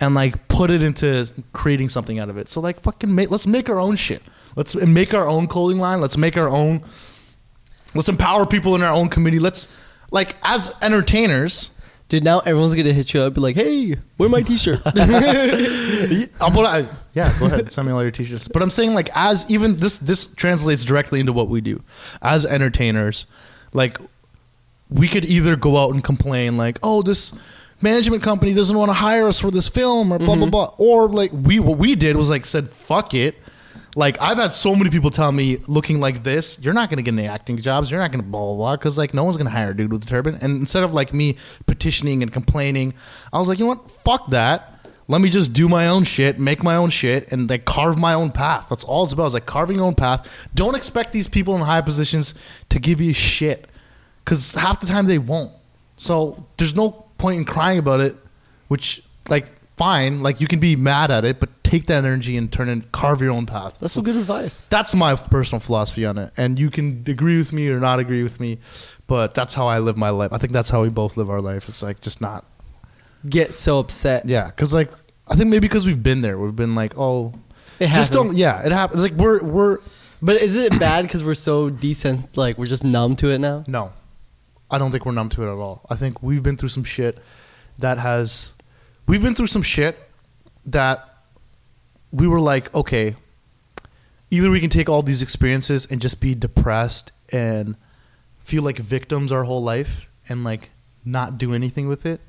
and 0.00 0.14
like 0.14 0.48
put 0.48 0.70
it 0.70 0.82
into 0.82 1.32
creating 1.52 1.88
something 1.88 2.18
out 2.18 2.28
of 2.28 2.38
it. 2.38 2.48
So 2.48 2.60
like 2.60 2.80
fucking 2.80 3.14
make. 3.14 3.30
Let's 3.30 3.46
make 3.46 3.68
our 3.68 3.78
own 3.78 3.96
shit. 3.96 4.22
Let's 4.56 4.74
make 4.74 5.14
our 5.14 5.28
own 5.28 5.46
clothing 5.46 5.78
line. 5.78 6.00
Let's 6.00 6.16
make 6.16 6.36
our 6.36 6.48
own 6.48 6.82
let's 7.94 8.08
empower 8.08 8.46
people 8.46 8.74
in 8.74 8.82
our 8.82 8.94
own 8.94 9.08
community 9.08 9.38
let's 9.38 9.76
like 10.10 10.34
as 10.42 10.74
entertainers 10.80 11.72
Dude, 12.12 12.24
now 12.24 12.40
everyone's 12.40 12.74
gonna 12.74 12.92
hit 12.92 13.14
you 13.14 13.22
up, 13.22 13.32
be 13.32 13.40
like, 13.40 13.56
"Hey, 13.56 13.96
wear 14.18 14.28
my 14.28 14.42
T-shirt." 14.42 14.80
I'm 14.84 16.52
gonna- 16.52 16.86
yeah 17.14 17.32
go 17.38 17.46
ahead 17.46 17.72
send 17.72 17.86
me 17.88 17.92
all 17.94 18.02
your 18.02 18.10
t-shirts. 18.10 18.48
But 18.48 18.60
i'm 18.60 18.68
saying 18.68 18.92
like 18.92 19.08
as 19.14 19.50
even 19.50 19.76
this 19.76 19.96
this 19.96 20.26
translates 20.34 20.84
directly 20.84 21.20
into 21.20 21.32
what 21.32 21.48
we 21.48 21.62
do. 21.62 21.82
As 22.20 22.44
entertainers 22.44 23.24
like 23.72 23.96
we 24.90 25.08
could 25.08 25.24
either 25.24 25.56
go 25.56 25.78
out 25.78 25.94
and 25.94 26.04
complain 26.04 26.58
like 26.58 26.78
oh 26.82 27.00
this 27.00 27.34
management 27.80 28.22
company 28.22 28.52
doesn't 28.52 28.76
want 28.76 28.90
to 28.90 28.94
hire 28.94 29.26
us 29.26 29.38
for 29.40 29.50
this 29.50 29.68
film 29.68 30.12
or 30.12 30.18
blah 30.18 30.36
blah 30.36 30.36
mm-hmm. 30.36 30.50
blah 30.50 30.74
or 30.76 31.08
like 31.08 31.30
we 31.32 31.60
what 31.60 31.78
we 31.78 31.94
did 31.94 32.14
was 32.14 32.28
like 32.28 32.44
said 32.44 32.68
fuck 32.68 33.14
it 33.14 33.36
like 33.94 34.20
I've 34.20 34.38
had 34.38 34.52
so 34.52 34.74
many 34.74 34.90
people 34.90 35.10
tell 35.10 35.30
me, 35.30 35.58
looking 35.66 36.00
like 36.00 36.22
this, 36.22 36.58
you're 36.62 36.72
not 36.72 36.88
gonna 36.88 37.02
get 37.02 37.12
any 37.12 37.26
acting 37.26 37.58
jobs. 37.58 37.90
You're 37.90 38.00
not 38.00 38.10
gonna 38.10 38.22
blah 38.22 38.40
blah 38.40 38.54
blah 38.54 38.76
because 38.76 38.96
like 38.96 39.12
no 39.12 39.24
one's 39.24 39.36
gonna 39.36 39.50
hire 39.50 39.72
a 39.72 39.76
dude 39.76 39.92
with 39.92 40.02
a 40.04 40.06
turban. 40.06 40.36
And 40.36 40.60
instead 40.60 40.82
of 40.82 40.92
like 40.92 41.12
me 41.12 41.36
petitioning 41.66 42.22
and 42.22 42.32
complaining, 42.32 42.94
I 43.32 43.38
was 43.38 43.48
like, 43.48 43.58
you 43.58 43.66
know 43.66 43.70
what? 43.70 43.90
Fuck 43.90 44.28
that. 44.28 44.72
let 45.08 45.20
me 45.20 45.28
just 45.28 45.52
do 45.52 45.68
my 45.68 45.88
own 45.88 46.04
shit, 46.04 46.38
make 46.38 46.62
my 46.62 46.76
own 46.76 46.90
shit, 46.90 47.32
and 47.32 47.48
like 47.50 47.64
carve 47.64 47.98
my 47.98 48.14
own 48.14 48.30
path. 48.30 48.68
That's 48.68 48.84
all 48.84 49.04
it's 49.04 49.12
about. 49.12 49.26
Is 49.26 49.34
like 49.34 49.46
carving 49.46 49.76
your 49.76 49.84
own 49.84 49.94
path. 49.94 50.48
Don't 50.54 50.76
expect 50.76 51.12
these 51.12 51.28
people 51.28 51.54
in 51.54 51.60
high 51.60 51.82
positions 51.82 52.34
to 52.70 52.78
give 52.78 53.00
you 53.00 53.12
shit, 53.12 53.68
because 54.24 54.54
half 54.54 54.80
the 54.80 54.86
time 54.86 55.06
they 55.06 55.18
won't. 55.18 55.52
So 55.96 56.46
there's 56.56 56.74
no 56.74 56.90
point 57.18 57.38
in 57.38 57.44
crying 57.44 57.78
about 57.78 58.00
it. 58.00 58.16
Which 58.68 59.02
like 59.28 59.46
fine, 59.76 60.22
like 60.22 60.40
you 60.40 60.46
can 60.46 60.60
be 60.60 60.76
mad 60.76 61.10
at 61.10 61.24
it, 61.26 61.38
but 61.40 61.61
take 61.72 61.86
that 61.86 62.04
energy 62.04 62.36
and 62.36 62.52
turn 62.52 62.68
and 62.68 62.90
carve 62.92 63.22
your 63.22 63.30
own 63.30 63.46
path. 63.46 63.78
That's 63.78 63.94
some 63.94 64.04
good 64.04 64.16
advice. 64.16 64.66
That's 64.66 64.94
my 64.94 65.14
personal 65.16 65.60
philosophy 65.60 66.04
on 66.04 66.18
it. 66.18 66.30
And 66.36 66.58
you 66.58 66.68
can 66.70 67.02
agree 67.06 67.38
with 67.38 67.52
me 67.52 67.70
or 67.70 67.80
not 67.80 67.98
agree 67.98 68.22
with 68.22 68.40
me, 68.40 68.58
but 69.06 69.32
that's 69.34 69.54
how 69.54 69.66
I 69.68 69.78
live 69.78 69.96
my 69.96 70.10
life. 70.10 70.32
I 70.34 70.38
think 70.38 70.52
that's 70.52 70.68
how 70.68 70.82
we 70.82 70.90
both 70.90 71.16
live 71.16 71.30
our 71.30 71.40
life. 71.40 71.68
It's 71.70 71.82
like 71.82 72.00
just 72.02 72.20
not 72.20 72.44
Get 73.28 73.54
so 73.54 73.78
upset. 73.78 74.28
yeah, 74.28 74.46
because 74.48 74.74
like 74.74 74.90
I 75.28 75.36
think 75.36 75.48
maybe 75.48 75.60
because 75.66 75.86
we've 75.86 76.02
been 76.02 76.20
there, 76.20 76.38
we've 76.38 76.54
been 76.56 76.74
like, 76.74 76.92
oh, 76.98 77.32
It 77.80 77.86
just 77.88 78.12
happens. 78.12 78.30
don't. 78.30 78.36
Yeah, 78.36 78.66
it 78.66 78.72
happens. 78.72 79.02
Like 79.02 79.12
we're 79.12 79.42
we're 79.42 79.78
But 80.20 80.36
is 80.42 80.56
it 80.60 80.78
bad 80.78 81.02
because 81.02 81.22
we're 81.24 81.34
so 81.36 81.70
decent? 81.70 82.36
Like 82.36 82.58
we're 82.58 82.66
just 82.66 82.84
numb 82.84 83.16
to 83.16 83.30
it 83.30 83.38
now. 83.38 83.64
no, 83.66 83.92
I 84.70 84.76
don't 84.78 84.90
think 84.90 85.06
we're 85.06 85.12
numb 85.12 85.28
to 85.30 85.42
it 85.44 85.52
at 85.52 85.58
all. 85.58 85.86
I 85.88 85.94
think 85.94 86.22
we've 86.22 86.42
been 86.42 86.56
through 86.56 86.68
some 86.70 86.84
shit 86.84 87.18
that 87.78 87.96
has, 87.98 88.52
we've 89.06 89.22
been 89.22 89.34
through 89.34 89.46
some 89.46 89.62
shit 89.62 89.96
that 90.66 91.11
we 92.12 92.26
were 92.28 92.40
like, 92.40 92.72
okay, 92.74 93.16
either 94.30 94.50
we 94.50 94.60
can 94.60 94.70
take 94.70 94.88
all 94.88 95.02
these 95.02 95.22
experiences 95.22 95.86
and 95.90 96.00
just 96.00 96.20
be 96.20 96.34
depressed 96.34 97.12
and 97.32 97.74
feel 98.44 98.62
like 98.62 98.76
victims 98.76 99.32
our 99.32 99.44
whole 99.44 99.62
life 99.62 100.08
and 100.28 100.44
like 100.44 100.70
not 101.04 101.38
do 101.38 101.52
anything 101.54 101.88
with 101.88 102.06
it 102.06 102.20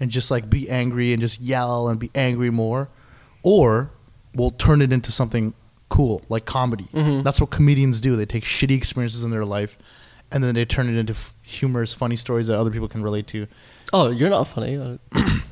and 0.00 0.10
just 0.10 0.30
like 0.30 0.48
be 0.48 0.70
angry 0.70 1.12
and 1.12 1.20
just 1.20 1.40
yell 1.40 1.88
and 1.88 1.98
be 1.98 2.10
angry 2.14 2.50
more 2.50 2.88
or 3.42 3.90
we'll 4.34 4.50
turn 4.50 4.80
it 4.82 4.92
into 4.92 5.10
something 5.12 5.52
cool 5.88 6.22
like 6.28 6.44
comedy 6.44 6.84
Mhm. 6.92 7.22
that's 7.22 7.40
what 7.40 7.50
comedians 7.50 8.00
do 8.00 8.16
they 8.16 8.26
take 8.26 8.42
shitty 8.44 8.76
experiences 8.76 9.22
in 9.24 9.30
their 9.30 9.44
life 9.44 9.78
and 10.32 10.42
then 10.42 10.54
they 10.54 10.64
turn 10.64 10.88
it 10.88 10.96
into 10.98 11.12
f- 11.12 11.33
humorous 11.44 11.94
funny 11.94 12.16
stories 12.16 12.48
that 12.48 12.58
other 12.58 12.70
people 12.70 12.88
can 12.88 13.02
relate 13.02 13.26
to 13.28 13.46
Oh, 13.92 14.10
you're 14.10 14.30
not 14.30 14.48
funny. 14.48 14.76
Uh, 14.76 14.96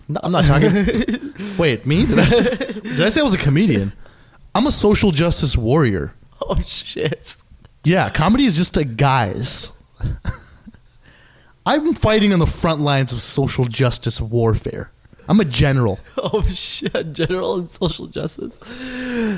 no, 0.08 0.18
i'm 0.25 0.32
not 0.32 0.44
talking 0.46 0.72
wait 1.58 1.87
me 1.87 2.04
did 2.06 2.18
I, 2.18 2.25
say, 2.25 2.56
did 2.80 3.00
I 3.00 3.08
say 3.11 3.20
i 3.20 3.25
was 3.25 3.34
a 3.34 3.38
comedian 3.38 3.92
i'm 4.54 4.66
a 4.66 4.72
social 4.72 5.12
justice 5.12 5.56
warrior 5.56 6.14
oh 6.49 6.58
shit. 6.61 7.37
yeah, 7.84 8.11
comedy 8.11 8.44
is 8.44 8.56
just 8.56 8.76
a 8.76 8.84
guise. 8.84 9.72
I'm 11.66 11.94
fighting 11.94 12.32
on 12.32 12.40
the 12.40 12.46
front 12.46 12.80
lines 12.80 13.12
of 13.12 13.22
social 13.22 13.64
justice 13.66 14.20
warfare. 14.20 14.90
I'm 15.28 15.38
a 15.40 15.44
general. 15.44 16.00
Oh 16.16 16.42
shit. 16.42 17.12
General 17.12 17.58
and 17.58 17.68
social 17.68 18.06
justice. 18.08 18.58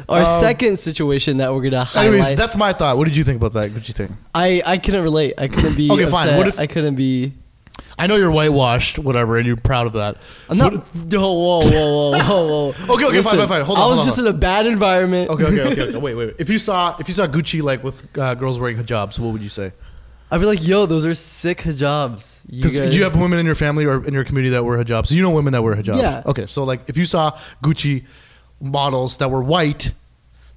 Our 0.09 0.21
Um, 0.21 0.41
second 0.41 0.79
situation 0.79 1.39
that 1.39 1.53
we're 1.53 1.63
gonna 1.63 1.85
highlight. 1.85 2.09
Anyways, 2.09 2.35
that's 2.35 2.57
my 2.57 2.73
thought. 2.73 2.97
What 2.99 3.07
did 3.09 3.17
you 3.17 3.25
think 3.25 3.37
about 3.39 3.53
that? 3.55 3.71
What 3.73 3.75
did 3.81 3.89
you 3.89 3.95
think? 3.95 4.13
I 4.35 4.63
I 4.65 4.79
couldn't 4.79 5.03
relate. 5.03 5.35
I 5.39 5.49
couldn't 5.49 5.77
be. 5.77 5.91
Okay, 5.91 6.05
fine. 6.07 6.27
upset. 6.27 6.39
What 6.39 6.47
if- 6.49 6.59
I 6.61 6.67
couldn't 6.67 6.95
be? 6.97 7.33
I 7.97 8.07
know 8.09 8.17
you're 8.17 8.31
whitewashed, 8.31 8.99
whatever, 8.99 9.37
and 9.37 9.47
you're 9.47 9.57
proud 9.57 9.87
of 9.87 9.93
that. 9.95 10.17
I'm 10.49 10.59
not. 10.59 10.73
Whoa, 10.95 11.19
whoa, 11.21 11.61
whoa, 11.61 12.11
whoa, 12.11 12.19
whoa, 12.19 12.47
whoa. 12.47 12.75
Okay, 12.95 13.05
okay, 13.07 13.23
fine, 13.23 13.37
fine, 13.37 13.49
fine. 13.49 13.63
Hold 13.63 13.79
on, 13.79 13.85
I 13.85 13.87
was 13.87 13.95
hold 13.95 13.99
on, 14.01 14.05
just 14.07 14.17
hold 14.17 14.29
in 14.29 14.35
a 14.35 14.39
bad 14.39 14.67
environment. 14.67 15.31
okay, 15.31 15.45
okay, 15.45 15.61
okay, 15.73 15.83
okay. 15.89 15.97
Wait, 16.05 16.15
wait, 16.15 16.27
wait. 16.27 16.35
If 16.39 16.49
you 16.51 16.59
saw, 16.59 16.97
if 16.99 17.07
you 17.09 17.15
saw 17.15 17.27
Gucci 17.27 17.63
like 17.63 17.85
with 17.85 18.03
uh, 18.19 18.35
girls 18.35 18.59
wearing 18.59 18.77
hijabs, 18.77 19.19
what 19.21 19.33
would 19.33 19.43
you 19.43 19.49
say? 19.49 19.73
I'd 20.31 20.41
be 20.41 20.47
like, 20.47 20.67
yo, 20.67 20.87
those 20.87 21.07
are 21.07 21.15
sick 21.15 21.59
hijabs. 21.59 22.41
You 22.49 22.63
Does, 22.63 22.79
guys- 22.79 22.91
do 22.91 22.97
you 22.97 23.05
have 23.05 23.15
women 23.15 23.39
in 23.39 23.47
your 23.47 23.55
family 23.55 23.85
or 23.85 24.05
in 24.05 24.13
your 24.15 24.25
community 24.25 24.51
that 24.55 24.65
wear 24.65 24.83
hijabs? 24.83 25.07
So 25.09 25.15
you 25.15 25.23
know 25.23 25.31
women 25.31 25.53
that 25.53 25.63
wear 25.63 25.77
hijabs. 25.77 26.01
Yeah. 26.01 26.23
Okay, 26.27 26.47
so 26.47 26.65
like 26.65 26.89
if 26.89 26.97
you 26.97 27.07
saw 27.07 27.39
Gucci 27.63 28.05
models 28.65 29.19
that 29.19 29.31
were 29.31 29.43
white 29.43 29.93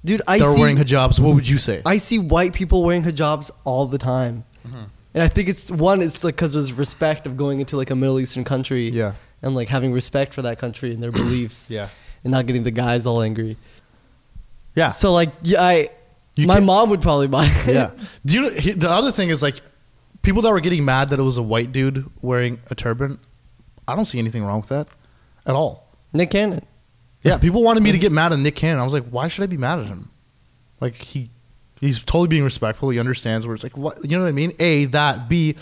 dude? 0.04 0.22
I 0.26 0.38
that 0.38 0.44
were 0.46 0.54
see. 0.54 0.60
wearing 0.60 0.76
hijabs, 0.76 1.20
what 1.20 1.34
would 1.34 1.48
you 1.48 1.58
say? 1.58 1.82
I 1.86 1.98
see 1.98 2.18
white 2.18 2.52
people 2.54 2.82
wearing 2.82 3.02
hijabs 3.02 3.50
all 3.64 3.86
the 3.86 3.98
time, 3.98 4.44
Mm-hmm. 4.66 4.84
and 5.14 5.22
I 5.22 5.28
think 5.28 5.48
it's 5.48 5.70
one. 5.70 6.02
It's 6.02 6.24
like 6.24 6.34
because 6.36 6.52
there's 6.54 6.72
respect 6.72 7.26
of 7.26 7.36
going 7.36 7.60
into 7.60 7.76
like 7.76 7.90
a 7.90 7.96
Middle 7.96 8.18
Eastern 8.20 8.44
country, 8.44 8.88
Yeah. 8.90 9.12
and 9.42 9.54
like 9.54 9.68
having 9.68 9.92
respect 9.92 10.34
for 10.34 10.42
that 10.42 10.58
country 10.58 10.92
and 10.92 11.02
their 11.02 11.12
beliefs, 11.22 11.70
Yeah. 11.70 11.88
and 12.24 12.32
not 12.32 12.46
getting 12.46 12.64
the 12.64 12.70
guys 12.72 13.06
all 13.06 13.22
angry. 13.22 13.56
Yeah. 14.74 14.88
So 14.88 15.12
like, 15.12 15.30
yeah, 15.42 15.62
I. 15.62 15.90
You 16.36 16.46
my 16.46 16.60
mom 16.60 16.90
would 16.90 17.02
probably 17.02 17.26
buy 17.26 17.46
it. 17.50 17.74
yeah. 17.74 17.90
Do 18.24 18.34
you 18.34 18.74
the 18.74 18.88
other 18.90 19.10
thing 19.10 19.28
is 19.30 19.42
like 19.42 19.56
people 20.22 20.40
that 20.42 20.50
were 20.52 20.60
getting 20.60 20.84
mad 20.84 21.08
that 21.08 21.18
it 21.18 21.22
was 21.22 21.36
a 21.36 21.42
white 21.42 21.72
dude 21.72 22.04
wearing 22.22 22.60
a 22.70 22.76
turban. 22.76 23.18
I 23.88 23.96
don't 23.96 24.04
see 24.04 24.18
anything 24.20 24.44
wrong 24.44 24.60
with 24.60 24.68
that 24.68 24.86
at 25.46 25.54
all. 25.56 25.88
Nick 26.12 26.30
Cannon. 26.30 26.64
Yeah, 27.22 27.38
people 27.38 27.62
wanted 27.62 27.82
me 27.82 27.92
to 27.92 27.98
get 27.98 28.12
mad 28.12 28.32
at 28.32 28.38
Nick 28.38 28.54
Cannon. 28.54 28.80
I 28.80 28.84
was 28.84 28.94
like, 28.94 29.04
why 29.04 29.28
should 29.28 29.44
I 29.44 29.46
be 29.46 29.56
mad 29.56 29.80
at 29.80 29.86
him? 29.86 30.10
Like 30.80 30.94
he 30.94 31.28
he's 31.80 32.02
totally 32.02 32.28
being 32.28 32.44
respectful. 32.44 32.90
He 32.90 32.98
understands 32.98 33.46
where 33.46 33.54
it's 33.54 33.64
like 33.64 33.76
what 33.76 34.04
you 34.04 34.16
know 34.16 34.22
what 34.22 34.28
I 34.28 34.32
mean? 34.32 34.52
A 34.58 34.86
that 34.86 35.28
B 35.28 35.56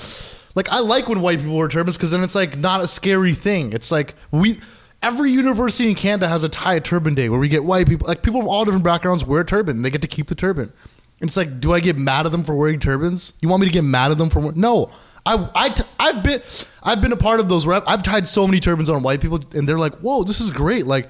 like 0.55 0.69
I 0.71 0.81
like 0.81 1.09
when 1.09 1.21
white 1.23 1.39
people 1.39 1.57
wear 1.57 1.69
turbans 1.69 1.97
because 1.97 2.11
then 2.11 2.23
it's 2.23 2.35
like 2.35 2.57
not 2.57 2.83
a 2.83 2.89
scary 2.89 3.35
thing. 3.35 3.73
It's 3.73 3.91
like 3.91 4.15
we 4.31 4.61
every 5.03 5.31
university 5.31 5.89
in 5.89 5.95
Canada 5.95 6.29
has 6.29 6.43
a 6.43 6.49
tie 6.49 6.79
turban 6.79 7.15
day 7.15 7.29
where 7.29 7.41
we 7.41 7.49
get 7.49 7.65
white 7.65 7.89
people 7.89 8.07
like 8.09 8.23
people 8.23 8.41
of 8.41 8.47
all 8.47 8.65
different 8.65 8.85
backgrounds 8.85 9.25
wear 9.25 9.41
a 9.41 9.45
turban. 9.45 9.83
They 9.83 9.91
get 9.91 10.03
to 10.03 10.09
keep 10.09 10.29
the 10.29 10.35
turban. 10.35 10.73
It's 11.21 11.37
like, 11.37 11.61
do 11.61 11.73
I 11.73 11.81
get 11.81 11.97
mad 11.97 12.27
at 12.27 12.33
them 12.33 12.45
for 12.45 12.55
wearing 12.55 12.79
turbans? 12.79 13.33
You 13.41 13.49
want 13.49 13.63
me 13.63 13.67
to 13.67 13.73
get 13.73 13.85
mad 13.85 14.11
at 14.11 14.19
them 14.19 14.29
for? 14.29 14.53
No, 14.53 14.91
I 15.25 15.49
I 15.55 15.69
t- 15.71 15.85
I've 15.99 16.23
been 16.23 16.43
I've 16.83 17.01
been 17.01 17.13
a 17.13 17.17
part 17.17 17.41
of 17.41 17.49
those 17.49 17.67
where 17.67 17.77
I've, 17.77 17.85
I've 17.87 18.03
tied 18.03 18.29
so 18.29 18.47
many 18.47 18.61
turbans 18.61 18.91
on 18.91 19.03
white 19.03 19.21
people, 19.23 19.41
and 19.55 19.67
they're 19.67 19.79
like, 19.79 19.95
whoa, 19.97 20.25
this 20.25 20.41
is 20.41 20.51
great. 20.51 20.87
Like, 20.87 21.09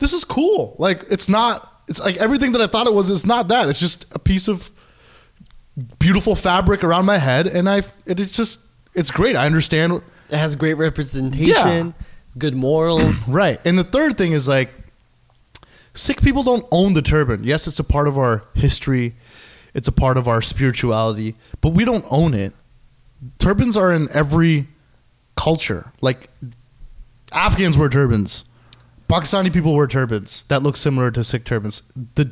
this 0.00 0.12
is 0.12 0.24
cool. 0.24 0.74
Like, 0.78 1.04
it's 1.10 1.28
not. 1.28 1.66
It's 1.88 2.00
like 2.00 2.16
everything 2.16 2.52
that 2.52 2.60
I 2.60 2.66
thought 2.66 2.86
it 2.86 2.94
was. 2.94 3.10
It's 3.10 3.24
not 3.26 3.48
that. 3.48 3.68
It's 3.68 3.80
just 3.80 4.12
a 4.14 4.18
piece 4.18 4.48
of 4.48 4.70
beautiful 5.98 6.34
fabric 6.34 6.82
around 6.84 7.04
my 7.06 7.18
head, 7.18 7.46
and 7.46 7.68
I. 7.68 7.78
It, 8.06 8.18
it's 8.20 8.32
just. 8.36 8.60
It's 8.94 9.10
great. 9.10 9.36
I 9.36 9.46
understand. 9.46 10.02
It 10.30 10.36
has 10.36 10.56
great 10.56 10.74
representation, 10.74 11.44
Yeah. 11.46 11.92
good 12.38 12.54
morals. 12.56 13.28
Right. 13.32 13.58
And 13.64 13.78
the 13.78 13.84
third 13.84 14.16
thing 14.18 14.32
is 14.32 14.46
like 14.48 14.70
Sikh 15.94 16.22
people 16.22 16.42
don't 16.42 16.66
own 16.70 16.92
the 16.94 17.02
turban. 17.02 17.44
Yes, 17.44 17.66
it's 17.66 17.78
a 17.78 17.84
part 17.84 18.08
of 18.08 18.16
our 18.18 18.44
history. 18.54 19.14
It's 19.74 19.86
a 19.88 19.92
part 19.92 20.16
of 20.16 20.26
our 20.28 20.42
spirituality, 20.42 21.34
but 21.60 21.70
we 21.70 21.84
don't 21.84 22.04
own 22.10 22.34
it. 22.34 22.52
Turbans 23.38 23.76
are 23.76 23.92
in 23.92 24.08
every 24.12 24.66
culture. 25.36 25.92
Like 26.00 26.28
Afghans 27.32 27.76
wear 27.78 27.88
turbans. 27.88 28.44
Pakistani 29.10 29.52
people 29.52 29.74
wear 29.74 29.86
turbans 29.86 30.44
that 30.44 30.62
look 30.62 30.76
similar 30.76 31.10
to 31.10 31.24
Sikh 31.24 31.44
turbans. 31.44 31.82
The 32.14 32.30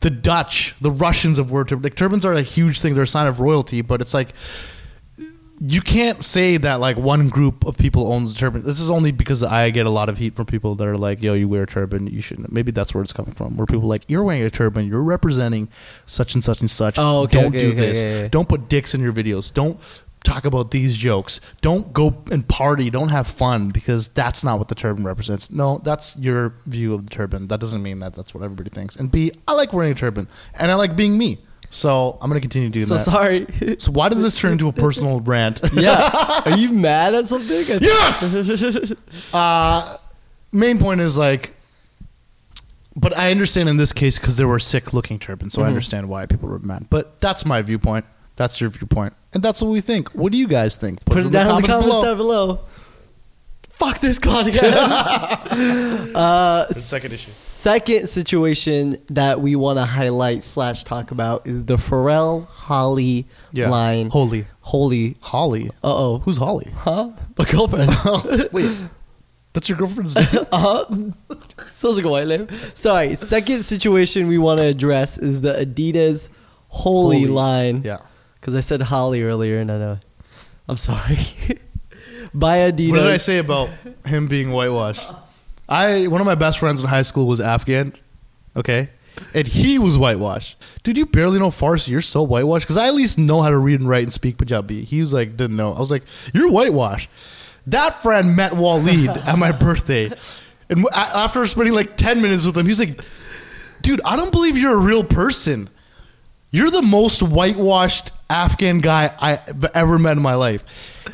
the 0.00 0.10
Dutch, 0.10 0.74
the 0.80 0.90
Russians 0.90 1.36
have 1.36 1.50
worn 1.50 1.66
turbans. 1.66 1.84
Like 1.84 1.96
turbans 1.96 2.24
are 2.24 2.32
a 2.32 2.42
huge 2.42 2.80
thing. 2.80 2.94
They're 2.94 3.04
a 3.04 3.08
sign 3.08 3.26
of 3.26 3.40
royalty, 3.40 3.82
but 3.82 4.00
it's 4.00 4.14
like 4.14 4.32
you 5.62 5.82
can't 5.82 6.24
say 6.24 6.56
that 6.56 6.80
like 6.80 6.96
one 6.96 7.28
group 7.28 7.66
of 7.66 7.76
people 7.76 8.10
owns 8.10 8.34
a 8.34 8.36
turban. 8.38 8.62
This 8.62 8.80
is 8.80 8.88
only 8.90 9.12
because 9.12 9.42
I 9.42 9.68
get 9.68 9.84
a 9.84 9.90
lot 9.90 10.08
of 10.08 10.16
heat 10.16 10.34
from 10.34 10.46
people 10.46 10.74
that 10.76 10.86
are 10.86 10.96
like, 10.96 11.22
"Yo, 11.22 11.34
you 11.34 11.48
wear 11.48 11.64
a 11.64 11.66
turban, 11.66 12.06
you 12.06 12.22
shouldn't." 12.22 12.50
Maybe 12.50 12.70
that's 12.70 12.94
where 12.94 13.02
it's 13.02 13.12
coming 13.12 13.32
from. 13.34 13.56
Where 13.58 13.66
people 13.66 13.84
are 13.84 13.88
like, 13.88 14.04
"You're 14.08 14.24
wearing 14.24 14.42
a 14.42 14.50
turban, 14.50 14.86
you're 14.86 15.04
representing 15.04 15.68
such 16.06 16.34
and 16.34 16.42
such 16.42 16.60
and 16.60 16.70
such. 16.70 16.94
Oh, 16.96 17.24
okay, 17.24 17.42
Don't 17.42 17.48
okay, 17.48 17.58
do 17.60 17.68
okay, 17.72 17.76
this. 17.76 18.00
yeah, 18.00 18.20
yeah. 18.22 18.28
Don't 18.28 18.48
put 18.48 18.70
dicks 18.70 18.94
in 18.94 19.02
your 19.02 19.12
videos. 19.12 19.52
Don't 19.52 19.78
talk 20.24 20.44
about 20.44 20.70
these 20.70 20.96
jokes. 20.96 21.40
Don't 21.60 21.92
go 21.92 22.22
and 22.30 22.46
party. 22.46 22.90
Don't 22.90 23.10
have 23.10 23.26
fun 23.26 23.70
because 23.70 24.08
that's 24.08 24.44
not 24.44 24.58
what 24.58 24.68
the 24.68 24.74
turban 24.74 25.04
represents. 25.04 25.50
No, 25.50 25.78
that's 25.78 26.16
your 26.16 26.54
view 26.66 26.94
of 26.94 27.04
the 27.04 27.10
turban. 27.10 27.48
That 27.48 27.60
doesn't 27.60 27.82
mean 27.82 27.98
that 28.00 28.14
that's 28.14 28.34
what 28.34 28.42
everybody 28.44 28.70
thinks. 28.70 28.96
And 28.96 29.10
B, 29.10 29.32
I 29.48 29.54
like 29.54 29.72
wearing 29.72 29.92
a 29.92 29.94
turban 29.94 30.28
and 30.58 30.70
I 30.70 30.74
like 30.74 30.94
being 30.96 31.16
me. 31.18 31.38
So 31.72 32.18
I'm 32.20 32.28
gonna 32.28 32.40
continue 32.40 32.68
doing 32.68 32.84
So 32.84 32.94
that. 32.94 33.00
sorry. 33.00 33.46
So 33.78 33.92
why 33.92 34.08
did 34.08 34.18
this 34.18 34.36
turn 34.36 34.52
into 34.52 34.66
a 34.68 34.72
personal 34.72 35.20
rant? 35.32 35.60
yeah. 35.72 36.42
Are 36.44 36.56
you 36.56 36.72
mad 36.72 37.14
at 37.14 37.26
something? 37.26 37.62
Yes! 37.80 38.92
Uh, 39.32 39.96
main 40.52 40.78
point 40.78 41.00
is 41.00 41.16
like, 41.16 41.54
but 42.96 43.16
I 43.16 43.30
understand 43.30 43.68
in 43.68 43.76
this 43.76 43.92
case 43.92 44.18
because 44.18 44.36
there 44.36 44.48
were 44.48 44.58
Sikh 44.58 44.92
looking 44.92 45.18
turbans, 45.20 45.54
so 45.54 45.62
I 45.62 45.66
Mhm. 45.66 45.68
understand 45.68 46.08
why 46.08 46.26
people 46.26 46.48
were 46.48 46.58
mad. 46.58 46.86
But 46.90 47.20
that's 47.20 47.46
my 47.46 47.62
viewpoint. 47.62 48.04
That's 48.36 48.60
your 48.60 48.70
viewpoint, 48.70 49.12
and 49.32 49.42
that's 49.42 49.62
what 49.62 49.68
we 49.70 49.80
think. 49.80 50.10
What 50.10 50.32
do 50.32 50.38
you 50.38 50.48
guys 50.48 50.76
think? 50.76 51.04
Put 51.04 51.26
it 51.26 51.32
down 51.32 51.56
in 51.56 51.62
the 51.62 51.68
comments 51.68 52.00
down 52.00 52.16
below. 52.16 52.60
Fuck 53.80 54.00
this 54.00 54.18
podcast. 54.18 54.62
uh, 56.14 56.66
second 56.68 57.12
issue. 57.12 57.30
Second 57.30 58.08
situation 58.08 58.96
that 59.08 59.40
we 59.40 59.56
want 59.56 59.78
to 59.78 59.84
highlight 59.84 60.42
slash 60.42 60.84
talk 60.84 61.10
about 61.10 61.46
is 61.46 61.64
the 61.64 61.76
Pharrell 61.76 62.46
Holly 62.46 63.26
line. 63.54 64.10
Holi, 64.10 64.44
Holi. 64.60 65.16
Holly. 65.20 65.68
Uh 65.68 65.72
oh. 65.84 66.18
Who's 66.18 66.36
Holly? 66.36 66.70
Huh? 66.74 67.10
My 67.38 67.44
girlfriend. 67.44 67.90
Wait, 68.52 68.80
that's 69.52 69.68
your 69.68 69.78
girlfriend's 69.78 70.14
name? 70.14 70.26
uh 70.52 70.58
huh. 70.58 70.84
Sounds 71.66 71.96
like 71.96 72.04
a 72.04 72.08
white 72.08 72.28
name. 72.28 72.48
Sorry. 72.74 73.14
Second 73.14 73.62
situation 73.62 74.28
we 74.28 74.38
want 74.38 74.58
to 74.60 74.66
address 74.66 75.18
is 75.18 75.40
the 75.40 75.52
Adidas 75.52 76.28
Holi, 76.68 77.20
Holi. 77.20 77.26
line. 77.28 77.82
Yeah. 77.82 77.98
Because 78.40 78.54
I 78.54 78.60
said 78.60 78.82
Holly 78.82 79.22
earlier 79.22 79.58
and 79.58 79.70
I 79.70 79.78
know. 79.78 79.98
I'm 80.68 80.76
sorry. 80.76 81.18
By 82.34 82.58
Adidas. 82.58 82.90
What 82.90 82.98
did 82.98 83.06
I 83.06 83.16
say 83.16 83.38
about 83.38 83.68
him 84.06 84.28
being 84.28 84.52
whitewashed? 84.52 85.10
I 85.68 86.06
one 86.06 86.20
of 86.20 86.26
my 86.26 86.34
best 86.34 86.58
friends 86.58 86.82
in 86.82 86.88
high 86.88 87.02
school 87.02 87.26
was 87.26 87.40
Afghan. 87.40 87.92
Okay. 88.56 88.90
And 89.34 89.46
he 89.46 89.78
was 89.78 89.98
whitewashed. 89.98 90.56
Dude, 90.82 90.96
you 90.96 91.06
barely 91.06 91.38
know 91.38 91.50
Farsi. 91.50 91.88
You're 91.88 92.00
so 92.00 92.22
whitewashed. 92.22 92.64
Because 92.64 92.78
I 92.78 92.88
at 92.88 92.94
least 92.94 93.18
know 93.18 93.42
how 93.42 93.50
to 93.50 93.58
read 93.58 93.80
and 93.80 93.88
write 93.88 94.04
and 94.04 94.12
speak 94.12 94.38
Punjabi. 94.38 94.82
He 94.82 95.00
was 95.00 95.12
like, 95.12 95.36
didn't 95.36 95.56
know. 95.56 95.74
I 95.74 95.78
was 95.78 95.90
like, 95.90 96.04
you're 96.32 96.50
whitewashed. 96.50 97.10
That 97.66 97.94
friend 98.02 98.34
met 98.36 98.52
Waleed 98.52 99.14
at 99.26 99.38
my 99.38 99.52
birthday. 99.52 100.10
And 100.68 100.86
after 100.94 101.44
spending 101.46 101.74
like 101.74 101.96
10 101.96 102.22
minutes 102.22 102.46
with 102.46 102.56
him, 102.56 102.66
he's 102.66 102.80
like, 102.80 103.00
dude, 103.82 104.00
I 104.04 104.16
don't 104.16 104.32
believe 104.32 104.56
you're 104.56 104.74
a 104.74 104.80
real 104.80 105.04
person. 105.04 105.68
You're 106.50 106.70
the 106.70 106.82
most 106.82 107.22
whitewashed 107.22 108.10
Afghan 108.28 108.80
guy 108.80 109.14
I've 109.20 109.64
ever 109.66 109.98
met 109.98 110.16
in 110.16 110.22
my 110.22 110.34
life. 110.34 110.64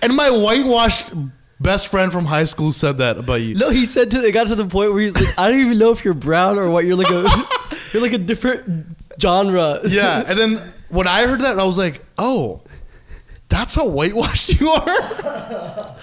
And 0.02 0.16
my 0.16 0.30
whitewashed 0.30 1.12
best 1.60 1.88
friend 1.88 2.12
from 2.12 2.24
high 2.24 2.44
school 2.44 2.72
said 2.72 2.98
that 2.98 3.18
about 3.18 3.40
you. 3.40 3.54
No, 3.54 3.70
he 3.70 3.84
said 3.86 4.10
to 4.12 4.18
it 4.18 4.32
got 4.32 4.46
to 4.48 4.54
the 4.54 4.66
point 4.66 4.92
where 4.92 5.00
he's 5.00 5.14
like, 5.14 5.38
I 5.38 5.50
don't 5.50 5.60
even 5.60 5.78
know 5.78 5.90
if 5.90 6.04
you're 6.04 6.14
brown 6.14 6.58
or 6.58 6.70
what. 6.70 6.84
You're 6.84 6.96
like 6.96 7.10
a 7.10 7.22
you're 7.92 8.02
like 8.02 8.12
a 8.12 8.18
different 8.18 8.96
genre. 9.20 9.80
Yeah. 9.86 10.22
And 10.26 10.38
then 10.38 10.72
when 10.88 11.06
I 11.06 11.26
heard 11.26 11.40
that, 11.40 11.58
I 11.58 11.64
was 11.64 11.78
like, 11.78 12.04
oh, 12.18 12.62
that's 13.48 13.74
how 13.74 13.88
whitewashed 13.88 14.60
you 14.60 14.68
are? 14.68 15.96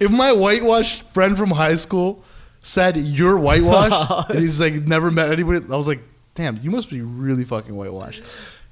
if 0.00 0.10
my 0.10 0.32
whitewashed 0.32 1.02
friend 1.12 1.36
from 1.36 1.50
high 1.50 1.74
school 1.76 2.22
said 2.60 2.96
you're 2.96 3.38
whitewashed, 3.38 4.30
and 4.30 4.38
he's 4.38 4.60
like 4.60 4.74
never 4.74 5.10
met 5.10 5.30
anybody, 5.30 5.64
I 5.64 5.76
was 5.76 5.88
like, 5.88 6.00
damn, 6.34 6.58
you 6.62 6.70
must 6.70 6.90
be 6.90 7.00
really 7.00 7.44
fucking 7.44 7.74
whitewashed. 7.74 8.24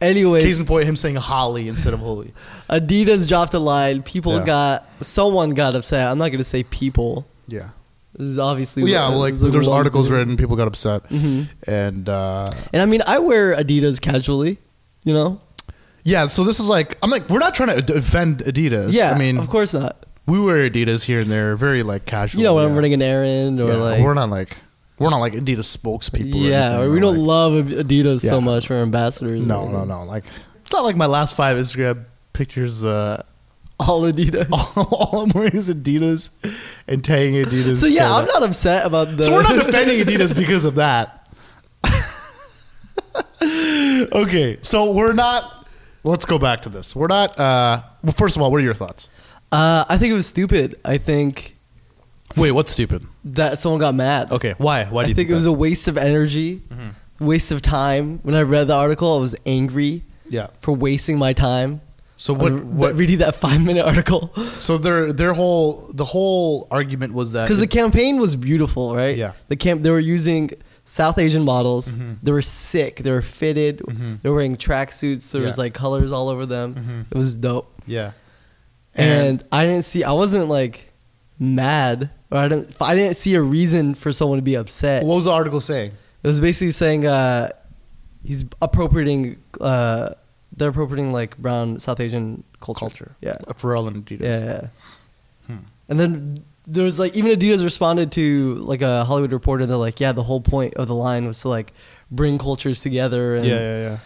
Anyways, 0.02 0.44
Case 0.44 0.58
in 0.60 0.66
point, 0.66 0.86
him 0.86 0.96
saying 0.96 1.16
Holly 1.16 1.68
instead 1.68 1.94
of 1.94 2.00
Holi. 2.00 2.32
Adidas 2.68 3.28
dropped 3.28 3.54
a 3.54 3.58
line. 3.58 4.02
People 4.02 4.34
Yeah. 4.38 4.44
got 4.44 4.88
someone 5.00 5.50
got 5.50 5.74
upset. 5.74 6.08
I'm 6.10 6.18
not 6.18 6.30
gonna 6.32 6.44
say 6.44 6.62
people. 6.64 7.26
Yeah. 7.48 7.68
This 8.16 8.28
is 8.28 8.38
obviously 8.38 8.82
Well, 8.82 8.92
yeah, 8.92 9.06
like 9.08 9.32
was 9.32 9.40
there's 9.52 9.68
articles 9.68 10.08
dude. 10.08 10.16
written, 10.18 10.36
people 10.36 10.56
got 10.56 10.68
upset, 10.68 11.08
Mhm. 11.08 11.46
and 11.66 12.08
uh, 12.08 12.46
And 12.72 12.82
I 12.82 12.86
mean, 12.86 13.00
I 13.06 13.18
wear 13.20 13.56
Adidas 13.56 14.00
casually. 14.00 14.58
You 15.04 15.14
know. 15.14 15.40
yeah. 16.04 16.26
So 16.28 16.44
this 16.44 16.60
is 16.60 16.68
like, 16.68 16.96
I'm 17.02 17.10
like, 17.10 17.28
we're 17.30 17.38
not 17.40 17.54
trying 17.54 17.74
to 17.74 17.82
defend 17.82 18.38
Adidas. 18.44 18.92
Yeah. 18.92 19.12
I 19.12 19.18
mean, 19.18 19.38
of 19.38 19.48
course 19.48 19.72
not. 19.74 19.96
we 20.26 20.38
wear 20.40 20.68
Adidas 20.70 21.04
here 21.04 21.20
and 21.20 21.30
there, 21.30 21.56
very 21.56 21.82
like 21.82 22.04
casual. 22.06 22.40
You 22.40 22.46
know 22.46 22.54
when 22.54 22.64
I'm 22.66 22.74
running 22.74 22.92
an 22.94 23.02
errand 23.02 23.60
or 23.60 23.68
Yeah, 23.70 23.76
like. 23.76 24.02
we're 24.02 24.14
not 24.14 24.30
like 24.30 24.56
we're 25.02 25.10
not 25.10 25.20
like 25.20 25.34
Adidas 25.34 25.76
spokespeople. 25.76 26.32
yeah, 26.34 26.70
anything, 26.74 26.92
we 26.94 27.00
don't 27.00 27.18
like- 27.18 27.28
love 27.28 27.52
Adidas 27.66 28.24
Yeah. 28.24 28.30
so 28.30 28.40
much. 28.40 28.70
We're 28.70 28.82
ambassadors. 28.82 29.40
No, 29.40 29.68
no, 29.68 29.84
no. 29.84 30.04
Like 30.04 30.24
it's 30.62 30.72
not 30.72 30.84
like 30.84 30.96
my 30.96 31.06
last 31.06 31.34
five 31.36 31.56
Instagram 31.56 32.04
pictures. 32.32 32.84
Uh, 32.84 33.22
All 33.80 34.02
Adidas. 34.02 34.46
all, 34.76 34.84
all 35.12 35.20
I'm 35.22 35.30
wearing 35.34 35.56
is 35.56 35.68
Adidas 35.68 36.30
and 36.86 37.02
tagging 37.04 37.34
Adidas. 37.44 37.78
so 37.78 37.86
yeah, 37.86 38.14
I'm 38.14 38.26
not 38.26 38.44
upset 38.44 38.86
about 38.86 39.16
the. 39.16 39.24
So 39.24 39.32
we're 39.32 39.42
not 39.42 39.66
defending 39.66 39.98
Adidas 39.98 40.36
because 40.36 40.64
of 40.64 40.76
that. 40.76 41.18
okay, 44.12 44.58
so 44.62 44.92
we're 44.92 45.12
not. 45.14 45.66
Let's 46.04 46.24
go 46.24 46.38
back 46.38 46.62
to 46.62 46.68
this. 46.68 46.96
We're 46.96 47.06
not. 47.08 47.38
Uh, 47.38 47.82
well, 48.02 48.12
first 48.12 48.36
of 48.36 48.42
all, 48.42 48.50
what 48.50 48.58
are 48.58 48.64
your 48.64 48.74
thoughts? 48.74 49.08
Uh, 49.50 49.84
I 49.88 49.98
think 49.98 50.10
it 50.10 50.14
was 50.14 50.26
stupid. 50.26 50.76
I 50.84 50.98
think 50.98 51.51
Wait, 52.36 52.52
what's 52.52 52.70
stupid? 52.72 53.06
that 53.24 53.58
someone 53.58 53.80
got 53.80 53.94
mad. 53.94 54.30
Okay, 54.32 54.54
why? 54.58 54.84
Why 54.84 55.02
do 55.04 55.08
you 55.08 55.14
think, 55.14 55.28
think, 55.28 55.32
it 55.32 55.34
was 55.34 55.46
a 55.46 55.52
waste 55.52 55.88
of 55.88 55.96
energy, 55.96 56.62
waste 57.20 57.52
of 57.52 57.62
time. 57.62 58.18
When 58.22 58.34
I 58.34 58.42
read 58.42 58.68
the 58.68 58.74
article, 58.74 59.16
I 59.16 59.20
was 59.20 59.36
angry 59.46 60.02
yeah? 60.28 60.48
for 60.60 60.72
wasting 60.74 61.18
my 61.18 61.32
time. 61.32 61.80
So 62.16 62.34
what? 62.34 62.52
on 62.52 62.76
What? 62.76 62.94
reading 62.94 63.18
that 63.18 63.34
five 63.46 63.60
minute 63.64 63.84
article? 63.84 64.32
So 64.58 64.78
their 64.78 65.12
their 65.12 65.32
whole 65.34 65.90
the 65.92 66.04
whole 66.04 66.68
argument 66.70 67.14
was 67.14 67.32
that 67.32 67.44
Because 67.44 67.58
the 67.60 67.66
campaign 67.66 68.20
was 68.20 68.36
beautiful, 68.36 68.94
right? 68.94 69.16
Yeah. 69.16 69.32
The 69.48 69.56
camp 69.56 69.82
they 69.82 69.90
were 69.90 69.98
using 69.98 70.50
South 70.84 71.18
Asian 71.18 71.42
models. 71.44 71.96
Mhm. 71.96 72.18
They 72.22 72.30
were 72.32 72.42
sick. 72.42 72.96
They 73.02 73.10
were 73.10 73.22
fitted. 73.22 73.78
Mhm. 73.78 74.20
They 74.22 74.28
were 74.28 74.36
wearing 74.36 74.56
tracksuits. 74.56 75.30
There 75.32 75.42
was 75.42 75.56
Yeah. 75.56 75.62
like 75.64 75.74
colors 75.74 76.12
all 76.12 76.28
over 76.28 76.44
them. 76.46 77.06
It 77.10 77.16
was 77.18 77.36
dope. 77.36 77.72
yeah, 77.86 78.12
And, 78.94 79.42
I 79.50 79.64
didn't 79.66 79.84
see. 79.84 80.04
I 80.04 80.12
wasn't 80.12 80.48
like 80.48 80.91
mad, 81.42 82.10
or 82.30 82.38
I 82.38 82.48
didn't. 82.48 82.76
I 82.80 82.94
didn't 82.94 83.16
see 83.16 83.34
a 83.34 83.42
reason 83.42 83.94
for 83.94 84.12
someone 84.12 84.38
to 84.38 84.42
be 84.42 84.54
upset. 84.54 85.04
what 85.04 85.16
was 85.16 85.24
the 85.24 85.32
article 85.32 85.60
saying? 85.60 85.92
It 86.22 86.26
was 86.26 86.40
basically 86.40 86.70
saying 86.70 87.04
uh, 87.04 87.50
he's 88.24 88.44
appropriating. 88.62 89.42
Uh, 89.60 90.10
they're 90.56 90.70
appropriating 90.70 91.12
like 91.12 91.36
brown 91.38 91.78
South 91.78 92.00
Asian 92.00 92.44
culture. 92.60 92.80
Culture. 92.80 93.16
Yeah. 93.20 93.36
Pharrell 93.48 93.88
and 93.88 94.04
Adidas. 94.04 94.20
Yeah. 94.22 94.44
yeah. 94.44 94.66
Hmm. 95.46 95.64
And 95.88 95.98
then 95.98 96.44
there 96.66 96.84
was 96.84 96.98
like 96.98 97.16
even 97.16 97.36
Adidas 97.38 97.64
responded 97.64 98.12
to 98.12 98.54
like 98.56 98.82
a 98.82 99.04
Hollywood 99.04 99.32
reporter. 99.32 99.66
They're 99.66 99.76
like, 99.76 100.00
yeah, 100.00 100.12
the 100.12 100.22
whole 100.22 100.40
point 100.40 100.74
of 100.74 100.86
the 100.88 100.94
line 100.94 101.26
was 101.26 101.40
to 101.42 101.48
like 101.48 101.72
bring 102.10 102.38
cultures 102.38 102.82
together 102.82 103.36
and 103.36 103.46
yeah, 103.46 103.54
yeah, 103.54 103.80
yeah. 103.80 103.98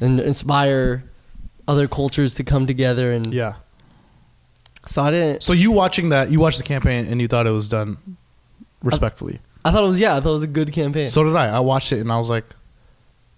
and 0.00 0.20
inspire 0.20 1.04
other 1.66 1.88
cultures 1.88 2.34
to 2.34 2.44
come 2.44 2.66
together. 2.66 3.10
And 3.12 3.32
Yeah. 3.32 3.54
So 4.88 5.02
I 5.02 5.10
didn't. 5.10 5.42
So 5.42 5.52
you 5.52 5.70
watching 5.70 6.08
that? 6.10 6.30
You 6.30 6.40
watched 6.40 6.58
the 6.58 6.64
campaign 6.64 7.06
and 7.06 7.20
you 7.20 7.28
thought 7.28 7.46
it 7.46 7.50
was 7.50 7.68
done 7.68 7.98
respectfully. 8.82 9.38
I 9.64 9.70
thought 9.70 9.84
it 9.84 9.88
was 9.88 10.00
yeah. 10.00 10.16
I 10.16 10.20
thought 10.20 10.30
it 10.30 10.34
was 10.34 10.42
a 10.44 10.46
good 10.48 10.72
campaign. 10.72 11.08
So 11.08 11.24
did 11.24 11.36
I. 11.36 11.48
I 11.48 11.60
watched 11.60 11.92
it 11.92 12.00
and 12.00 12.10
I 12.10 12.16
was 12.16 12.30
like, 12.30 12.44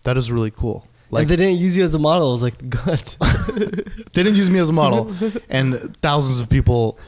that 0.04 0.16
is 0.16 0.30
really 0.30 0.52
cool. 0.52 0.86
Like 1.10 1.22
and 1.22 1.30
they 1.30 1.36
didn't 1.36 1.58
use 1.58 1.76
you 1.76 1.82
as 1.82 1.92
a 1.94 1.98
model. 1.98 2.28
It 2.30 2.32
was 2.34 2.42
like 2.42 2.70
good. 2.70 2.98
they 4.12 4.22
didn't 4.22 4.36
use 4.36 4.48
me 4.48 4.60
as 4.60 4.68
a 4.70 4.72
model, 4.72 5.12
and 5.50 5.74
thousands 5.96 6.38
of 6.38 6.48
people 6.48 6.98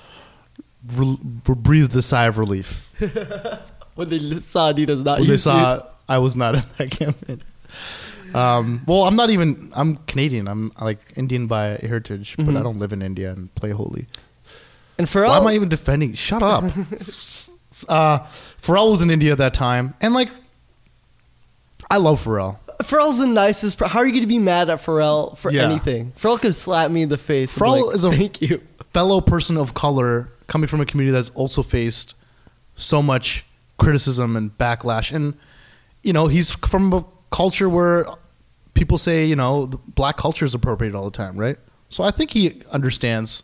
re- 0.96 1.18
breathed 1.22 1.94
a 1.94 2.02
sigh 2.02 2.24
of 2.24 2.36
relief 2.36 2.90
when 3.94 4.08
they 4.08 4.18
saw 4.40 4.72
Adidas 4.72 5.04
not 5.04 5.18
when 5.20 5.28
they 5.28 5.34
use 5.34 5.44
saw 5.44 5.86
I 6.08 6.18
was 6.18 6.34
not 6.36 6.56
in 6.56 6.62
that 6.78 6.90
campaign. 6.90 7.42
Um, 8.34 8.82
well, 8.86 9.04
I'm 9.04 9.14
not 9.14 9.30
even. 9.30 9.70
I'm 9.74 9.98
Canadian. 9.98 10.48
I'm 10.48 10.72
like 10.80 10.98
Indian 11.16 11.46
by 11.46 11.78
heritage, 11.80 12.34
but 12.36 12.46
Mhm. 12.46 12.58
I 12.58 12.62
don't 12.62 12.78
live 12.78 12.92
in 12.92 13.02
India 13.02 13.30
and 13.30 13.54
play 13.54 13.70
Holi. 13.70 14.06
And 15.02 15.08
Pharrell. 15.10 15.28
Why 15.28 15.38
am 15.38 15.46
I 15.48 15.54
even 15.54 15.68
defending? 15.68 16.12
Shut 16.14 16.42
up. 16.44 16.62
uh, 17.88 18.18
Pharrell 18.62 18.90
was 18.92 19.02
in 19.02 19.10
India 19.10 19.32
at 19.32 19.38
that 19.38 19.52
time, 19.52 19.94
and 20.00 20.14
like, 20.14 20.28
I 21.90 21.96
love 21.96 22.22
Pharrell. 22.24 22.58
Pharrell's 22.82 23.18
the 23.18 23.26
nicest. 23.26 23.80
How 23.80 23.98
are 23.98 24.06
you 24.06 24.12
going 24.12 24.22
to 24.22 24.28
be 24.28 24.38
mad 24.38 24.70
at 24.70 24.78
Pharrell 24.78 25.36
for 25.36 25.50
Yeah. 25.52 25.64
anything? 25.64 26.12
Pharrell 26.12 26.40
could 26.40 26.54
slap 26.54 26.90
me 26.92 27.02
in 27.02 27.08
the 27.08 27.18
face. 27.18 27.56
and 27.56 27.60
be 27.64 27.68
Pharrell 27.68 27.86
like, 27.86 27.94
is 27.96 28.04
a- 28.04 28.10
thank 28.12 28.40
you. 28.42 28.60
fellow 28.92 29.20
person 29.20 29.56
of 29.56 29.74
color 29.74 30.30
coming 30.46 30.68
from 30.68 30.80
a 30.80 30.86
community 30.86 31.12
that's 31.16 31.30
also 31.30 31.62
faced 31.62 32.14
so 32.76 33.02
much 33.02 33.44
criticism 33.78 34.36
and 34.36 34.56
backlash 34.58 35.12
and 35.12 35.34
you 36.04 36.12
know 36.12 36.26
he's 36.28 36.52
from 36.52 36.92
a 36.92 37.04
culture 37.30 37.68
where 37.68 38.06
people 38.74 38.96
say 38.98 39.24
you 39.24 39.34
know 39.34 39.66
the 39.66 39.76
black 39.78 40.16
culture 40.16 40.44
is 40.44 40.54
appropriate 40.54 40.94
all 40.94 41.04
the 41.04 41.10
time 41.10 41.36
right 41.36 41.56
so 41.88 42.04
i 42.04 42.10
think 42.10 42.30
he 42.30 42.62
understands 42.70 43.42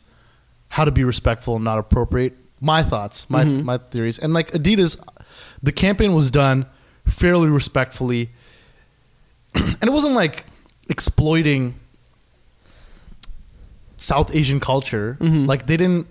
how 0.70 0.84
to 0.84 0.92
be 0.92 1.04
respectful 1.04 1.56
and 1.56 1.64
not 1.64 1.78
appropriate 1.78 2.34
my 2.60 2.82
thoughts 2.82 3.28
my 3.30 3.44
Mhm. 3.44 3.62
my 3.64 3.78
theories 3.78 4.18
and 4.18 4.32
like 4.34 4.50
adidas 4.52 4.98
the 5.62 5.72
campaign 5.72 6.12
was 6.14 6.30
done 6.30 6.66
fairly 7.06 7.48
respectfully 7.48 8.30
and 9.54 9.82
it 9.84 9.92
wasn't 9.92 10.14
like 10.14 10.44
exploiting 10.88 11.74
South 13.96 14.34
Asian 14.34 14.60
culture. 14.60 15.16
Mhm. 15.20 15.46
Like 15.48 15.66
they 15.66 15.76
didn't 15.76 16.06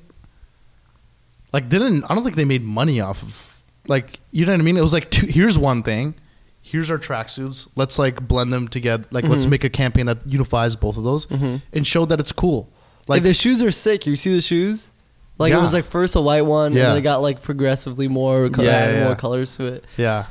like 1.53 1.69
they 1.69 1.79
didn't 1.79 2.03
I 2.09 2.15
don't 2.15 2.23
think 2.23 2.35
they 2.35 2.45
made 2.45 2.63
money 2.63 2.99
off 2.99 3.23
of 3.23 3.61
like 3.87 4.19
you 4.31 4.45
know 4.45 4.51
what 4.51 4.59
I 4.59 4.63
mean? 4.63 4.77
It 4.77 4.81
was 4.81 4.93
like 4.93 5.09
two, 5.09 5.27
here's 5.27 5.57
one 5.57 5.83
thing. 5.83 6.13
Here's 6.61 6.91
our 6.91 6.97
tracksuits. 6.99 7.67
Let's 7.77 7.97
like 7.97 8.27
blend 8.27 8.51
them 8.51 8.67
together. 8.67 9.05
Like 9.11 9.23
let's 9.25 9.45
Mhm. 9.45 9.51
make 9.51 9.63
a 9.63 9.69
campaign 9.69 10.05
that 10.07 10.23
unifies 10.27 10.75
both 10.75 10.97
of 10.97 11.03
those 11.05 11.27
Mhm. 11.27 11.61
and 11.71 11.87
show 11.87 12.03
that 12.05 12.19
it's 12.19 12.33
cool. 12.33 12.69
Like 13.07 13.17
Like 13.17 13.23
the 13.23 13.33
shoes 13.33 13.61
are 13.63 13.71
sick. 13.71 14.05
You 14.05 14.15
see 14.15 14.33
the 14.35 14.41
shoes? 14.41 14.91
Like 15.39 15.53
it 15.53 15.57
was 15.57 15.73
like 15.73 15.85
first 15.85 16.15
a 16.15 16.21
white 16.21 16.41
one, 16.41 16.73
Yeah. 16.73 16.79
and 16.83 16.89
then 16.91 16.97
it 16.97 17.01
got 17.03 17.21
like 17.21 17.41
progressively 17.43 18.07
more, 18.07 18.49
co- 18.49 18.63
Yeah, 18.63 18.91
yeah, 18.91 18.99
more 19.01 19.09
yeah. 19.09 19.15
colors 19.15 19.55
to 19.57 19.65
it. 19.73 19.85
yeah. 19.95 20.25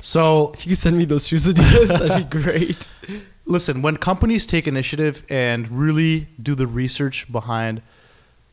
So 0.00 0.50
If 0.54 0.66
you 0.66 0.70
could 0.70 0.78
send 0.78 0.98
me 0.98 1.04
those 1.04 1.26
shoes, 1.28 1.46
Adidas, 1.46 1.88
that'd 1.98 2.30
be 2.30 2.40
great. 2.42 2.88
listen, 3.46 3.82
when 3.82 3.96
companies 3.96 4.46
take 4.46 4.66
initiative 4.68 5.24
and 5.30 5.68
really 5.70 6.26
do 6.42 6.54
the 6.54 6.66
research 6.66 7.30
behind 7.32 7.82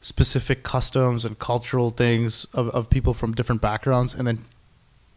specific 0.02 0.62
customs 0.64 1.26
and 1.26 1.38
cultural 1.40 1.90
things 1.90 2.46
of, 2.54 2.70
of 2.70 2.90
people 2.90 3.14
from 3.14 3.34
different 3.34 3.62
backgrounds 3.62 4.14
and 4.14 4.26
then 4.28 4.40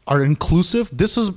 are 0.07 0.25
inclusive, 0.25 0.91
this 0.93 1.17
is 1.19 1.31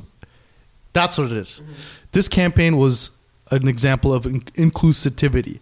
that's 0.94 1.18
what 1.18 1.32
it 1.32 1.38
is. 1.38 1.62
Mm-hmm. 1.62 1.74
This 2.14 2.28
campaign 2.28 2.78
was 2.78 3.12
an 3.50 3.68
example 3.68 4.14
of 4.14 4.26
in- 4.26 4.42
inclusivity. 4.56 5.60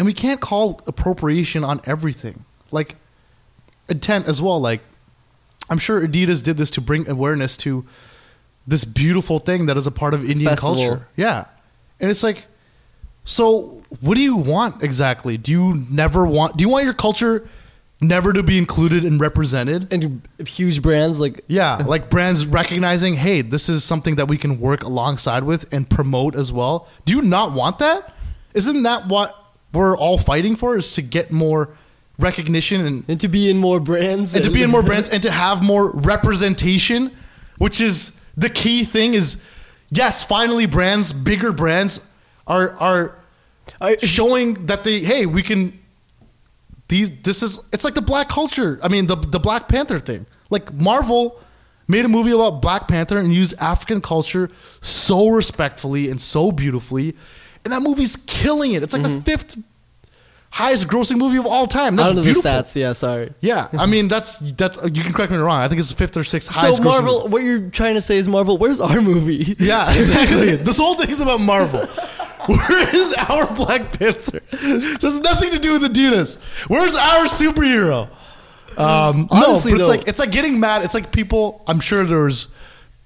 And 0.00 0.06
we 0.06 0.14
can't 0.14 0.40
call 0.40 0.80
appropriation 0.86 1.62
on 1.62 1.82
everything. 1.84 2.46
Like 2.70 2.96
intent 3.86 4.28
as 4.28 4.40
well, 4.40 4.58
like 4.58 4.80
I'm 5.68 5.76
sure 5.76 6.00
Adidas 6.00 6.42
did 6.42 6.56
this 6.56 6.70
to 6.70 6.80
bring 6.80 7.06
awareness 7.06 7.54
to 7.58 7.84
this 8.66 8.86
beautiful 8.86 9.38
thing 9.38 9.66
that 9.66 9.76
is 9.76 9.86
a 9.86 9.90
part 9.90 10.14
of 10.14 10.22
This 10.22 10.30
Indian 10.38 10.48
festival. 10.52 10.74
culture. 10.76 11.06
Yeah. 11.16 11.44
And 12.00 12.10
it's 12.10 12.22
like, 12.22 12.46
so 13.24 13.82
what 14.00 14.14
do 14.14 14.22
you 14.22 14.36
want 14.36 14.82
exactly? 14.82 15.36
Do 15.36 15.52
you 15.52 15.84
never 15.90 16.26
want, 16.26 16.56
do 16.56 16.62
you 16.64 16.70
want 16.70 16.86
your 16.86 16.94
culture 16.94 17.46
never 18.00 18.32
to 18.32 18.42
be 18.42 18.56
included 18.56 19.04
and 19.04 19.20
represented. 19.20 19.92
And 19.92 20.22
huge 20.48 20.80
brands 20.80 21.20
like 21.20 21.42
Yeah, 21.46 21.76
like 21.86 22.08
brands 22.08 22.46
recognizing, 22.46 23.16
hey, 23.16 23.42
this 23.42 23.68
is 23.68 23.84
something 23.84 24.14
that 24.14 24.28
we 24.28 24.38
can 24.38 24.60
work 24.60 24.82
alongside 24.82 25.44
with 25.44 25.70
and 25.74 25.90
promote 25.90 26.34
as 26.34 26.50
well. 26.50 26.88
Do 27.04 27.12
you 27.12 27.20
not 27.20 27.52
want 27.52 27.80
that? 27.80 28.14
Isn't 28.54 28.84
that 28.84 29.06
what 29.06 29.36
we're 29.72 29.96
all 29.96 30.18
fighting 30.18 30.56
for? 30.56 30.76
Is 30.76 30.92
to 30.92 31.02
get 31.02 31.30
more 31.30 31.70
recognition 32.18 32.84
and, 32.84 33.04
and 33.08 33.20
to 33.20 33.28
be 33.28 33.48
in 33.50 33.56
more 33.56 33.80
brands 33.80 34.34
and 34.34 34.44
to 34.44 34.50
be 34.50 34.62
in 34.62 34.70
more 34.70 34.82
brands 34.82 35.08
and 35.12 35.22
to 35.22 35.30
have 35.30 35.62
more 35.62 35.90
representation, 35.90 37.10
which 37.58 37.80
is 37.80 38.20
the 38.36 38.50
key 38.50 38.84
thing. 38.84 39.14
Is 39.14 39.44
yes, 39.90 40.22
finally, 40.24 40.66
brands, 40.66 41.12
bigger 41.12 41.52
brands, 41.52 42.06
are 42.46 42.76
are 42.78 43.16
Are- 43.80 43.98
showing 44.00 44.54
that 44.66 44.84
they 44.84 45.00
hey 45.00 45.26
we 45.26 45.42
can 45.42 45.78
these 46.88 47.10
this 47.22 47.42
is 47.42 47.66
it's 47.72 47.84
like 47.84 47.94
the 47.94 48.02
black 48.02 48.28
culture 48.28 48.80
i 48.82 48.88
mean 48.88 49.06
the 49.06 49.14
the 49.14 49.38
black 49.38 49.68
panther 49.68 50.00
thing 50.00 50.26
like 50.50 50.72
marvel 50.74 51.40
made 51.86 52.04
a 52.04 52.08
movie 52.08 52.32
about 52.32 52.60
black 52.60 52.88
panther 52.88 53.16
and 53.18 53.32
used 53.32 53.54
african 53.60 54.00
culture 54.00 54.50
so 54.80 55.28
respectfully 55.28 56.10
and 56.10 56.20
so 56.20 56.50
beautifully 56.50 57.14
and 57.64 57.72
that 57.72 57.82
movie's 57.82 58.16
killing 58.26 58.72
it 58.72 58.82
it's 58.82 58.92
like 58.92 59.02
the 59.02 59.20
fifth 59.22 59.56
highest 60.52 60.88
grossing 60.88 61.16
movie 61.16 61.36
of 61.38 61.46
all 61.46 61.66
time 61.66 61.94
that's 61.94 62.10
I 62.10 62.14
don't 62.14 62.16
know 62.16 62.22
beautiful 62.24 62.50
the 62.50 62.58
stats. 62.58 62.74
Yeah, 62.74 62.92
sorry. 62.92 63.32
yeah 63.40 63.68
i 63.78 63.86
mean 63.86 64.08
that's 64.08 64.38
that's 64.54 64.76
you 64.82 65.02
can 65.04 65.12
correct 65.12 65.30
me 65.30 65.38
wrong 65.38 65.60
i 65.60 65.68
think 65.68 65.78
it's 65.78 65.90
the 65.90 65.94
fifth 65.94 66.16
or 66.16 66.24
sixth 66.24 66.50
highest 66.52 66.78
So 66.78 66.82
Marvel, 66.82 67.28
what 67.28 67.42
you're 67.42 67.70
trying 67.70 67.94
to 67.94 68.00
say 68.00 68.16
is 68.16 68.26
Marvel. 68.28 68.58
Where's 68.58 68.80
our 68.80 69.00
movie? 69.00 69.54
yeah, 69.60 69.94
exactly. 69.94 70.56
this 70.68 70.78
whole 70.78 70.96
thing's 70.96 71.20
about 71.20 71.40
Marvel. 71.40 71.86
Where 72.46 72.96
is 72.96 73.12
our 73.12 73.54
Black 73.54 73.96
Panther? 73.98 74.40
This 74.50 75.02
has 75.02 75.20
nothing 75.20 75.50
to 75.50 75.58
do 75.58 75.72
with 75.78 75.82
Adidas. 75.82 76.42
Where's 76.68 76.96
our 76.96 77.26
superhero? 77.26 78.08
Um, 78.78 79.28
Honestly, 79.30 79.72
no, 79.72 79.76
it's 79.78 79.86
though- 79.86 79.90
like 79.90 80.08
it's 80.08 80.18
like 80.18 80.32
getting 80.32 80.58
mad. 80.58 80.82
It's 80.84 80.94
like 80.94 81.12
people. 81.12 81.62
I'm 81.68 81.80
sure 81.80 82.02
there's 82.04 82.48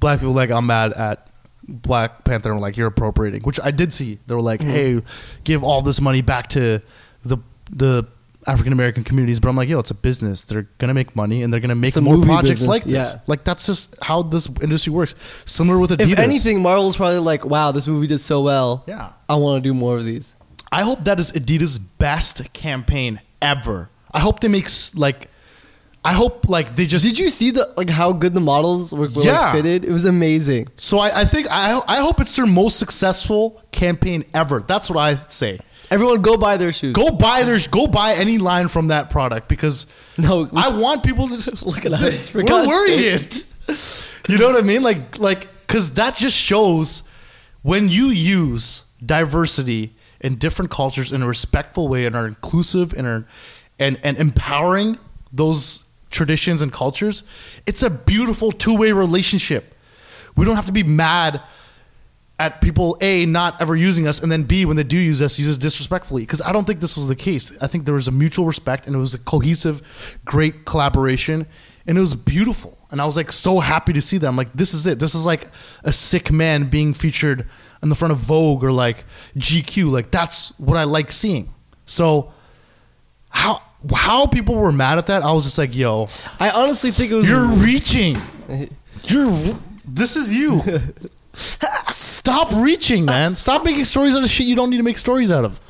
black 0.00 0.20
people 0.20 0.34
like 0.34 0.50
I'm 0.50 0.66
mad 0.66 0.92
at 0.92 1.26
Black 1.68 2.24
Panther 2.24 2.53
and 2.53 2.61
like 2.61 2.77
you're 2.77 2.88
appropriating, 2.88 3.42
which 3.42 3.59
I 3.62 3.70
did 3.70 3.92
see. 3.92 4.18
They 4.27 4.35
were 4.35 4.40
like, 4.42 4.61
Mm-hmm. 4.61 4.70
"Hey, 4.70 5.03
give 5.44 5.62
all 5.64 5.83
this 5.83 6.00
money 6.00 6.22
back 6.22 6.48
to 6.50 6.81
the 7.24 7.38
the 7.70 8.07
African 8.46 8.72
American 8.72 9.03
communities." 9.05 9.40
But 9.40 9.48
I'm 9.48 9.57
like, 9.57 9.68
"Yo, 9.68 9.79
it's 9.79 9.90
a 9.90 9.94
business. 9.94 10.44
They're 10.44 10.68
gonna 10.79 10.92
make 10.94 11.16
money 11.16 11.42
and 11.42 11.53
they're 11.53 11.61
gonna 11.61 11.74
make 11.74 11.88
It's 11.88 11.96
a 11.96 12.00
more 12.03 12.14
movie 12.16 12.27
projects 12.27 12.61
business, 12.61 12.68
like 12.68 12.83
this. 12.85 13.14
yeah. 13.14 13.20
Like 13.27 13.44
that's 13.44 13.66
just 13.66 13.96
how 14.03 14.22
this 14.22 14.48
industry 14.61 14.92
works. 14.92 15.14
Similar 15.46 15.79
with 15.79 15.90
Adidas. 15.92 16.12
If 16.12 16.18
anything, 16.18 16.61
Marvel's 16.62 16.96
probably 16.96 17.18
like, 17.18 17.44
wow, 17.46 17.72
this 17.72 17.87
movie 17.87 18.07
did 18.09 18.18
so 18.20 18.42
well. 18.42 18.85
Yeah. 18.87 19.12
I 19.29 19.37
want 19.37 19.62
to 19.62 19.68
do 19.68 19.72
more 19.72 19.96
of 19.96 20.05
these. 20.05 20.37
I 20.70 20.83
hope 20.83 21.05
that 21.05 21.18
is 21.18 21.33
Adidas' 21.33 21.79
best 21.98 22.53
campaign 22.53 23.20
ever. 23.40 23.88
I 24.12 24.20
hope 24.20 24.40
they 24.40 24.48
make 24.48 24.66
s- 24.66 24.94
like. 24.94 25.31
I 26.04 26.12
hope 26.12 26.48
like 26.48 26.76
they 26.76 26.84
just. 26.86 27.04
Did 27.04 27.18
you 27.18 27.28
see 27.30 27.50
the 27.50 27.72
like 27.76 27.88
how 27.88 28.12
good 28.12 28.34
the 28.34 28.40
models 28.40 28.92
were, 28.92 29.08
were 29.08 29.22
Yeah. 29.22 29.40
like, 29.40 29.52
fitted? 29.54 29.84
It 29.84 29.92
was 29.92 30.04
amazing. 30.04 30.68
So 30.76 30.98
I, 30.98 31.20
I 31.20 31.24
think 31.24 31.46
I 31.50 31.80
I 31.88 31.96
hope 32.00 32.20
it's 32.20 32.36
their 32.36 32.46
most 32.46 32.78
successful 32.78 33.62
campaign 33.72 34.24
ever. 34.34 34.60
That's 34.60 34.90
what 34.90 34.98
I 35.00 35.16
say. 35.28 35.60
Everyone, 35.90 36.22
go 36.22 36.36
buy 36.36 36.56
their 36.56 36.72
shoes. 36.72 36.92
Go 36.92 37.16
buy 37.16 37.42
their 37.44 37.58
go 37.70 37.86
buy 37.86 38.14
any 38.14 38.38
line 38.38 38.68
from 38.68 38.88
that 38.88 39.10
product 39.10 39.48
because 39.48 39.86
No, 40.18 40.42
we- 40.44 40.48
I 40.54 40.76
want 40.76 41.04
people 41.04 41.26
to 41.28 41.64
Look 41.64 41.84
at 41.86 41.92
us, 41.92 42.28
for 42.30 42.38
We're 42.38 42.44
God's 42.44 42.70
it. 42.88 43.46
You 44.28 44.38
know 44.38 44.48
what 44.50 44.62
I 44.62 44.66
mean? 44.66 44.82
Like 44.82 45.18
like 45.18 45.46
because 45.66 45.94
that 45.94 46.16
just 46.16 46.36
shows 46.36 47.02
when 47.62 47.88
you 47.88 48.06
use 48.06 48.84
diversity 49.04 49.94
in 50.20 50.34
different 50.36 50.70
cultures 50.70 51.12
in 51.12 51.22
a 51.22 51.26
respectful 51.28 51.88
way 51.88 52.06
and 52.06 52.16
are 52.16 52.26
inclusive 52.26 52.92
and 52.94 53.06
are 53.06 53.26
and 53.78 53.98
and 54.02 54.16
empowering 54.16 54.98
those 55.32 55.84
traditions 56.14 56.62
and 56.62 56.72
cultures. 56.72 57.24
It's 57.66 57.83
a 57.83 57.90
beautiful 57.90 58.53
two 58.53 58.77
way 58.79 58.92
relationship. 58.92 59.74
We 60.37 60.44
don't 60.44 60.57
have 60.57 60.66
to 60.66 60.72
be 60.72 60.85
mad 60.85 61.42
at 62.38 62.61
people 62.61 62.96
a 63.00 63.27
not 63.27 63.61
ever 63.61 63.77
using 63.77 64.09
us 64.09 64.20
and 64.20 64.31
then 64.31 64.42
b 64.42 64.64
when 64.64 64.77
they 64.77 64.83
do 64.83 64.98
use 64.98 65.22
us 65.22 65.38
use 65.38 65.48
us 65.50 65.59
disrespectfully. 65.59 66.22
Because 66.22 66.40
i 66.42 66.53
don't 66.53 66.64
think 66.64 66.81
this 66.81 66.96
was 66.96 67.07
the 67.07 67.16
case. 67.16 67.57
I 67.61 67.66
think 67.66 67.85
there 67.85 67.94
was 67.94 68.09
a 68.09 68.12
mutual 68.12 68.46
respect 68.46 68.87
and 68.87 68.96
it 68.96 68.98
was 68.98 69.14
a 69.14 69.18
cohesive 69.18 70.18
great 70.24 70.64
collaboration 70.64 71.46
and 71.87 71.98
it 71.98 72.00
was 72.00 72.14
beautiful. 72.14 72.79
And 72.90 73.00
i 73.00 73.05
was 73.05 73.16
like 73.16 73.31
so 73.31 73.61
happy 73.61 73.92
to 73.92 74.03
see 74.03 74.18
them 74.18 74.37
like 74.37 74.53
this 74.53 74.74
is 74.74 74.87
it. 74.87 74.98
This 74.98 75.14
is 75.14 75.27
like 75.27 75.48
a 75.85 75.92
Sikh 75.92 76.33
man 76.33 76.64
being 76.64 76.94
featured 76.94 77.46
in 77.83 77.88
the 77.88 77.94
front 77.94 78.12
of 78.12 78.18
vogue 78.18 78.64
or 78.64 78.72
like 78.72 79.05
gq 79.37 79.90
like 79.90 80.11
that's 80.11 80.59
what 80.59 80.77
i 80.77 80.85
like 80.85 81.12
seeing. 81.12 81.50
So 81.87 82.33
how 83.29 83.61
how 83.94 84.27
people 84.27 84.55
were 84.57 84.73
mad 84.73 84.99
at 84.99 85.07
that 85.09 85.23
i 85.23 85.33
was 85.33 85.44
just 85.44 85.59
like 85.59 85.75
yo 85.75 86.07
I 86.40 86.51
honestly 86.51 86.90
think 86.90 87.11
it 87.12 87.14
was. 87.14 87.29
you're 87.29 87.47
reaching. 87.47 88.16
You're. 89.05 89.57
This 89.87 90.16
is 90.16 90.33
you. 90.33 90.62
Stop 91.35 92.49
reaching, 92.55 93.05
man. 93.05 93.35
Stop 93.35 93.64
making 93.64 93.85
stories 93.85 94.16
out 94.16 94.23
of 94.25 94.31
shit 94.31 94.47
you 94.47 94.57
don't 94.57 94.70
need 94.70 94.79
to 94.79 94.83
make 94.83 94.97
stories 94.99 95.31
out 95.31 95.44
of. 95.44 95.61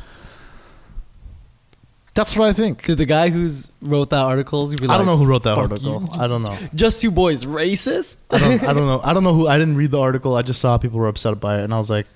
That's 2.14 2.36
what 2.36 2.48
I 2.48 2.52
think. 2.52 2.84
Did 2.84 2.98
the 2.98 3.06
guy 3.06 3.30
who's 3.30 3.72
wrote 3.82 4.10
that 4.10 4.22
article? 4.22 4.70
Be 4.70 4.86
I 4.88 4.96
don't 4.96 5.06
know 5.06 5.16
who 5.16 5.26
wrote 5.26 5.42
that 5.42 5.56
"Fuck 5.56 5.72
article. 5.72 6.02
you." 6.02 6.08
I 6.20 6.28
don't 6.28 6.42
know. 6.42 6.56
Just 6.74 7.02
two 7.02 7.10
boys, 7.10 7.44
racist. 7.44 8.18
I 8.30 8.38
don't. 8.38 8.62
I 8.62 8.72
don't 8.72 8.86
know. 8.92 9.00
I 9.02 9.12
don't 9.14 9.24
know 9.24 9.34
who. 9.34 9.48
I 9.48 9.58
didn't 9.58 9.76
read 9.76 9.90
the 9.90 9.98
article. 10.00 10.36
I 10.36 10.42
just 10.42 10.60
saw 10.60 10.78
people 10.78 11.00
were 11.00 11.08
upset 11.08 11.40
by 11.40 11.58
it, 11.58 11.64
and 11.64 11.74
I 11.74 11.78
was 11.78 11.90
like, 11.90 12.06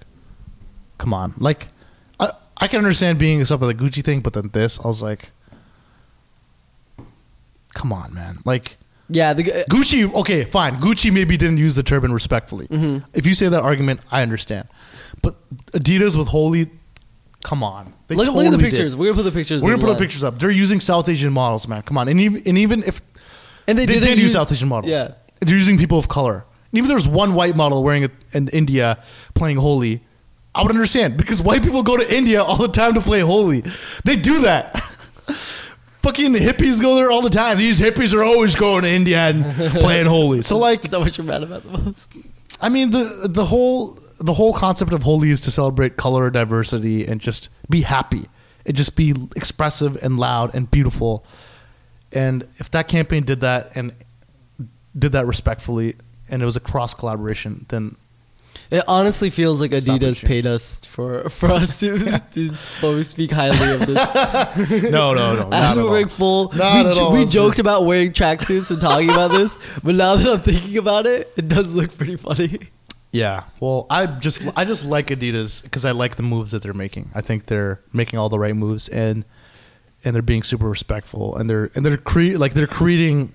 "Come 0.98 1.12
on!" 1.12 1.34
Like, 1.38 1.66
I 2.20 2.30
I 2.58 2.68
can 2.68 2.78
understand 2.78 3.18
being 3.18 3.40
upset 3.40 3.58
by 3.58 3.66
the 3.66 3.74
Gucci 3.74 4.04
thing, 4.04 4.20
but 4.20 4.34
then 4.34 4.50
this, 4.52 4.78
I 4.78 4.86
was 4.86 5.02
like, 5.02 5.30
"Come 7.78 7.92
on, 7.92 8.12
man!" 8.12 8.40
Like, 8.44 8.76
yeah, 9.08 9.32
the 9.32 9.44
guy, 9.44 9.52
Gucci, 9.70 10.12
okay, 10.20 10.44
fine. 10.44 10.74
Gucci 10.74 11.12
maybe 11.12 11.36
didn't 11.36 11.58
use 11.58 11.76
the 11.76 11.82
turban 11.82 12.12
respectfully. 12.12 12.66
Mm-hmm. 12.66 13.06
If 13.14 13.24
you 13.24 13.34
say 13.34 13.48
that 13.48 13.62
argument, 13.62 14.00
I 14.10 14.22
understand. 14.22 14.68
But 15.22 15.34
Adidas 15.72 16.16
with 16.16 16.28
Holi, 16.28 16.66
come 17.44 17.62
on. 17.62 17.94
They 18.08 18.16
look, 18.16 18.34
look 18.34 18.44
at 18.44 18.52
the 18.52 18.58
pictures. 18.58 18.92
did. 18.92 18.98
We're 18.98 19.06
gonna 19.06 19.16
put 19.16 19.22
the 19.22 19.38
pictures. 19.38 19.62
We're 19.62 19.70
gonna 19.70 19.86
put 19.86 19.92
the 19.96 20.04
pictures 20.04 20.24
up. 20.24 20.38
They're 20.38 20.50
using 20.50 20.80
South 20.80 21.08
Asian 21.08 21.32
models, 21.32 21.68
man. 21.68 21.82
Come 21.82 21.96
on. 21.96 22.08
And 22.08 22.18
even, 22.20 22.42
and 22.46 22.58
even 22.58 22.82
if 22.82 23.00
and 23.68 23.78
they, 23.78 23.86
they, 23.86 23.94
did 23.94 24.02
didn't 24.02 24.18
use 24.18 24.32
South 24.32 24.50
Asian 24.50 24.68
models, 24.68 24.90
Yeah, 24.90 25.12
they're 25.40 25.56
using 25.56 25.78
people 25.78 25.98
of 25.98 26.08
color. 26.08 26.44
And 26.70 26.78
even 26.78 26.90
if 26.90 26.96
there's 26.96 27.08
one 27.08 27.34
white 27.34 27.56
model 27.56 27.82
wearing 27.82 28.02
it 28.02 28.12
in 28.32 28.48
India 28.48 28.98
playing 29.34 29.56
Holi, 29.56 30.02
I 30.54 30.62
would 30.62 30.72
understand 30.72 31.16
because 31.16 31.40
white 31.40 31.62
people 31.62 31.82
go 31.82 31.96
to 31.96 32.14
India 32.14 32.42
all 32.42 32.56
the 32.56 32.68
time 32.68 32.94
to 32.94 33.00
play 33.00 33.20
Holi. 33.20 33.62
They 34.04 34.16
do 34.16 34.40
that. 34.40 34.74
Fucking 36.08 36.32
the 36.32 36.38
hippies 36.38 36.80
go 36.80 36.94
there 36.94 37.10
all 37.10 37.20
the 37.20 37.28
time. 37.28 37.58
These 37.58 37.78
hippies 37.78 38.14
are 38.14 38.24
always 38.24 38.56
going 38.56 38.84
to 38.84 38.88
India 38.88 39.18
and 39.18 39.44
playing 39.74 40.06
Holi. 40.06 40.40
So 40.40 40.56
like 40.56 40.82
is 40.86 40.92
that 40.92 41.00
what 41.00 41.18
you're 41.18 41.26
mad 41.26 41.42
about 41.42 41.64
the 41.64 41.76
most? 41.76 42.16
I 42.62 42.70
mean 42.70 42.92
the 42.92 43.28
the 43.28 43.44
whole 43.44 43.98
the 44.18 44.32
whole 44.32 44.54
concept 44.54 44.94
of 44.94 45.02
Holi 45.02 45.28
is 45.28 45.42
to 45.42 45.50
celebrate 45.50 45.98
color 45.98 46.30
diversity 46.30 47.06
and 47.06 47.20
just 47.20 47.50
be 47.68 47.82
happy 47.82 48.24
and 48.64 48.74
just 48.74 48.96
be 48.96 49.14
expressive 49.36 50.02
and 50.02 50.18
loud 50.18 50.54
and 50.54 50.70
beautiful. 50.70 51.26
And 52.14 52.48
if 52.56 52.70
that 52.70 52.88
campaign 52.88 53.24
did 53.24 53.40
that 53.40 53.76
and 53.76 53.92
did 54.98 55.12
that 55.12 55.26
respectfully 55.26 55.96
and 56.30 56.40
it 56.40 56.46
was 56.46 56.56
a 56.56 56.60
cross 56.60 56.94
collaboration, 56.94 57.66
then 57.68 57.96
It 58.70 58.84
honestly 58.86 59.30
feels 59.30 59.60
like 59.62 59.72
Stop 59.72 59.98
Adidas 59.98 60.22
paid 60.24 60.46
us 60.46 60.84
for 60.84 61.28
for 61.30 61.46
us 61.50 61.80
to, 61.80 61.98
to 62.32 62.50
probably 62.80 63.04
speak 63.04 63.30
highly 63.30 63.56
of 63.74 63.86
this. 63.86 64.82
no, 64.90 65.14
no, 65.14 65.34
no, 65.36 65.48
As 65.52 65.76
we're 65.76 65.90
wearing 65.90 66.08
full, 66.08 66.52
Not 66.54 66.84
we, 66.84 66.90
at 66.90 66.98
all. 66.98 67.12
we 67.12 67.24
joked 67.24 67.58
about 67.58 67.84
wearing 67.86 68.12
tracksuits 68.12 68.70
and 68.70 68.80
talking 68.80 69.08
about 69.10 69.30
this, 69.30 69.58
but 69.82 69.94
now 69.94 70.16
that 70.16 70.26
I'm 70.26 70.40
thinking 70.40 70.76
about 70.76 71.06
it, 71.06 71.32
it 71.36 71.48
does 71.48 71.74
look 71.74 71.96
pretty 71.96 72.16
funny. 72.16 72.58
Yeah. 73.10 73.44
Well, 73.58 73.86
I 73.88 74.04
just 74.04 74.46
I 74.54 74.64
just 74.66 74.84
like 74.84 75.06
Adidas 75.06 75.62
because 75.62 75.84
I 75.86 75.92
like 75.92 76.16
the 76.16 76.22
moves 76.22 76.50
that 76.50 76.62
they're 76.62 76.74
making. 76.74 77.10
I 77.14 77.22
think 77.22 77.46
they're 77.46 77.80
making 77.94 78.18
all 78.18 78.28
the 78.28 78.38
right 78.38 78.54
moves 78.54 78.88
and 78.90 79.24
and 80.04 80.14
they're 80.14 80.22
being 80.22 80.42
super 80.42 80.68
respectful 80.68 81.36
and 81.36 81.48
they're 81.48 81.70
and 81.74 81.86
they're 81.86 81.96
cre- 81.96 82.36
like 82.36 82.52
they're 82.52 82.66
creating 82.66 83.32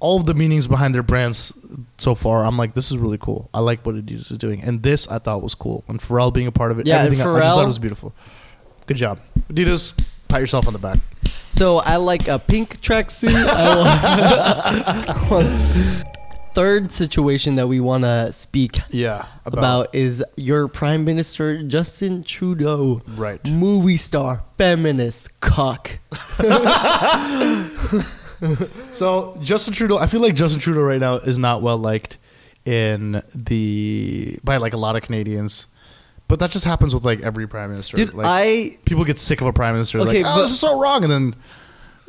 all 0.00 0.18
of 0.20 0.26
the 0.26 0.34
meanings 0.34 0.66
behind 0.66 0.94
their 0.94 1.02
brands 1.02 1.52
so 1.96 2.14
far. 2.14 2.44
I'm 2.44 2.56
like, 2.56 2.74
this 2.74 2.90
is 2.90 2.98
really 2.98 3.18
cool. 3.18 3.50
I 3.52 3.60
like 3.60 3.84
what 3.84 3.94
Adidas 3.96 4.30
is 4.30 4.38
doing, 4.38 4.62
and 4.62 4.82
this 4.82 5.08
I 5.08 5.18
thought 5.18 5.42
was 5.42 5.54
cool. 5.54 5.84
And 5.88 5.98
Pharrell 6.00 6.32
being 6.32 6.46
a 6.46 6.52
part 6.52 6.70
of 6.70 6.78
it, 6.78 6.86
Yeah, 6.86 6.98
everything 7.00 7.26
I- 7.26 7.34
I 7.34 7.40
just 7.40 7.54
thought 7.54 7.64
it 7.64 7.66
was 7.66 7.78
beautiful. 7.78 8.12
Good 8.86 8.96
job, 8.96 9.18
Adidas. 9.50 9.94
Pat 10.28 10.40
yourself 10.40 10.66
on 10.66 10.72
the 10.74 10.78
back. 10.78 10.98
So 11.50 11.80
I 11.84 11.96
like 11.96 12.28
a 12.28 12.38
pink 12.38 12.80
tracksuit. 12.82 13.32
I 13.34 13.76
want- 13.76 15.08
I 15.08 15.28
want- 15.30 16.04
Third 16.54 16.90
situation 16.90 17.54
that 17.56 17.68
we 17.68 17.78
want 17.78 18.02
to 18.02 18.32
speak 18.32 18.78
Yeah. 18.90 19.26
about 19.46 19.94
is 19.94 20.24
your 20.36 20.66
Prime 20.66 21.04
Minister 21.04 21.62
Justin 21.62 22.24
Trudeau, 22.24 23.00
Right. 23.16 23.48
movie 23.48 23.96
star, 23.96 24.42
feminist, 24.56 25.40
cock. 25.40 25.98
So 28.92 29.38
Justin 29.42 29.74
Trudeau, 29.74 29.98
I 29.98 30.06
feel 30.06 30.20
like 30.20 30.34
Justin 30.34 30.60
Trudeau 30.60 30.82
right 30.82 31.00
now 31.00 31.16
is 31.16 31.38
not 31.38 31.62
well 31.62 31.78
liked 31.78 32.18
in 32.64 33.22
the 33.34 34.38
by 34.44 34.58
like 34.58 34.72
a 34.72 34.76
lot 34.76 34.96
of 34.96 35.02
Canadians, 35.02 35.66
but 36.28 36.38
that 36.40 36.50
just 36.50 36.64
happens 36.64 36.94
with 36.94 37.04
like 37.04 37.20
every 37.20 37.46
prime 37.48 37.70
minister. 37.70 37.96
Like, 38.06 38.26
I 38.28 38.78
people 38.84 39.04
get 39.04 39.18
sick 39.18 39.40
of 39.40 39.46
a 39.46 39.52
prime 39.52 39.74
minister. 39.74 39.98
Okay, 40.00 40.22
like, 40.22 40.26
oh, 40.26 40.34
but- 40.36 40.42
this 40.42 40.50
is 40.50 40.60
so 40.60 40.80
wrong, 40.80 41.02
and 41.04 41.12
then 41.12 41.34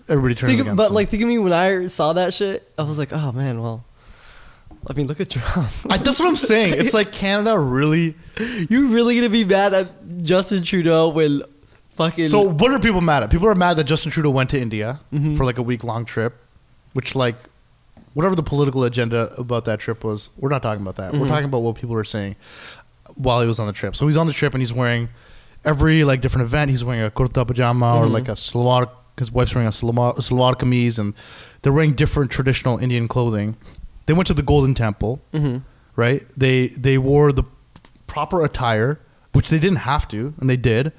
everybody 0.07 0.35
turns 0.35 0.51
Think, 0.51 0.61
against 0.61 0.77
but 0.77 0.87
him. 0.89 0.93
like, 0.95 1.09
think 1.09 1.23
of 1.23 1.29
me 1.29 1.37
when 1.37 1.53
I 1.53 1.87
saw 1.87 2.13
that 2.13 2.33
shit. 2.33 2.69
I 2.77 2.83
was 2.83 2.97
like, 2.99 3.13
oh 3.13 3.31
man, 3.31 3.61
well, 3.61 3.83
I 4.87 4.93
mean, 4.93 5.07
look 5.07 5.19
at 5.21 5.29
Trump. 5.29 5.69
I, 5.89 5.97
that's 5.97 6.19
what 6.19 6.27
I'm 6.27 6.35
saying. 6.35 6.75
It's 6.77 6.93
like 6.99 7.11
Canada 7.11 7.57
really. 7.59 8.15
You're 8.69 8.87
really 8.89 9.15
gonna 9.15 9.29
be 9.29 9.45
mad 9.45 9.73
at 9.73 9.87
Justin 10.23 10.63
Trudeau 10.63 11.09
when 11.09 11.41
fucking 11.99 12.27
So 12.29 12.41
what 12.41 12.71
are 12.73 12.79
people 12.79 13.01
mad 13.01 13.23
at? 13.23 13.29
People 13.29 13.47
are 13.47 13.55
mad 13.55 13.75
that 13.77 13.83
Justin 13.85 14.11
Trudeau 14.11 14.31
went 14.31 14.49
to 14.51 14.59
India 14.59 14.99
Mhm. 15.13 15.37
for 15.37 15.45
like 15.45 15.57
a 15.57 15.61
week 15.71 15.83
long 15.83 16.03
trip, 16.05 16.33
which 16.93 17.15
like 17.15 17.35
whatever 18.15 18.35
the 18.35 18.43
political 18.43 18.83
agenda 18.83 19.31
about 19.37 19.65
that 19.65 19.79
trip 19.79 20.03
was, 20.03 20.29
we're 20.39 20.49
not 20.49 20.63
talking 20.63 20.81
about 20.81 20.95
that. 20.95 21.13
We're 21.13 21.25
Mhm. 21.27 21.33
talking 21.35 21.45
about 21.45 21.61
what 21.61 21.75
people 21.75 21.95
are 21.95 22.03
saying 22.17 22.35
while 23.15 23.39
he 23.41 23.47
was 23.47 23.59
on 23.59 23.67
the 23.67 23.73
trip. 23.73 23.95
So 23.95 24.05
he's 24.07 24.17
on 24.17 24.27
the 24.27 24.33
trip 24.33 24.53
and 24.55 24.61
he's 24.61 24.73
wearing 24.73 25.09
every 25.63 26.03
like 26.03 26.21
different 26.21 26.45
event. 26.49 26.69
He's 26.71 26.83
wearing 26.83 27.03
a 27.03 27.11
kurta 27.11 27.45
pajama 27.45 27.95
or 27.97 28.05
Mhm. 28.05 28.11
like 28.11 28.27
a 28.29 28.33
salwar. 28.35 28.89
His 29.17 29.31
wife's 29.31 29.53
wearing 29.53 29.67
a 29.67 29.71
salwar, 29.71 30.15
salwar 30.17 30.55
kameez, 30.57 30.97
and 30.97 31.13
they're 31.61 31.73
wearing 31.73 31.91
different 31.93 32.31
traditional 32.31 32.77
Indian 32.79 33.07
clothing. 33.09 33.57
They 34.05 34.13
went 34.13 34.27
to 34.27 34.33
the 34.33 34.41
Golden 34.53 34.73
Temple 34.73 35.19
Mhm. 35.33 35.61
right? 35.95 36.23
They 36.37 36.67
they 36.85 36.97
wore 36.97 37.31
the 37.33 37.43
proper 38.07 38.41
attire, 38.43 38.99
which 39.33 39.49
they 39.49 39.59
didn't 39.59 39.79
have 39.91 40.07
to, 40.07 40.33
and 40.39 40.49
they 40.49 40.57
did. 40.57 40.93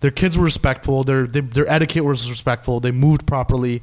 Their 0.00 0.10
kids 0.10 0.36
were 0.38 0.44
respectful. 0.44 1.04
Their 1.04 1.26
they, 1.26 1.40
their 1.40 1.68
etiquette 1.68 2.04
was 2.04 2.28
respectful. 2.30 2.80
They 2.80 2.90
moved 2.90 3.26
properly, 3.26 3.82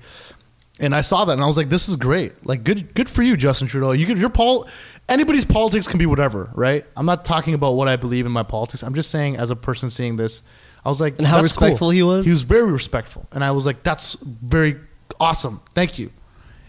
and 0.80 0.94
I 0.96 1.02
saw 1.02 1.26
that, 1.26 1.34
and 1.34 1.42
I 1.42 1.46
was 1.46 1.58
like, 1.58 1.70
"This 1.70 1.88
is 1.88 1.96
great! 1.96 2.46
Like, 2.46 2.64
good 2.64 2.94
good 2.96 3.10
for 3.10 3.22
you, 3.22 3.38
Justin 3.38 3.68
Trudeau. 3.68 3.92
You 3.92 4.06
could, 4.06 4.18
your 4.18 4.30
pol 4.30 4.68
anybody's 5.10 5.46
politics 5.46 5.88
can 5.88 6.00
be 6.00 6.06
whatever, 6.06 6.50
right? 6.54 6.86
I'm 6.96 7.06
not 7.06 7.24
talking 7.24 7.54
about 7.54 7.74
what 7.74 7.88
I 7.88 7.96
believe 7.96 8.26
in 8.26 8.32
my 8.32 8.44
politics. 8.44 8.84
I'm 8.84 8.96
just 8.96 9.10
saying, 9.12 9.38
as 9.38 9.52
a 9.52 9.56
person 9.56 9.90
seeing 9.90 10.18
this, 10.18 10.42
I 10.84 10.90
was 10.90 11.00
like, 11.00 11.18
And 11.18 11.28
how 11.28 11.42
"That's 11.42 11.56
cool." 11.56 11.68
respectful 11.68 11.90
he 11.92 12.04
was? 12.04 12.26
He 12.26 12.32
was 12.32 12.42
very 12.42 12.72
respectful, 12.72 13.28
and 13.32 13.44
I 13.44 13.52
was 13.52 13.66
like, 13.66 13.84
"That's 13.84 14.16
very 14.16 14.76
awesome. 15.20 15.62
Thank 15.76 16.00
you." 16.00 16.12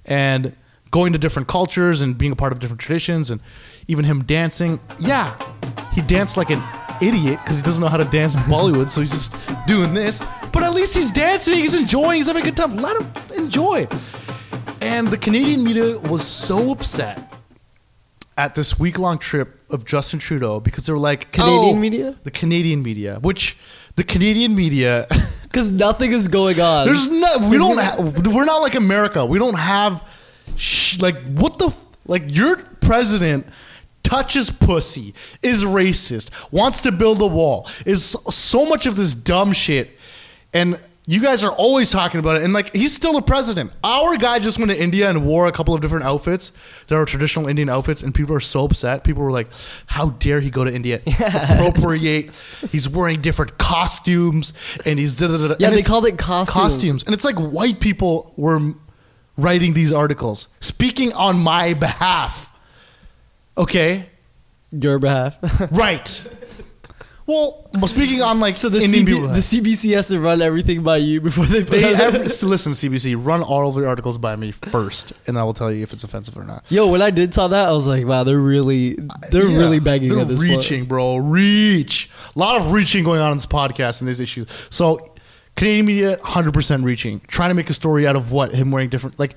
And 0.04 0.54
going 0.90 1.12
to 1.12 1.18
different 1.18 1.48
cultures 1.48 2.00
and 2.00 2.16
being 2.16 2.32
a 2.32 2.36
part 2.36 2.52
of 2.52 2.60
different 2.60 2.80
traditions, 2.80 3.30
and 3.30 3.40
even 3.88 4.04
him 4.04 4.24
dancing. 4.24 4.80
Yeah, 4.98 5.34
he 5.92 6.02
danced 6.02 6.36
like 6.36 6.50
an 6.50 6.62
idiot 7.02 7.38
because 7.42 7.56
he 7.56 7.62
doesn't 7.62 7.82
know 7.82 7.88
how 7.90 7.96
to 7.96 8.04
dance 8.04 8.34
in 8.34 8.40
Bollywood, 8.42 8.90
so 8.90 9.00
he's 9.00 9.10
just 9.10 9.34
doing 9.66 9.94
this. 9.94 10.20
But 10.52 10.62
at 10.62 10.74
least 10.74 10.94
he's 10.96 11.10
dancing. 11.10 11.54
He's 11.54 11.74
enjoying. 11.78 12.16
He's 12.16 12.26
having 12.26 12.42
a 12.42 12.44
good 12.44 12.56
time. 12.56 12.76
Let 12.76 13.00
him 13.00 13.12
enjoy. 13.44 13.86
And 14.80 15.08
the 15.08 15.18
Canadian 15.18 15.64
media 15.64 15.98
was 15.98 16.26
so 16.26 16.70
upset 16.70 17.32
at 18.36 18.54
this 18.54 18.78
week 18.78 18.98
long 18.98 19.18
trip 19.18 19.58
of 19.70 19.84
Justin 19.84 20.18
Trudeau 20.20 20.60
because 20.60 20.86
they 20.86 20.92
were 20.92 20.98
like 20.98 21.32
Canadian 21.32 21.76
"Oh," 21.76 21.78
media? 21.78 22.14
the 22.22 22.30
Canadian 22.30 22.82
media, 22.82 23.18
which 23.20 23.56
the 23.96 24.04
Canadian 24.04 24.54
media. 24.54 25.06
because 25.42 25.70
nothing 25.70 26.12
is 26.12 26.28
going 26.28 26.60
on. 26.60 26.86
There's 26.86 27.08
no. 27.08 27.48
We 27.48 27.56
don't. 27.58 27.78
Ha- 27.78 27.96
we're 28.30 28.44
not 28.44 28.58
like 28.58 28.74
America. 28.74 29.24
We 29.24 29.38
don't 29.38 29.58
have. 29.58 30.02
Sh- 30.56 31.00
like 31.00 31.16
what 31.34 31.58
the. 31.58 31.66
f- 31.68 31.84
Like 32.06 32.34
your 32.34 32.56
president 32.80 33.44
touches 34.08 34.50
pussy, 34.50 35.14
is 35.42 35.64
racist, 35.64 36.30
wants 36.52 36.80
to 36.82 36.92
build 36.92 37.20
a 37.20 37.26
wall, 37.26 37.68
is 37.84 38.04
so- 38.30 38.66
much 38.66 38.86
of 38.86 38.96
this 38.96 39.12
dumb 39.14 39.52
shit, 39.52 39.90
and 40.52 40.80
you 41.06 41.22
guys 41.22 41.42
are 41.42 41.52
always 41.52 41.90
talking 41.90 42.20
about 42.20 42.36
it. 42.36 42.42
And 42.42 42.52
like 42.52 42.74
he's 42.74 42.94
still 42.94 43.14
the 43.14 43.22
president. 43.22 43.72
Our 43.82 44.18
guy 44.18 44.38
just 44.40 44.58
went 44.58 44.70
to 44.70 44.78
India 44.82 45.08
and 45.08 45.24
wore 45.24 45.46
a 45.46 45.52
couple 45.52 45.72
of 45.74 45.80
different 45.80 46.04
outfits. 46.04 46.52
There 46.88 47.00
are 47.00 47.06
traditional 47.06 47.48
Indian 47.48 47.70
outfits, 47.70 48.02
and 48.02 48.14
people 48.14 48.34
are 48.36 48.40
so 48.40 48.64
upset. 48.66 49.04
People 49.04 49.22
were 49.22 49.30
like, 49.32 49.48
"How 49.86 50.10
dare 50.10 50.38
he 50.40 50.50
go 50.50 50.64
to 50.64 50.74
India? 50.74 51.00
Appropriate? 51.52 52.44
He's 52.70 52.88
wearing 52.90 53.22
different 53.22 53.56
costumes, 53.56 54.52
and 54.84 54.98
he's 54.98 55.14
da 55.14 55.28
da 55.28 55.38
da." 55.38 55.48
da." 55.48 55.54
Yeah, 55.58 55.68
And 55.68 55.76
they 55.76 55.82
called 55.82 56.04
it 56.06 56.18
costumes. 56.18 56.52
costumes, 56.74 57.04
and 57.04 57.14
it's 57.14 57.24
like 57.24 57.36
white 57.36 57.80
people 57.80 58.34
were 58.36 58.74
writing 59.38 59.72
these 59.72 59.92
articles, 59.92 60.48
speaking 60.60 61.12
on 61.14 61.38
my 61.38 61.72
behalf. 61.74 62.50
Okay, 63.58 64.06
your 64.70 64.98
behalf. 64.98 65.36
right. 65.72 66.26
Well, 67.26 67.68
well, 67.74 67.88
speaking 67.88 68.22
on 68.22 68.40
like 68.40 68.54
so 68.54 68.70
the, 68.70 68.82
Indian 68.82 69.04
CB, 69.04 69.08
people, 69.08 69.28
the 69.28 69.40
CBC 69.40 69.94
has 69.94 70.08
to 70.08 70.18
run 70.18 70.40
everything 70.40 70.82
by 70.82 70.96
you 70.96 71.20
before 71.20 71.44
they 71.44 71.60
put 71.60 71.72
they 71.72 71.94
ever, 71.94 72.26
so 72.30 72.46
listen, 72.46 72.72
CBC, 72.72 73.22
run 73.22 73.42
all 73.42 73.68
of 73.68 73.74
the 73.74 73.86
articles 73.86 74.16
by 74.16 74.34
me 74.34 74.50
first, 74.50 75.12
and 75.26 75.38
I 75.38 75.44
will 75.44 75.52
tell 75.52 75.70
you 75.70 75.82
if 75.82 75.92
it's 75.92 76.04
offensive 76.04 76.38
or 76.38 76.44
not. 76.44 76.64
Yo, 76.70 76.90
when 76.90 77.02
I 77.02 77.10
did 77.10 77.34
saw 77.34 77.48
that, 77.48 77.68
I 77.68 77.72
was 77.72 77.86
like, 77.86 78.06
wow, 78.06 78.24
they're 78.24 78.38
really, 78.38 78.94
they're 79.30 79.46
Yeah, 79.46 79.58
really 79.58 79.78
begging 79.78 80.08
they're 80.08 80.20
at 80.20 80.28
this 80.28 80.40
reaching, 80.40 80.86
bro. 80.86 81.16
Reach. 81.16 82.08
A 82.34 82.38
lot 82.38 82.58
of 82.58 82.72
reaching 82.72 83.04
going 83.04 83.20
on 83.20 83.32
in 83.32 83.36
this 83.36 83.46
podcast 83.46 84.00
and 84.00 84.08
these 84.08 84.20
issues. 84.20 84.46
So, 84.70 85.14
Canadian 85.54 85.84
media, 85.84 86.16
hundred 86.22 86.54
percent 86.54 86.82
reaching, 86.82 87.20
trying 87.26 87.50
to 87.50 87.54
make 87.54 87.68
a 87.68 87.74
story 87.74 88.06
out 88.06 88.16
of 88.16 88.32
what 88.32 88.54
him 88.54 88.70
wearing 88.70 88.88
different. 88.88 89.18
Like, 89.18 89.36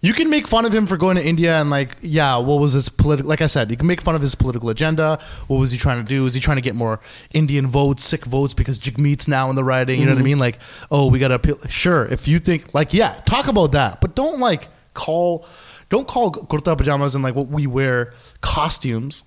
you 0.00 0.12
can 0.12 0.30
make 0.30 0.46
fun 0.46 0.64
of 0.64 0.72
him 0.72 0.86
for 0.86 0.96
going 0.96 1.16
to 1.16 1.24
India 1.24 1.60
and 1.60 1.70
like, 1.70 1.96
yeah, 2.00 2.36
what 2.36 2.60
was 2.60 2.72
his 2.72 2.88
political? 2.88 3.28
Like 3.28 3.40
I 3.40 3.46
said, 3.46 3.70
you 3.70 3.76
can 3.76 3.86
make 3.86 4.00
fun 4.00 4.14
of 4.14 4.22
his 4.22 4.34
political 4.34 4.70
agenda. 4.70 5.18
What 5.48 5.58
was 5.58 5.72
he 5.72 5.78
trying 5.78 6.02
to 6.02 6.08
do? 6.08 6.26
Is 6.26 6.34
he 6.34 6.40
trying 6.40 6.56
to 6.56 6.62
get 6.62 6.74
more 6.74 7.00
Indian 7.32 7.66
votes, 7.66 8.04
Sikh 8.04 8.24
votes 8.24 8.54
because 8.54 8.78
Jagmeet's 8.78 9.26
now 9.26 9.50
in 9.50 9.56
the 9.56 9.64
riding? 9.64 9.98
You 9.98 10.06
know 10.06 10.12
what 10.12 10.18
I 10.18 10.20
mm-hmm. 10.20 10.24
mean? 10.26 10.38
Like, 10.38 10.58
oh, 10.90 11.10
we 11.10 11.18
got 11.18 11.28
to 11.28 11.34
appeal. 11.34 11.58
Sure, 11.68 12.06
if 12.06 12.28
you 12.28 12.38
think 12.38 12.74
like, 12.74 12.94
yeah, 12.94 13.20
talk 13.26 13.48
about 13.48 13.72
that, 13.72 14.00
but 14.00 14.14
don't 14.14 14.40
like 14.40 14.68
call. 14.94 15.46
Don't 15.90 16.06
call 16.06 16.30
kurta 16.30 16.76
pajamas 16.76 17.14
and 17.14 17.24
like 17.24 17.34
what 17.34 17.48
we 17.48 17.66
wear 17.66 18.12
costumes 18.42 19.24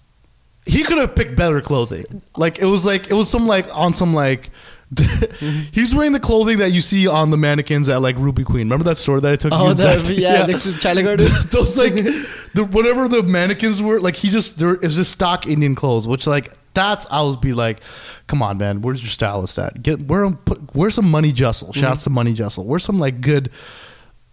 he 0.65 0.83
could 0.83 0.97
have 0.99 1.15
picked 1.15 1.35
better 1.35 1.61
clothing. 1.61 2.05
Like 2.37 2.59
it 2.59 2.65
was 2.65 2.85
like 2.85 3.09
it 3.09 3.13
was 3.13 3.29
some 3.29 3.47
like 3.47 3.65
on 3.75 3.93
some 3.93 4.13
like 4.13 4.51
he's 5.71 5.95
wearing 5.95 6.11
the 6.11 6.19
clothing 6.19 6.57
that 6.57 6.71
you 6.71 6.81
see 6.81 7.07
on 7.07 7.29
the 7.29 7.37
mannequins 7.37 7.87
at 7.87 8.01
like 8.01 8.17
Ruby 8.17 8.43
Queen. 8.43 8.67
Remember 8.67 8.83
that 8.85 8.97
store 8.97 9.21
that 9.21 9.31
I 9.31 9.35
took 9.37 9.53
Oh, 9.53 9.69
you 9.69 9.73
the, 9.73 9.93
inside? 9.93 10.15
yeah, 10.17 10.45
next 10.47 10.71
to 10.73 10.79
China 10.79 11.03
Garden. 11.03 11.27
Those 11.49 11.77
like 11.77 11.93
the 11.93 12.67
whatever 12.69 13.07
the 13.07 13.23
mannequins 13.23 13.81
were 13.81 13.99
like 13.99 14.15
he 14.15 14.29
just 14.29 14.59
there 14.59 14.73
it 14.73 14.83
was 14.83 14.97
just 14.97 15.11
stock 15.11 15.47
Indian 15.47 15.75
clothes, 15.75 16.07
which 16.07 16.27
like 16.27 16.51
that's 16.73 17.05
I 17.09 17.21
was 17.21 17.37
be 17.37 17.53
like, 17.53 17.79
come 18.27 18.41
on 18.41 18.57
man, 18.57 18.81
where's 18.81 19.01
your 19.01 19.09
stylist 19.11 19.57
at? 19.59 19.81
Get 19.81 20.01
wear 20.07 20.25
'em- 20.25 20.37
put, 20.37 20.75
wear 20.75 20.91
some 20.91 21.09
money 21.09 21.31
Jessel. 21.31 21.71
Shout 21.71 21.83
out 21.83 21.97
mm-hmm. 21.97 22.03
to 22.03 22.09
money 22.09 22.33
Jessel. 22.33 22.65
Wear 22.65 22.79
some 22.79 22.99
like 22.99 23.21
good 23.21 23.49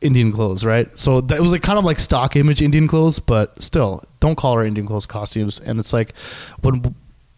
Indian 0.00 0.32
clothes, 0.32 0.64
right? 0.64 0.96
So 0.98 1.20
that 1.22 1.40
was 1.40 1.52
like 1.52 1.62
kind 1.62 1.78
of 1.78 1.84
like 1.84 2.00
stock 2.00 2.34
image 2.36 2.62
Indian 2.62 2.88
clothes, 2.88 3.20
but 3.20 3.60
still, 3.62 4.04
don't 4.18 4.36
call 4.36 4.56
her 4.56 4.64
Indian 4.64 4.86
clothes 4.88 5.06
costumes. 5.06 5.60
And 5.60 5.78
it's 5.78 5.92
like 5.92 6.16
when 6.62 6.94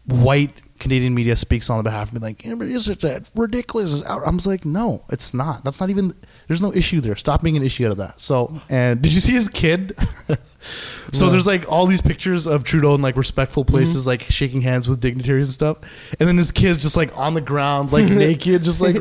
white 0.06 0.61
Canadian 0.80 1.14
media 1.14 1.36
speaks 1.36 1.70
on 1.70 1.76
the 1.76 1.84
behalf 1.84 2.08
of 2.08 2.14
me, 2.14 2.20
like, 2.20 2.44
is 2.44 2.88
it 2.88 3.00
that 3.02 3.30
ridiculous? 3.36 4.02
I'm 4.08 4.38
just 4.38 4.46
like, 4.46 4.64
no, 4.64 5.04
it's 5.10 5.32
not. 5.32 5.62
That's 5.62 5.78
not 5.78 5.90
even. 5.90 6.14
There's 6.50 6.62
no 6.62 6.72
issue 6.72 7.00
there. 7.00 7.14
Stop 7.14 7.44
being 7.44 7.56
an 7.56 7.62
issue 7.62 7.86
out 7.86 7.92
of 7.92 7.98
that. 7.98 8.20
So, 8.20 8.60
and 8.68 9.00
did 9.00 9.14
you 9.14 9.20
see 9.20 9.34
his 9.34 9.48
kid? 9.48 9.94
so 10.60 11.26
No. 11.26 11.30
there's 11.30 11.46
like 11.46 11.70
all 11.70 11.86
these 11.86 12.00
pictures 12.00 12.48
of 12.48 12.64
Trudeau 12.64 12.96
in 12.96 13.00
like 13.00 13.16
respectful 13.16 13.64
mm-hmm. 13.64 13.72
places, 13.72 14.04
like 14.04 14.22
shaking 14.22 14.60
hands 14.60 14.88
with 14.88 14.98
dignitaries 14.98 15.46
and 15.46 15.52
stuff. 15.52 16.16
And 16.18 16.28
then 16.28 16.34
this 16.34 16.50
kid's 16.50 16.78
just 16.78 16.96
like 16.96 17.16
on 17.16 17.34
the 17.34 17.40
ground, 17.40 17.92
like 17.92 18.02
naked, 18.10 18.64
just 18.64 18.80
like 18.80 18.96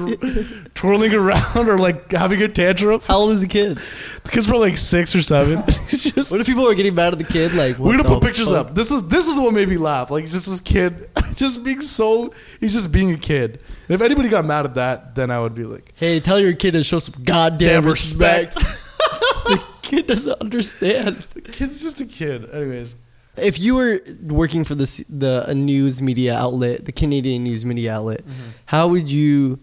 twirling 0.76 1.12
around 1.12 1.68
or 1.68 1.80
like 1.80 2.12
having 2.12 2.40
a 2.44 2.48
tantrum. 2.48 3.02
How 3.08 3.18
old 3.18 3.32
is 3.32 3.42
the 3.42 3.48
kid? 3.48 3.78
The 3.78 4.30
kid's 4.30 4.46
probably 4.46 4.70
like 4.70 4.78
six 4.78 5.16
or 5.16 5.24
seven. 5.24 5.64
He's 5.90 6.14
just. 6.14 6.32
What 6.32 6.42
if 6.42 6.46
people 6.46 6.70
are 6.70 6.76
getting 6.76 6.94
mad 6.94 7.14
at 7.14 7.18
the 7.18 7.26
kid? 7.26 7.56
Like, 7.56 7.80
We're 7.80 7.98
gonna 7.98 8.08
put 8.08 8.22
pictures 8.22 8.52
fuck? 8.52 8.68
up. 8.68 8.76
This 8.76 8.92
is 8.92 9.08
this 9.08 9.28
is 9.28 9.40
what 9.40 9.56
made 9.56 9.70
me 9.70 9.78
laugh. 9.78 10.12
Like 10.12 10.26
just 10.26 10.46
this 10.46 10.60
kid, 10.60 11.10
just 11.34 11.64
being 11.64 11.82
so. 11.82 12.32
He's 12.60 12.74
just 12.74 12.92
being 12.92 13.12
a 13.12 13.18
kid. 13.18 13.60
If 13.90 14.02
anybody 14.02 14.30
got 14.30 14.46
mad 14.46 14.66
at 14.66 14.76
that, 14.76 15.16
then 15.16 15.32
I 15.32 15.40
would 15.40 15.56
be 15.56 15.64
like, 15.66 15.94
Hey, 15.96 16.20
tell 16.20 16.40
your 16.40 16.54
kid 16.54 16.72
to 16.76 16.84
show 16.84 17.00
some 17.00 17.24
goddamn 17.24 17.82
Damn 17.82 17.86
respect. 17.86 18.54
the 18.56 19.64
kid 19.82 20.06
doesn't 20.08 20.40
understand. 20.40 21.16
the 21.34 21.42
kid's 21.52 21.82
just 21.82 22.00
a 22.00 22.06
kid. 22.06 22.50
Anyways, 22.52 22.94
If 23.36 23.58
you 23.60 23.76
were 23.76 24.00
working 24.28 24.64
for 24.64 24.76
the 24.76 24.86
the 25.10 25.44
a 25.48 25.56
news 25.56 26.02
media 26.04 26.38
outlet, 26.38 26.86
the 26.86 26.92
Canadian 26.92 27.44
news 27.44 27.66
media 27.66 27.96
outlet, 27.96 28.22
Mm-hmm. 28.22 28.50
how 28.68 28.88
would 28.90 29.10
you, 29.10 29.60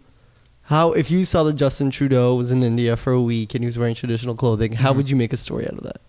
how 0.65 0.93
if 0.93 1.09
you 1.11 1.25
saw 1.25 1.45
that 1.45 1.55
Justin 1.55 1.91
Trudeau 1.93 2.35
was 2.35 2.51
in 2.51 2.65
India 2.65 2.97
for 2.97 3.12
a 3.12 3.23
week 3.23 3.55
and 3.55 3.62
he 3.62 3.67
was 3.67 3.79
wearing 3.79 3.95
traditional 3.95 4.35
clothing, 4.35 4.73
how 4.73 4.89
Mm-hmm. 4.91 4.97
would 4.97 5.11
you 5.11 5.17
make 5.17 5.33
a 5.33 5.37
story 5.37 5.67
out 5.67 5.75
of 5.75 5.85
that? 5.85 6.01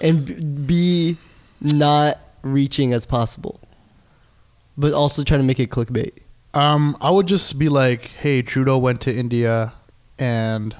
And 0.00 0.24
b- 0.24 0.34
be 0.34 1.16
not 1.60 2.18
reaching 2.42 2.92
as 2.92 3.04
possible, 3.04 3.60
but 4.78 4.92
also 4.94 5.24
trying 5.24 5.40
to 5.40 5.44
make 5.46 5.58
it 5.60 5.68
clickbait. 5.70 6.12
Um, 6.54 6.96
I 7.00 7.10
would 7.10 7.26
just 7.26 7.58
be 7.58 7.68
like, 7.68 8.06
hey, 8.06 8.42
Trudeau 8.42 8.78
went 8.78 9.00
to 9.02 9.14
India, 9.14 9.72
and 10.18 10.74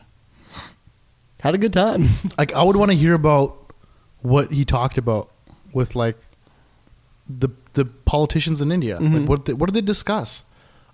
Had 1.43 1.55
a 1.55 1.59
good 1.59 1.73
time. 1.73 2.07
like 2.39 2.53
I 2.53 2.63
would 2.63 2.77
want 2.77 2.91
to 2.91 2.97
hear 2.97 3.15
about 3.15 3.57
what 4.23 4.53
he 4.53 4.65
talked 4.65 4.99
about 4.99 5.31
with 5.73 5.95
like 5.97 6.17
the 7.29 7.49
the 7.75 7.85
politicians 8.05 8.61
in 8.61 8.71
India. 8.73 8.99
Mhm. 8.99 9.21
Like 9.21 9.29
what 9.29 9.45
they, 9.47 9.53
what 9.55 9.73
did 9.73 9.75
they 9.83 9.87
discuss? 9.87 10.45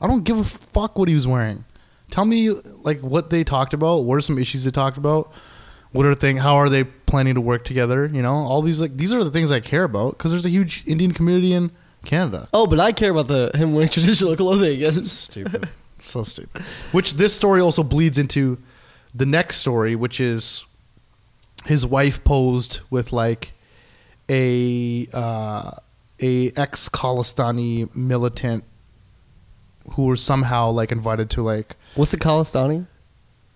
I 0.01 0.07
don't 0.07 0.25
give 0.25 0.39
a 0.39 0.45
fuck 0.45 0.99
what 0.99 1.09
he 1.09 1.15
was 1.15 1.27
wearing. 1.27 1.65
Tell 2.11 2.25
me 2.27 2.51
like 2.85 3.01
what 3.01 3.31
they 3.31 3.43
talked 3.43 3.75
about. 3.75 4.05
What 4.05 4.15
are 4.17 4.21
some 4.21 4.39
issues 4.39 4.65
they 4.65 4.71
talked 4.71 4.99
about? 4.99 5.33
What 5.93 6.07
are 6.07 6.15
thing? 6.15 6.37
How 6.37 6.57
are 6.57 6.69
they 6.69 6.85
planning 6.85 7.35
to 7.35 7.41
work 7.41 7.65
together? 7.65 8.07
You 8.07 8.23
know, 8.23 8.35
all 8.35 8.63
these 8.63 8.81
like 8.81 8.97
these 8.97 9.13
are 9.13 9.25
the 9.25 9.31
things 9.31 9.51
I 9.51 9.59
care 9.61 9.85
about 9.85 10.17
because 10.17 10.31
there's 10.31 10.47
a 10.47 10.51
huge 10.51 10.85
Indian 10.87 11.13
community 11.13 11.53
in 11.55 11.73
Canada. 12.07 12.47
oh, 12.55 12.67
but 12.67 12.81
I 12.81 12.93
care 12.93 13.11
about 13.11 13.29
the 13.29 13.51
him 13.55 13.75
wearing 13.75 13.89
traditional 13.97 14.35
clothing. 14.37 14.85
Stupid. 15.05 15.69
so 15.99 16.23
stupid. 16.25 16.63
Which 16.93 17.15
this 17.15 17.35
story 17.35 17.61
also 17.61 17.83
bleeds 17.83 18.19
into 18.19 18.59
the 19.15 19.27
next 19.27 19.57
story, 19.59 19.95
which 19.97 20.21
is 20.21 20.65
his 21.67 21.85
wife 21.85 22.23
posed 22.25 22.81
with 22.91 23.13
like 23.13 23.53
a 24.31 25.07
uh, 25.13 25.71
a 26.23 26.51
ex 26.57 26.89
Khalistani 26.89 27.95
militant 27.95 28.65
who 29.93 30.05
were 30.05 30.17
somehow 30.17 30.71
like 30.71 30.91
invited 30.93 31.31
to 31.31 31.43
like 31.43 31.77
What's 31.95 32.11
the 32.11 32.17
Khalistani? 32.19 32.87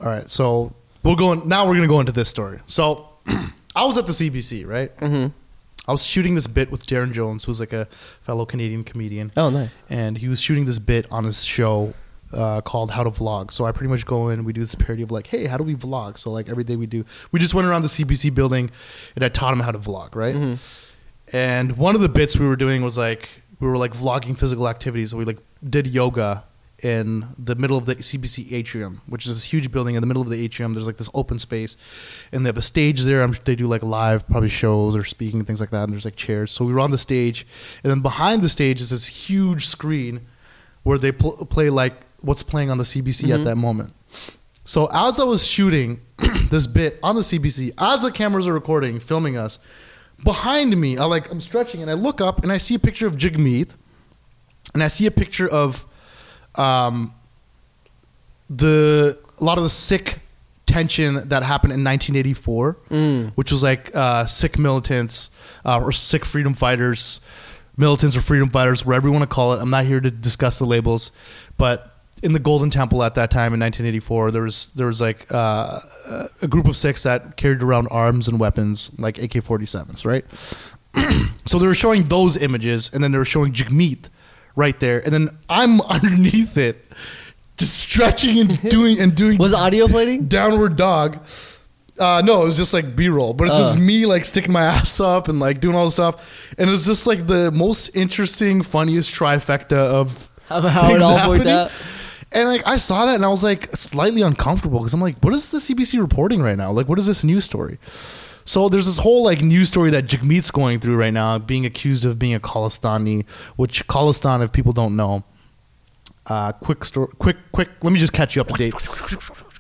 all 0.00 0.06
right 0.06 0.30
so 0.30 0.72
we're 1.02 1.16
going 1.16 1.46
now 1.48 1.66
we're 1.68 1.74
gonna 1.74 1.86
go 1.88 2.00
into 2.00 2.12
this 2.12 2.28
story 2.28 2.58
so 2.66 3.08
i 3.76 3.84
was 3.84 3.98
at 3.98 4.06
the 4.06 4.12
cbc 4.12 4.66
right 4.66 4.96
Mm-hmm. 4.98 5.26
I 5.90 5.92
was 5.98 6.04
shooting 6.12 6.34
this 6.38 6.46
bit 6.58 6.68
with 6.74 6.82
darren 6.86 7.12
jones 7.18 7.44
who's 7.44 7.60
like 7.64 7.74
a 7.82 7.84
fellow 8.28 8.44
canadian 8.52 8.82
comedian 8.90 9.26
Oh, 9.36 9.50
nice. 9.50 9.76
and 9.90 10.12
he 10.22 10.28
was 10.32 10.40
shooting 10.46 10.64
this 10.70 10.78
bit 10.92 11.04
on 11.10 11.22
his 11.30 11.38
show 11.56 11.94
uh, 12.32 12.60
called 12.60 12.92
How 12.92 13.02
to 13.02 13.10
Vlog. 13.10 13.50
So 13.50 13.60
I 13.68 13.72
pretty 13.72 13.90
much 13.94 14.06
go 14.06 14.28
in 14.30 14.44
we 14.44 14.52
do 14.52 14.60
this 14.60 14.76
parody 14.76 15.02
of 15.02 15.10
like, 15.10 15.26
hey, 15.26 15.46
how 15.50 15.56
do 15.60 15.64
we 15.64 15.74
vlog? 15.74 16.16
So 16.16 16.30
like 16.30 16.48
every 16.48 16.62
day 16.62 16.76
we 16.76 16.86
do, 16.86 17.00
we 17.32 17.40
just 17.40 17.54
went 17.56 17.66
around 17.66 17.82
the 17.82 17.88
CBC 17.88 18.32
building 18.40 18.70
and 19.16 19.24
I 19.24 19.28
taught 19.28 19.52
him 19.52 19.58
how 19.66 19.72
to 19.72 19.80
vlog, 19.80 20.14
right? 20.14 20.36
And 21.32 21.76
one 21.76 21.96
of 21.96 22.00
the 22.02 22.08
bits 22.08 22.36
we 22.38 22.46
were 22.46 22.54
doing 22.66 22.82
was 22.82 22.96
like 22.96 23.28
we 23.58 23.66
were 23.68 23.76
like 23.84 23.94
vlogging 23.94 24.38
physical 24.38 24.68
activities. 24.68 25.10
So 25.10 25.16
we 25.16 25.24
like 25.24 25.38
did 25.76 25.88
yoga 25.88 26.44
in 26.82 27.26
the 27.38 27.54
middle 27.54 27.76
of 27.76 27.86
the 27.86 27.96
CBC 27.96 28.52
atrium, 28.52 29.02
which 29.06 29.26
is 29.26 29.34
this 29.34 29.44
huge 29.44 29.70
building 29.70 29.94
in 29.94 30.00
the 30.00 30.06
middle 30.06 30.22
of 30.22 30.28
the 30.28 30.42
atrium. 30.42 30.74
There's 30.74 30.86
like 30.86 30.96
this 30.96 31.10
open 31.14 31.38
space, 31.38 31.76
and 32.32 32.44
they 32.44 32.48
have 32.48 32.56
a 32.56 32.62
stage 32.62 33.02
there. 33.02 33.22
I'm, 33.22 33.34
they 33.44 33.54
do 33.54 33.66
like 33.66 33.82
live 33.82 34.26
probably 34.28 34.48
shows 34.48 34.96
or 34.96 35.04
speaking 35.04 35.44
things 35.44 35.60
like 35.60 35.70
that. 35.70 35.84
And 35.84 35.92
there's 35.92 36.04
like 36.04 36.16
chairs. 36.16 36.52
So 36.52 36.64
we 36.64 36.72
were 36.72 36.80
on 36.80 36.90
the 36.90 36.98
stage, 36.98 37.46
and 37.82 37.90
then 37.90 38.00
behind 38.00 38.42
the 38.42 38.48
stage 38.48 38.80
is 38.80 38.90
this 38.90 39.06
huge 39.06 39.66
screen 39.66 40.20
where 40.82 40.98
they 40.98 41.12
pl- 41.12 41.44
play 41.46 41.70
like 41.70 41.94
what's 42.20 42.42
playing 42.42 42.70
on 42.70 42.78
the 42.78 42.84
CBC 42.84 43.24
at 43.24 43.30
mm-hmm. 43.30 43.44
that 43.44 43.56
moment. 43.56 43.92
So 44.64 44.88
as 44.92 45.18
I 45.18 45.24
was 45.24 45.46
shooting 45.46 46.00
this 46.50 46.66
bit 46.66 46.98
on 47.02 47.14
the 47.14 47.22
CBC, 47.22 47.72
as 47.78 48.02
the 48.02 48.12
cameras 48.12 48.46
are 48.46 48.52
recording, 48.52 49.00
filming 49.00 49.36
us, 49.36 49.58
behind 50.22 50.78
me, 50.78 50.98
I 50.98 51.04
like 51.04 51.30
I'm 51.30 51.40
stretching 51.40 51.82
and 51.82 51.90
I 51.90 51.94
look 51.94 52.20
up 52.20 52.42
and 52.42 52.52
I 52.52 52.58
see 52.58 52.74
a 52.74 52.78
picture 52.78 53.06
of 53.06 53.16
Jagmeet, 53.16 53.74
and 54.74 54.82
I 54.82 54.88
see 54.88 55.06
a 55.06 55.10
picture 55.10 55.48
of 55.48 55.84
um, 56.56 57.12
the 58.48 59.18
a 59.40 59.44
lot 59.44 59.56
of 59.58 59.64
the 59.64 59.70
Sikh 59.70 60.18
tension 60.66 61.14
that 61.28 61.42
happened 61.42 61.72
in 61.72 61.82
1984, 61.84 62.76
Mm. 62.90 63.32
which 63.34 63.50
was 63.52 63.62
like 63.62 63.90
uh, 63.94 64.24
Sikh 64.26 64.58
militants 64.58 65.30
uh, 65.64 65.80
or 65.80 65.92
Sikh 65.92 66.24
freedom 66.24 66.54
fighters, 66.54 67.20
militants 67.76 68.16
or 68.16 68.20
freedom 68.20 68.48
fighters, 68.50 68.84
whatever 68.84 69.08
you 69.08 69.12
want 69.12 69.22
to 69.22 69.34
call 69.34 69.52
it. 69.54 69.60
I'm 69.60 69.70
not 69.70 69.84
here 69.84 70.00
to 70.00 70.10
discuss 70.10 70.58
the 70.58 70.64
labels, 70.66 71.10
but 71.58 71.86
in 72.22 72.34
the 72.34 72.38
Golden 72.38 72.68
Temple 72.70 73.02
at 73.02 73.14
that 73.14 73.30
time 73.30 73.54
in 73.54 73.60
1984, 73.60 74.30
there 74.30 74.42
was 74.42 74.70
there 74.76 74.86
was 74.86 75.00
like 75.00 75.26
uh, 75.30 75.80
a 76.42 76.48
group 76.48 76.68
of 76.68 76.76
Sikhs 76.76 77.04
that 77.04 77.36
carried 77.36 77.62
around 77.62 77.88
arms 77.90 78.28
and 78.28 78.38
weapons 78.38 78.90
like 78.98 79.16
AK-47s, 79.18 80.04
right? 80.04 80.24
so 81.46 81.58
they 81.58 81.66
were 81.66 81.74
showing 81.74 82.02
those 82.04 82.36
images, 82.36 82.90
and 82.92 83.02
then 83.02 83.12
they 83.12 83.18
were 83.18 83.24
showing 83.24 83.52
Jagmeet 83.52 84.08
right 84.56 84.78
there, 84.80 85.00
and 85.04 85.12
then 85.12 85.28
I'm 85.48 85.80
underneath 85.82 86.56
it, 86.56 86.84
just 87.56 87.78
stretching 87.78 88.38
and 88.38 88.60
doing 88.70 89.00
and 89.00 89.14
doing 89.14 89.38
Was 89.38 89.54
audio 89.54 89.86
plating? 89.88 90.26
downward 90.28 90.76
dog. 90.76 91.24
Uh, 91.98 92.22
no, 92.24 92.42
it 92.42 92.44
was 92.46 92.56
just 92.56 92.72
like 92.72 92.96
B 92.96 93.08
roll, 93.10 93.34
but 93.34 93.46
it's 93.46 93.58
just 93.58 93.76
Oh. 93.76 93.80
me 93.80 94.06
like 94.06 94.24
sticking 94.24 94.52
my 94.52 94.62
ass 94.76 95.00
up 95.00 95.28
and 95.28 95.38
like 95.38 95.60
doing 95.60 95.76
all 95.76 95.84
this 95.84 95.94
stuff, 95.94 96.54
and 96.58 96.68
it 96.68 96.72
was 96.72 96.86
just 96.86 97.06
like 97.06 97.26
the 97.26 97.50
most 97.50 97.94
interesting, 97.96 98.62
funniest 98.62 99.10
trifecta 99.14 99.72
of 99.76 100.30
How, 100.48 100.60
how 100.62 100.86
it 100.86 100.92
things 100.92 101.02
all 101.02 101.16
happening. 101.16 101.38
worked 101.38 101.48
out? 101.48 101.72
And 102.32 102.48
like 102.48 102.66
I 102.66 102.76
saw 102.76 103.06
that 103.06 103.16
and 103.16 103.24
I 103.24 103.28
was 103.28 103.42
like 103.42 103.74
slightly 103.76 104.22
uncomfortable 104.22 104.78
because 104.78 104.94
I'm 104.94 105.00
like, 105.00 105.18
what 105.18 105.34
is 105.34 105.50
the 105.50 105.58
CBC 105.58 106.00
reporting 106.00 106.40
right 106.40 106.56
now? 106.56 106.70
Like, 106.70 106.88
what 106.88 106.98
is 106.98 107.06
this 107.06 107.24
news 107.24 107.44
story? 107.44 107.78
So 108.44 108.68
there's 108.68 108.86
this 108.86 108.98
whole 108.98 109.24
like 109.24 109.42
news 109.42 109.68
story 109.68 109.90
that 109.90 110.06
Jagmeet's 110.06 110.50
going 110.50 110.80
through 110.80 110.96
right 110.96 111.12
now, 111.12 111.38
being 111.38 111.66
accused 111.66 112.04
of 112.04 112.18
being 112.18 112.34
a 112.34 112.40
Khalistani, 112.40 113.28
which 113.56 113.86
Khalistan, 113.86 114.42
if 114.42 114.52
people 114.52 114.72
don't 114.72 114.96
know, 114.96 115.24
uh, 116.26 116.52
quick 116.52 116.84
story, 116.84 117.08
quick, 117.18 117.36
quick. 117.52 117.68
Let 117.82 117.92
me 117.92 117.98
just 117.98 118.12
catch 118.12 118.36
you 118.36 118.42
up 118.42 118.48
to 118.48 118.54
date, 118.54 118.74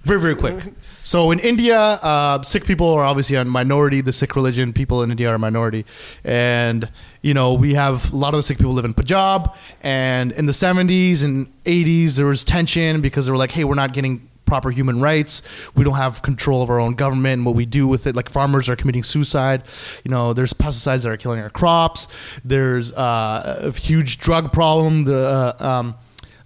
very, 0.02 0.20
very 0.20 0.34
quick. 0.34 0.72
So 1.02 1.30
in 1.30 1.38
India, 1.40 1.76
uh, 1.76 2.42
Sikh 2.42 2.64
people 2.64 2.88
are 2.88 3.04
obviously 3.04 3.36
a 3.36 3.44
minority. 3.44 4.00
The 4.00 4.12
Sikh 4.12 4.36
religion, 4.36 4.72
people 4.72 5.02
in 5.02 5.10
India 5.10 5.28
are 5.30 5.34
a 5.34 5.38
minority, 5.38 5.84
and 6.24 6.88
you 7.22 7.34
know 7.34 7.54
we 7.54 7.74
have 7.74 8.12
a 8.12 8.16
lot 8.16 8.28
of 8.28 8.38
the 8.38 8.42
Sikh 8.42 8.58
people 8.58 8.72
live 8.72 8.84
in 8.84 8.94
Punjab. 8.94 9.50
And 9.82 10.32
in 10.32 10.46
the 10.46 10.52
70s 10.52 11.24
and 11.24 11.48
80s, 11.64 12.16
there 12.16 12.26
was 12.26 12.44
tension 12.44 13.00
because 13.00 13.26
they 13.26 13.32
were 13.32 13.38
like, 13.38 13.50
"Hey, 13.50 13.64
we're 13.64 13.74
not 13.74 13.92
getting." 13.92 14.29
Proper 14.50 14.70
human 14.70 15.00
rights. 15.00 15.42
We 15.76 15.84
don't 15.84 16.00
have 16.06 16.22
control 16.22 16.60
of 16.60 16.70
our 16.70 16.80
own 16.80 16.94
government 16.94 17.34
and 17.38 17.46
what 17.46 17.54
we 17.54 17.66
do 17.66 17.86
with 17.86 18.08
it. 18.08 18.16
Like 18.16 18.28
farmers 18.28 18.68
are 18.68 18.74
committing 18.74 19.04
suicide. 19.04 19.62
You 20.04 20.10
know 20.10 20.32
there's 20.32 20.52
pesticides 20.52 21.04
that 21.04 21.10
are 21.10 21.16
killing 21.16 21.40
our 21.40 21.54
crops. 21.60 22.08
There's 22.44 22.92
uh, 22.92 23.70
a 23.70 23.70
huge 23.70 24.18
drug 24.18 24.52
problem. 24.52 25.04
The 25.04 25.20
uh, 25.60 25.68
um, 25.70 25.94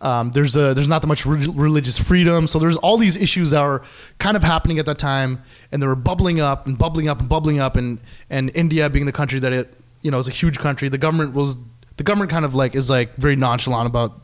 um, 0.05 0.33
there's 0.33 0.55
a, 0.55 0.75
there's 0.75 0.93
not 0.95 1.01
that 1.01 1.09
much 1.09 1.25
re- 1.25 1.49
religious 1.55 1.99
freedom, 1.99 2.47
so 2.47 2.59
there's 2.59 2.77
all 2.77 2.99
these 2.99 3.17
issues 3.17 3.53
that 3.53 3.63
were 3.63 3.81
kind 4.19 4.37
of 4.37 4.43
happening 4.43 4.79
at 4.79 4.85
that 4.85 4.99
time, 4.99 5.43
and 5.73 5.81
they 5.81 5.87
were 5.87 5.97
bubbling 5.97 6.41
up 6.41 6.67
and 6.67 6.77
bubbling 6.77 7.09
up 7.09 7.21
and 7.21 7.29
bubbling 7.29 7.59
up, 7.59 7.75
and 7.75 7.99
and 8.29 8.55
India 8.55 8.91
being 8.91 9.07
the 9.07 9.17
country 9.21 9.39
that 9.41 9.55
it 9.55 9.67
you 10.03 10.11
know 10.11 10.19
is 10.19 10.29
a 10.29 10.37
huge 10.43 10.59
country, 10.59 10.91
the 10.91 10.99
government 10.99 11.33
was 11.33 11.57
the 11.97 12.05
government 12.05 12.31
kind 12.31 12.45
of 12.45 12.55
like 12.55 12.75
is 12.75 12.91
like 12.91 13.17
very 13.17 13.37
nonchalant 13.37 13.87
about 13.87 14.21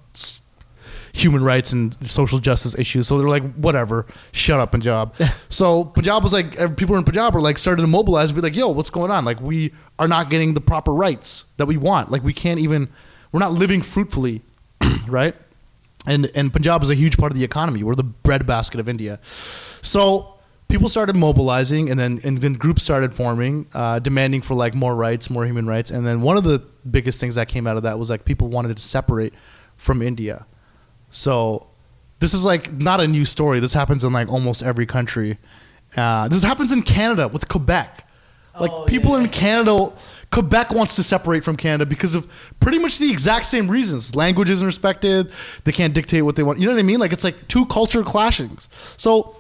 human 1.13 1.43
rights 1.43 1.73
and 1.73 1.97
social 2.07 2.39
justice 2.39 2.79
issues, 2.79 3.09
so 3.09 3.19
they're 3.19 3.29
like 3.29 3.55
whatever, 3.55 4.07
shut 4.33 4.61
up 4.61 4.73
Punjab. 4.73 5.15
so 5.49 5.85
Punjab 5.85 6.23
was 6.23 6.33
like 6.33 6.77
people 6.77 6.97
in 6.97 7.05
Punjab 7.05 7.35
were 7.35 7.41
like 7.41 7.59
started 7.59 7.83
to 7.83 7.89
mobilize 7.89 8.31
and 8.31 8.37
be 8.37 8.43
like, 8.43 8.57
yo, 8.57 8.69
what's 8.69 8.91
going 8.91 9.11
on? 9.11 9.25
Like 9.25 9.41
we 9.41 9.73
are 9.99 10.09
not 10.09 10.31
getting 10.31 10.55
the 10.55 10.61
proper 10.61 10.93
rights 10.93 11.45
that 11.57 11.67
we 11.67 11.77
want, 11.77 12.11
like 12.11 12.23
we 12.23 12.33
can't 12.33 12.61
even 12.61 12.89
we're 13.33 13.41
not 13.41 13.53
living 13.53 13.81
fruitfully, 13.81 14.43
right? 15.09 15.35
and 16.07 16.31
and 16.35 16.53
Punjab 16.53 16.83
is 16.83 16.91
a 16.91 16.95
huge 16.95 17.17
part 17.17 17.33
of 17.33 17.39
the 17.39 17.45
economy. 17.45 17.83
We're 17.83 17.95
the 17.95 18.05
breadbasket 18.05 18.81
of 18.81 18.89
India. 18.89 19.19
So 19.23 20.35
people 20.69 20.89
started 20.89 21.17
mobilizing, 21.17 21.91
and 21.91 21.99
then 21.99 22.21
and 22.25 22.39
then 22.39 22.55
groups 22.55 22.83
started 22.83 23.15
forming, 23.15 23.67
uh, 23.75 23.99
demanding 23.99 24.41
for 24.41 24.55
like 24.55 24.75
more 24.75 24.95
rights, 24.95 25.29
more 25.31 25.45
human 25.45 25.67
rights. 25.67 25.91
And 25.91 26.07
then 26.07 26.23
one 26.23 26.37
of 26.37 26.45
the 26.45 26.65
biggest 26.91 27.21
things 27.21 27.35
that 27.35 27.49
came 27.49 27.67
out 27.67 27.77
of 27.77 27.83
that 27.83 27.99
was 27.99 28.11
like 28.11 28.25
people 28.25 28.49
wanted 28.49 28.77
to 28.77 28.83
separate 28.83 29.35
from 29.77 30.03
India. 30.03 30.47
So 31.11 31.67
this 32.21 32.35
is 32.35 32.45
like 32.45 32.73
not 32.73 33.01
a 33.01 33.07
new 33.09 33.25
story. 33.25 33.61
This 33.61 33.75
happens 33.75 34.05
in 34.05 34.13
like 34.13 34.29
almost 34.29 34.63
every 34.63 34.87
country. 34.87 35.39
Uh, 35.97 36.29
this 36.29 36.43
happens 36.43 36.73
in 36.73 36.83
Canada 36.83 37.29
with 37.29 37.49
Quebec. 37.49 38.07
Like 38.59 38.71
Oh, 38.71 38.85
people 38.85 39.13
yeah. 39.17 39.25
in 39.25 39.29
Canada, 39.31 39.93
Quebec 40.31 40.71
wants 40.73 40.97
to 40.97 41.03
separate 41.03 41.43
from 41.45 41.57
Canada 41.57 41.87
because 41.87 42.15
of 42.15 42.27
pretty 42.61 42.79
much 42.79 42.99
the 42.99 43.11
exact 43.11 43.47
same 43.47 43.69
reasons. 43.71 44.15
Language 44.15 44.51
isn't 44.51 44.67
respected. 44.67 45.31
They 45.65 45.73
can't 45.73 45.95
dictate 45.95 46.25
what 46.25 46.37
they 46.37 46.43
want. 46.43 46.59
You 46.59 46.67
know 46.67 46.73
what 46.75 46.79
I 46.79 46.83
mean? 46.83 47.01
Like 47.01 47.13
it's 47.13 47.25
like 47.25 47.49
two 47.49 47.65
culture 47.67 48.03
clashings. 48.03 48.69
So 49.01 49.35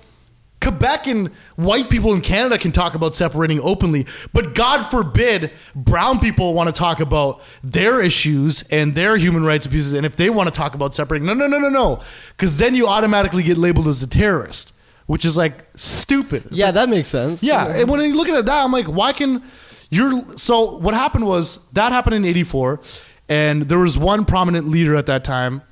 Quebec 0.60 1.06
and 1.06 1.28
white 1.56 1.88
people 1.88 2.12
in 2.12 2.20
Canada 2.20 2.58
can 2.58 2.70
talk 2.70 2.94
about 2.94 3.14
separating 3.14 3.60
openly, 3.60 4.06
but 4.32 4.54
God 4.54 4.84
forbid 4.90 5.50
brown 5.74 6.18
people 6.18 6.52
want 6.52 6.68
to 6.68 6.72
talk 6.72 7.00
about 7.00 7.40
their 7.62 8.02
issues 8.02 8.62
and 8.70 8.94
their 8.94 9.16
human 9.16 9.42
rights 9.42 9.66
abuses. 9.66 9.94
And 9.94 10.04
if 10.04 10.16
they 10.16 10.28
want 10.28 10.48
to 10.48 10.54
talk 10.54 10.74
about 10.74 10.94
separating, 10.94 11.26
no, 11.26 11.32
no, 11.32 11.46
no, 11.46 11.58
no, 11.58 11.68
no, 11.70 12.02
because 12.28 12.58
then 12.58 12.74
you 12.74 12.86
automatically 12.88 13.42
get 13.42 13.56
labeled 13.56 13.88
as 13.88 14.02
a 14.02 14.06
terrorist, 14.06 14.74
which 15.06 15.24
is 15.24 15.36
like 15.36 15.54
stupid. 15.76 16.44
It's 16.46 16.58
Yeah, 16.58 16.70
that 16.72 16.88
makes 16.90 17.08
sense. 17.08 17.42
yeah, 17.42 17.74
and 17.78 17.88
when 17.88 18.00
you 18.02 18.16
look 18.16 18.28
at 18.28 18.44
that, 18.44 18.64
I'm 18.64 18.70
like, 18.72 18.86
why 18.86 19.12
can 19.12 19.42
you're 19.90 20.36
so? 20.36 20.76
What 20.76 20.94
happened 20.94 21.26
was 21.26 21.68
that 21.72 21.90
happened 21.90 22.16
in 22.16 22.24
'84, 22.24 22.80
and 23.28 23.62
there 23.62 23.78
was 23.78 23.98
one 23.98 24.24
prominent 24.24 24.68
leader 24.68 24.94
at 24.94 25.06
that 25.06 25.24
time, 25.24 25.62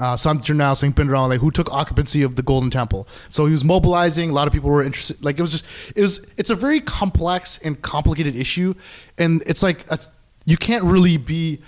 uh, 0.00 0.16
Sant 0.16 0.42
Jarnail 0.42 0.76
Singh 0.76 0.94
like 1.28 1.40
who 1.40 1.50
took 1.50 1.70
occupancy 1.72 2.22
of 2.22 2.36
the 2.36 2.42
Golden 2.42 2.70
Temple. 2.70 3.06
So 3.28 3.46
he 3.46 3.52
was 3.52 3.64
mobilizing. 3.64 4.30
A 4.30 4.32
lot 4.32 4.46
of 4.46 4.52
people 4.52 4.70
were 4.70 4.82
interested. 4.82 5.22
Like 5.24 5.38
it 5.38 5.42
was 5.42 5.52
just, 5.52 5.66
it 5.96 6.02
was, 6.02 6.30
it's 6.36 6.50
a 6.50 6.54
very 6.54 6.80
complex 6.80 7.58
and 7.58 7.80
complicated 7.82 8.36
issue, 8.36 8.74
and 9.18 9.42
it's 9.46 9.62
like 9.62 9.84
a, 9.90 9.98
you 10.44 10.56
can't 10.56 10.84
really 10.84 11.16
be, 11.16 11.60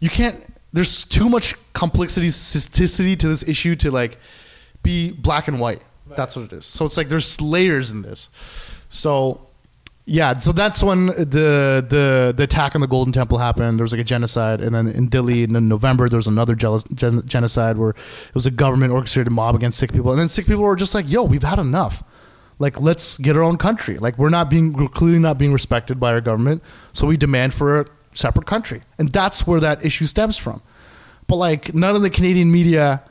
you 0.00 0.08
can't. 0.08 0.38
There's 0.72 1.04
too 1.04 1.28
much 1.28 1.54
complexity, 1.74 2.28
systicity 2.28 3.16
to 3.18 3.28
this 3.28 3.46
issue 3.46 3.76
to 3.76 3.90
like 3.90 4.18
be 4.82 5.12
black 5.12 5.48
and 5.48 5.60
white. 5.60 5.84
That's 6.16 6.36
what 6.36 6.46
it 6.46 6.52
is. 6.52 6.66
So 6.66 6.84
it's 6.84 6.96
like 6.96 7.08
there's 7.08 7.40
layers 7.40 7.90
in 7.90 8.02
this. 8.02 8.28
So 8.88 9.46
yeah, 10.04 10.36
so 10.38 10.50
that's 10.50 10.82
when 10.82 11.06
the 11.06 11.84
the 11.88 12.34
the 12.36 12.42
attack 12.42 12.74
on 12.74 12.80
the 12.80 12.88
Golden 12.88 13.12
Temple 13.12 13.38
happened. 13.38 13.78
There 13.78 13.84
was 13.84 13.92
like 13.92 14.00
a 14.00 14.04
genocide, 14.04 14.60
and 14.60 14.74
then 14.74 14.88
in 14.88 15.06
Delhi 15.06 15.44
in 15.44 15.68
November 15.68 16.08
there 16.08 16.16
was 16.16 16.26
another 16.26 16.56
gen, 16.56 17.22
genocide 17.26 17.78
where 17.78 17.90
it 17.90 18.34
was 18.34 18.44
a 18.44 18.50
government 18.50 18.92
orchestrated 18.92 19.32
mob 19.32 19.54
against 19.54 19.78
Sikh 19.78 19.92
people, 19.92 20.10
and 20.10 20.20
then 20.20 20.28
Sikh 20.28 20.46
people 20.46 20.62
were 20.62 20.74
just 20.74 20.94
like, 20.94 21.08
"Yo, 21.08 21.22
we've 21.22 21.42
had 21.42 21.60
enough. 21.60 22.02
Like, 22.58 22.80
let's 22.80 23.16
get 23.18 23.36
our 23.36 23.42
own 23.42 23.58
country. 23.58 23.96
Like, 23.96 24.18
we're 24.18 24.30
not 24.30 24.50
being 24.50 24.72
we're 24.72 24.88
clearly 24.88 25.20
not 25.20 25.38
being 25.38 25.52
respected 25.52 26.00
by 26.00 26.12
our 26.12 26.20
government, 26.20 26.64
so 26.92 27.06
we 27.06 27.16
demand 27.16 27.54
for 27.54 27.82
a 27.82 27.86
separate 28.14 28.46
country." 28.46 28.82
And 28.98 29.12
that's 29.12 29.46
where 29.46 29.60
that 29.60 29.84
issue 29.84 30.06
stems 30.06 30.36
from. 30.36 30.62
But 31.28 31.36
like, 31.36 31.74
none 31.74 31.94
of 31.94 32.02
the 32.02 32.10
Canadian 32.10 32.50
media 32.50 33.04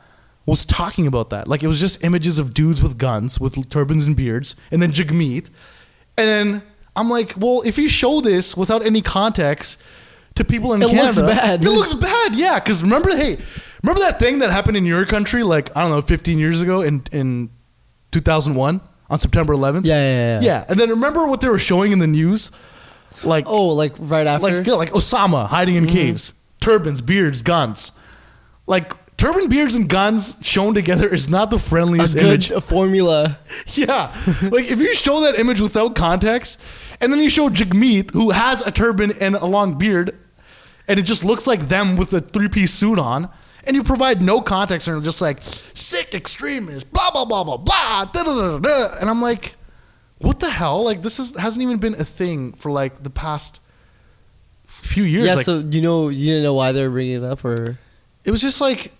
was 0.44 0.66
talking 0.66 1.06
about 1.06 1.30
that. 1.30 1.48
Like 1.48 1.62
it 1.62 1.68
was 1.68 1.80
just 1.80 2.04
images 2.04 2.38
of 2.38 2.52
dudes 2.52 2.82
with 2.82 2.98
guns, 2.98 3.40
with 3.40 3.70
turbans 3.70 4.04
and 4.04 4.14
beards, 4.14 4.56
and 4.70 4.82
then 4.82 4.92
Jagmeet. 4.92 5.48
And 6.18 6.28
then 6.28 6.62
I'm 6.94 7.08
like, 7.08 7.34
well, 7.36 7.62
if 7.64 7.78
you 7.78 7.88
show 7.88 8.20
this 8.20 8.56
without 8.56 8.84
any 8.84 9.00
context 9.00 9.82
to 10.34 10.44
people 10.44 10.72
in 10.74 10.82
It 10.82 10.88
looks 10.88 11.20
bad. 11.20 11.62
it 11.62 11.68
looks 11.68 11.94
bad. 11.94 12.34
Yeah, 12.34 12.58
because 12.58 12.82
remember, 12.82 13.10
hey, 13.16 13.38
remember 13.82 14.00
that 14.00 14.18
thing 14.18 14.40
that 14.40 14.50
happened 14.50 14.76
in 14.76 14.84
your 14.84 15.04
country, 15.06 15.42
like 15.42 15.74
I 15.76 15.82
don't 15.82 15.90
know, 15.90 16.02
15 16.02 16.38
years 16.38 16.62
ago 16.62 16.82
in 16.82 17.02
in 17.12 17.50
2001 18.12 18.80
on 19.10 19.18
September 19.18 19.54
11th. 19.54 19.82
Yeah, 19.84 19.94
yeah, 19.94 20.40
yeah. 20.40 20.40
yeah. 20.42 20.64
And 20.68 20.78
then 20.78 20.90
remember 20.90 21.26
what 21.26 21.40
they 21.40 21.48
were 21.48 21.58
showing 21.58 21.92
in 21.92 21.98
the 21.98 22.06
news, 22.06 22.50
like 23.24 23.44
Oh, 23.46 23.68
like 23.68 23.92
right 23.98 24.26
after. 24.26 24.58
like 24.58 24.66
yeah, 24.66 24.74
like 24.74 24.90
Osama 24.92 25.46
hiding 25.46 25.76
in 25.76 25.84
mm-hmm. 25.84 25.96
caves, 25.96 26.34
turbans, 26.60 27.00
beards, 27.00 27.42
guns. 27.42 27.92
Like 28.66 28.92
turban, 29.22 29.48
beards, 29.48 29.76
and 29.76 29.88
guns 29.88 30.36
shown 30.42 30.74
together 30.74 31.08
is 31.08 31.28
not 31.28 31.48
the 31.50 31.56
a 31.56 31.60
friendliest 31.60 32.14
good 32.14 32.50
image. 32.50 32.64
formula. 32.64 33.38
Yeah, 33.74 34.12
like 34.42 34.70
if 34.70 34.80
you 34.80 34.94
show 34.94 35.20
that 35.20 35.38
image 35.38 35.60
without 35.60 35.94
context, 35.94 36.60
and 37.00 37.12
then 37.12 37.20
you 37.20 37.30
show 37.30 37.48
Jagmeet 37.48 38.10
who 38.10 38.30
has 38.30 38.60
a 38.62 38.70
turban 38.72 39.12
and 39.20 39.36
a 39.36 39.46
long 39.46 39.78
beard, 39.78 40.18
and 40.88 40.98
it 40.98 41.04
just 41.04 41.24
looks 41.24 41.46
like 41.46 41.68
them 41.68 41.96
with 41.96 42.12
a 42.12 42.20
three-piece 42.20 42.72
suit 42.72 42.98
on. 42.98 43.30
And 43.64 43.76
you 43.76 43.84
provide 43.84 44.20
no 44.20 44.40
context, 44.40 44.88
and 44.88 45.04
just 45.04 45.22
like 45.22 45.38
Sikh 45.40 46.14
extremist, 46.14 46.92
blah 46.92 47.12
blah 47.12 47.24
blah 47.24 47.44
blah 47.44 47.58
blah, 47.58 48.04
da, 48.06 48.24
da, 48.24 48.34
da, 48.34 48.58
da. 48.58 48.98
and 49.00 49.08
I'm 49.08 49.22
like, 49.22 49.54
what 50.18 50.40
the 50.40 50.50
hell? 50.50 50.84
Like 50.84 51.02
this 51.02 51.20
is 51.20 51.36
hasn't 51.36 51.62
even 51.62 51.78
been 51.78 51.94
a 51.94 52.04
thing 52.04 52.54
for 52.54 52.72
like 52.72 53.04
the 53.04 53.10
past 53.10 53.60
few 54.66 55.04
years. 55.04 55.26
yeah. 55.26 55.34
like, 55.34 55.44
so 55.44 55.60
you 55.60 55.80
know, 55.80 56.08
you 56.08 56.26
didn't 56.26 56.42
know 56.42 56.54
why 56.54 56.72
they're 56.72 56.90
bringing 56.90 57.22
it 57.22 57.24
up, 57.24 57.44
or 57.44 57.78
it 58.24 58.32
was 58.32 58.40
just 58.40 58.60
like 58.60 58.92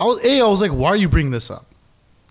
I 0.00 0.04
was 0.04 0.24
a 0.24 0.40
I 0.40 0.48
was 0.48 0.60
like, 0.60 0.70
why 0.72 0.88
are 0.88 0.96
you 0.96 1.08
bringing 1.08 1.30
this 1.30 1.50
up? 1.50 1.66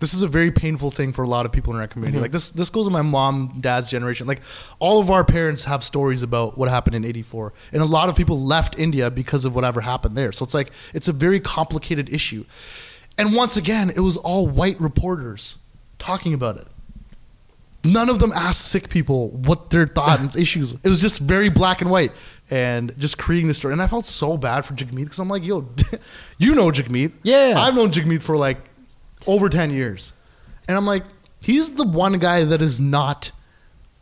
This 0.00 0.14
is 0.14 0.22
a 0.22 0.28
very 0.28 0.50
painful 0.50 0.90
thing 0.90 1.12
for 1.12 1.22
a 1.22 1.28
lot 1.28 1.44
of 1.44 1.52
people 1.52 1.74
in 1.74 1.78
our 1.80 1.86
community. 1.86 2.18
Mhm. 2.18 2.22
Like 2.22 2.32
this 2.32 2.50
this 2.50 2.70
goes 2.70 2.86
in 2.86 2.92
my 2.92 3.02
mom, 3.02 3.58
dad's 3.60 3.88
generation. 3.88 4.26
Like 4.26 4.40
all 4.78 4.98
of 5.00 5.10
our 5.10 5.24
parents 5.24 5.64
have 5.64 5.84
stories 5.84 6.22
about 6.22 6.56
what 6.58 6.68
happened 6.70 6.96
in 6.96 7.04
84. 7.04 7.52
And 7.72 7.82
a 7.82 7.84
lot 7.86 8.08
of 8.08 8.16
people 8.16 8.40
left 8.42 8.78
India 8.78 9.10
because 9.10 9.44
of 9.44 9.54
whatever 9.54 9.82
happened 9.82 10.16
there. 10.16 10.32
So 10.32 10.42
it's 10.44 10.54
like 10.54 10.72
it's 10.94 11.08
a 11.08 11.12
very 11.12 11.38
complicated 11.38 12.08
issue. 12.10 12.44
And 13.18 13.34
once 13.34 13.56
again, 13.58 13.90
it 13.90 14.00
was 14.00 14.16
all 14.16 14.46
white 14.46 14.80
reporters 14.80 15.58
talking 15.98 16.32
about 16.32 16.56
it. 16.56 16.66
None 17.84 18.08
of 18.10 18.18
them 18.18 18.32
asked 18.32 18.68
Sikh 18.68 18.88
people 18.90 19.28
what 19.30 19.70
their 19.70 19.86
thoughts 19.86 20.20
and 20.22 20.36
issues. 20.42 20.72
It 20.72 20.88
was 20.88 21.00
just 21.00 21.20
very 21.20 21.48
black 21.48 21.80
and 21.80 21.90
white, 21.90 22.12
and 22.50 22.92
just 22.98 23.16
creating 23.16 23.48
this 23.48 23.56
story. 23.56 23.72
And 23.72 23.80
I 23.82 23.86
felt 23.86 24.04
so 24.06 24.36
bad 24.36 24.64
for 24.66 24.74
Jagmeet 24.74 25.04
because 25.04 25.18
I'm 25.18 25.28
like, 25.28 25.44
yo, 25.44 25.66
you 26.38 26.54
know 26.54 26.66
Jagmeet. 26.66 27.12
Yeah. 27.22 27.54
I've 27.56 27.74
known 27.74 27.90
Jagmeet 27.90 28.22
for 28.22 28.36
like 28.36 28.58
over 29.26 29.48
ten 29.48 29.70
years, 29.70 30.12
and 30.68 30.76
I'm 30.76 30.84
like, 30.86 31.04
he's 31.40 31.72
the 31.74 31.86
one 31.86 32.18
guy 32.18 32.44
that 32.44 32.60
is 32.60 32.80
not 32.80 33.32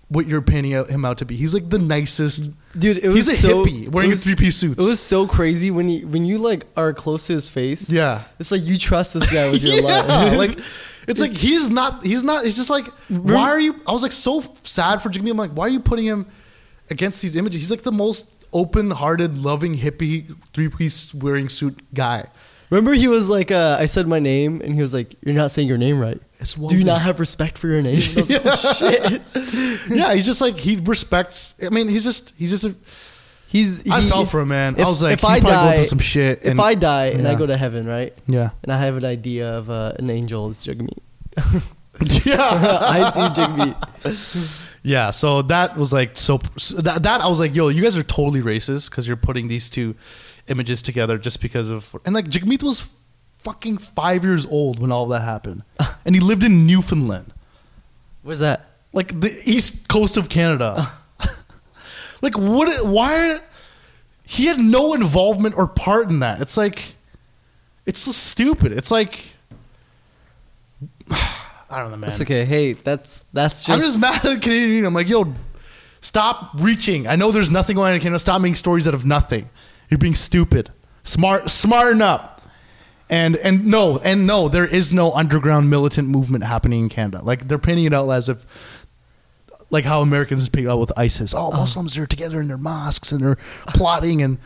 what 0.08 0.26
you're 0.26 0.40
painting 0.42 0.72
him 0.72 1.04
out 1.04 1.18
to 1.18 1.24
be. 1.26 1.36
He's 1.36 1.52
like 1.52 1.68
the 1.68 1.78
nicest. 1.78 2.50
dude, 2.78 2.96
it 2.96 3.04
He's 3.04 3.26
was 3.26 3.28
a 3.28 3.36
so, 3.36 3.64
hippie 3.64 3.88
wearing 3.88 4.10
was- 4.10 4.24
three 4.24 4.34
piece 4.36 4.56
suits. 4.56 4.82
It 4.84 4.88
was 4.88 4.98
so 5.00 5.26
crazy 5.26 5.70
when 5.70 5.88
you 5.88 6.08
when 6.08 6.24
you 6.24 6.38
like 6.38 6.64
are 6.76 6.92
close 6.94 7.26
to 7.26 7.34
his 7.34 7.48
face. 7.48 7.92
yeah. 7.92 8.22
it's 8.40 8.50
like 8.50 8.62
you 8.64 8.76
trust 8.78 9.14
this 9.14 9.30
guy 9.32 9.50
with 9.50 9.62
your 9.62 9.74
yeah, 9.82 10.02
life. 10.02 10.36
like 10.36 10.58
it's 11.08 11.20
like 11.20 11.32
he's 11.32 11.70
not 11.70 12.04
he's 12.04 12.22
not 12.22 12.44
he's 12.44 12.56
just 12.56 12.70
like 12.70 12.86
why 13.08 13.48
are 13.50 13.60
you 13.60 13.74
I 13.86 13.92
was 13.92 14.02
like 14.02 14.12
so 14.12 14.42
sad 14.62 15.02
for 15.02 15.08
Jimmy 15.08 15.30
I'm 15.30 15.36
like 15.36 15.50
why 15.50 15.64
are 15.64 15.70
you 15.70 15.80
putting 15.80 16.06
him 16.06 16.26
against 16.90 17.20
these 17.22 17.34
images 17.36 17.62
he's 17.62 17.70
like 17.70 17.82
the 17.82 17.92
most 17.92 18.32
open-hearted 18.52 19.38
loving 19.38 19.74
hippie 19.74 20.34
three-piece 20.52 21.14
wearing 21.14 21.48
suit 21.48 21.82
guy 21.92 22.28
Remember, 22.70 22.92
he 22.92 23.08
was 23.08 23.30
like, 23.30 23.50
uh, 23.50 23.78
I 23.80 23.86
said 23.86 24.06
my 24.06 24.18
name, 24.18 24.60
and 24.62 24.74
he 24.74 24.82
was 24.82 24.92
like, 24.92 25.14
"You're 25.22 25.34
not 25.34 25.52
saying 25.52 25.68
your 25.68 25.78
name 25.78 25.98
right. 25.98 26.20
Do 26.54 26.76
you 26.76 26.84
not 26.84 27.00
have 27.00 27.18
respect 27.18 27.56
for 27.56 27.66
your 27.66 27.80
name?" 27.80 27.98
Like, 28.14 28.26
"Oh, 28.44 28.74
shit. 28.78 29.22
yeah 29.88 30.12
he's 30.12 30.26
just 30.26 30.40
like 30.40 30.56
he 30.56 30.76
respects 30.76 31.54
I 31.64 31.70
mean 31.70 31.88
he's 31.88 32.04
just 32.04 32.34
he's 32.36 32.50
just 32.50 32.64
a, 32.64 32.74
He's. 33.48 33.90
I 33.90 34.00
he- 34.02 34.08
felt 34.08 34.28
for 34.28 34.40
him 34.40 34.48
man 34.48 34.78
I 34.78 34.84
was 34.86 35.02
like 35.02 35.14
if 35.14 35.20
he's 35.20 35.30
I 35.30 35.40
probably 35.40 35.56
going 35.56 35.66
die- 35.70 35.74
through 35.76 35.84
some 35.84 35.98
shit 35.98 36.44
If 36.44 36.60
I 36.60 36.74
die 36.74 37.06
and 37.06 37.26
I 37.26 37.34
go 37.34 37.46
to 37.46 37.56
heaven, 37.56 37.86
right, 37.86 38.12
yeah 38.26 38.50
and 38.62 38.70
I 38.72 38.78
have 38.78 38.96
an 38.96 39.04
idea 39.06 39.56
of 39.56 39.70
uh, 39.70 39.92
an 39.98 40.10
angel 40.10 40.48
is 40.50 40.64
Jagmeet. 40.66 40.98
yeah 42.26 42.36
I 42.82 43.10
see 43.10 43.40
Jagmeet. 43.40 44.64
Yeah, 44.82 45.10
so 45.10 45.42
that 45.42 45.76
was 45.76 45.92
like 45.92 46.16
so, 46.16 46.38
so 46.56 46.76
that 46.76 47.02
that 47.02 47.20
I 47.20 47.28
was 47.28 47.40
like, 47.40 47.54
yo, 47.54 47.68
you 47.68 47.82
guys 47.82 47.96
are 47.96 48.02
totally 48.04 48.40
racist 48.40 48.90
because 48.90 49.06
you're 49.08 49.16
putting 49.16 49.48
these 49.48 49.68
two 49.68 49.94
images 50.48 50.82
together 50.82 51.18
just 51.18 51.42
because 51.42 51.70
of 51.70 51.94
and 52.04 52.14
like 52.14 52.26
Jagmeet 52.26 52.62
was 52.62 52.90
fucking 53.38 53.78
five 53.78 54.24
years 54.24 54.46
old 54.46 54.80
when 54.80 54.92
all 54.92 55.06
that 55.08 55.22
happened, 55.22 55.62
and 56.04 56.14
he 56.14 56.20
lived 56.20 56.44
in 56.44 56.66
Newfoundland, 56.66 57.32
Where's 58.22 58.38
that? 58.40 58.66
like 58.92 59.20
the 59.20 59.30
east 59.44 59.88
coast 59.88 60.16
of 60.16 60.28
Canada. 60.28 60.86
Like 62.22 62.36
what? 62.36 62.86
Why? 62.86 63.38
He 64.24 64.46
had 64.46 64.58
no 64.58 64.94
involvement 64.94 65.56
or 65.56 65.66
part 65.66 66.10
in 66.10 66.20
that. 66.20 66.42
It's 66.42 66.56
like, 66.56 66.94
it's 67.86 68.00
so 68.00 68.12
stupid. 68.12 68.72
It's 68.72 68.90
like, 68.90 69.24
I 71.10 71.80
don't 71.80 71.90
know, 71.90 71.96
man. 71.96 72.02
That's 72.02 72.20
okay. 72.22 72.44
Hey, 72.44 72.72
that's 72.74 73.24
that's 73.32 73.62
just. 73.62 73.70
I'm 73.70 73.80
just 73.80 73.98
mad 73.98 74.24
at 74.24 74.42
Canadian 74.42 74.68
Union. 74.68 74.86
I'm 74.86 74.94
like, 74.94 75.08
yo, 75.08 75.32
stop 76.00 76.50
reaching. 76.58 77.06
I 77.06 77.16
know 77.16 77.30
there's 77.32 77.50
nothing 77.50 77.76
going 77.76 77.90
on 77.90 77.94
in 77.94 78.00
Canada. 78.00 78.18
Stop 78.18 78.40
making 78.40 78.56
stories 78.56 78.86
out 78.86 78.94
of 78.94 79.04
nothing. 79.04 79.48
You're 79.90 79.98
being 79.98 80.14
stupid. 80.14 80.70
Smart, 81.02 81.50
smarten 81.50 82.02
up. 82.02 82.42
And 83.10 83.36
and 83.36 83.66
no, 83.66 83.98
and 84.04 84.26
no, 84.26 84.48
there 84.48 84.66
is 84.66 84.92
no 84.92 85.12
underground 85.12 85.70
militant 85.70 86.08
movement 86.08 86.44
happening 86.44 86.80
in 86.80 86.88
Canada. 86.90 87.22
Like 87.24 87.48
they're 87.48 87.58
painting 87.58 87.86
it 87.86 87.94
out 87.94 88.10
as 88.10 88.28
if, 88.28 88.77
like 89.70 89.84
how 89.84 90.00
Americans 90.00 90.48
it 90.48 90.66
out 90.66 90.80
with 90.80 90.92
ISIS. 90.96 91.34
Oh, 91.34 91.48
uh-huh. 91.48 91.60
Muslims 91.60 91.98
are 91.98 92.06
together 92.06 92.40
in 92.40 92.48
their 92.48 92.58
mosques 92.58 93.12
and 93.12 93.22
they're 93.22 93.36
plotting. 93.68 94.22
And 94.22 94.38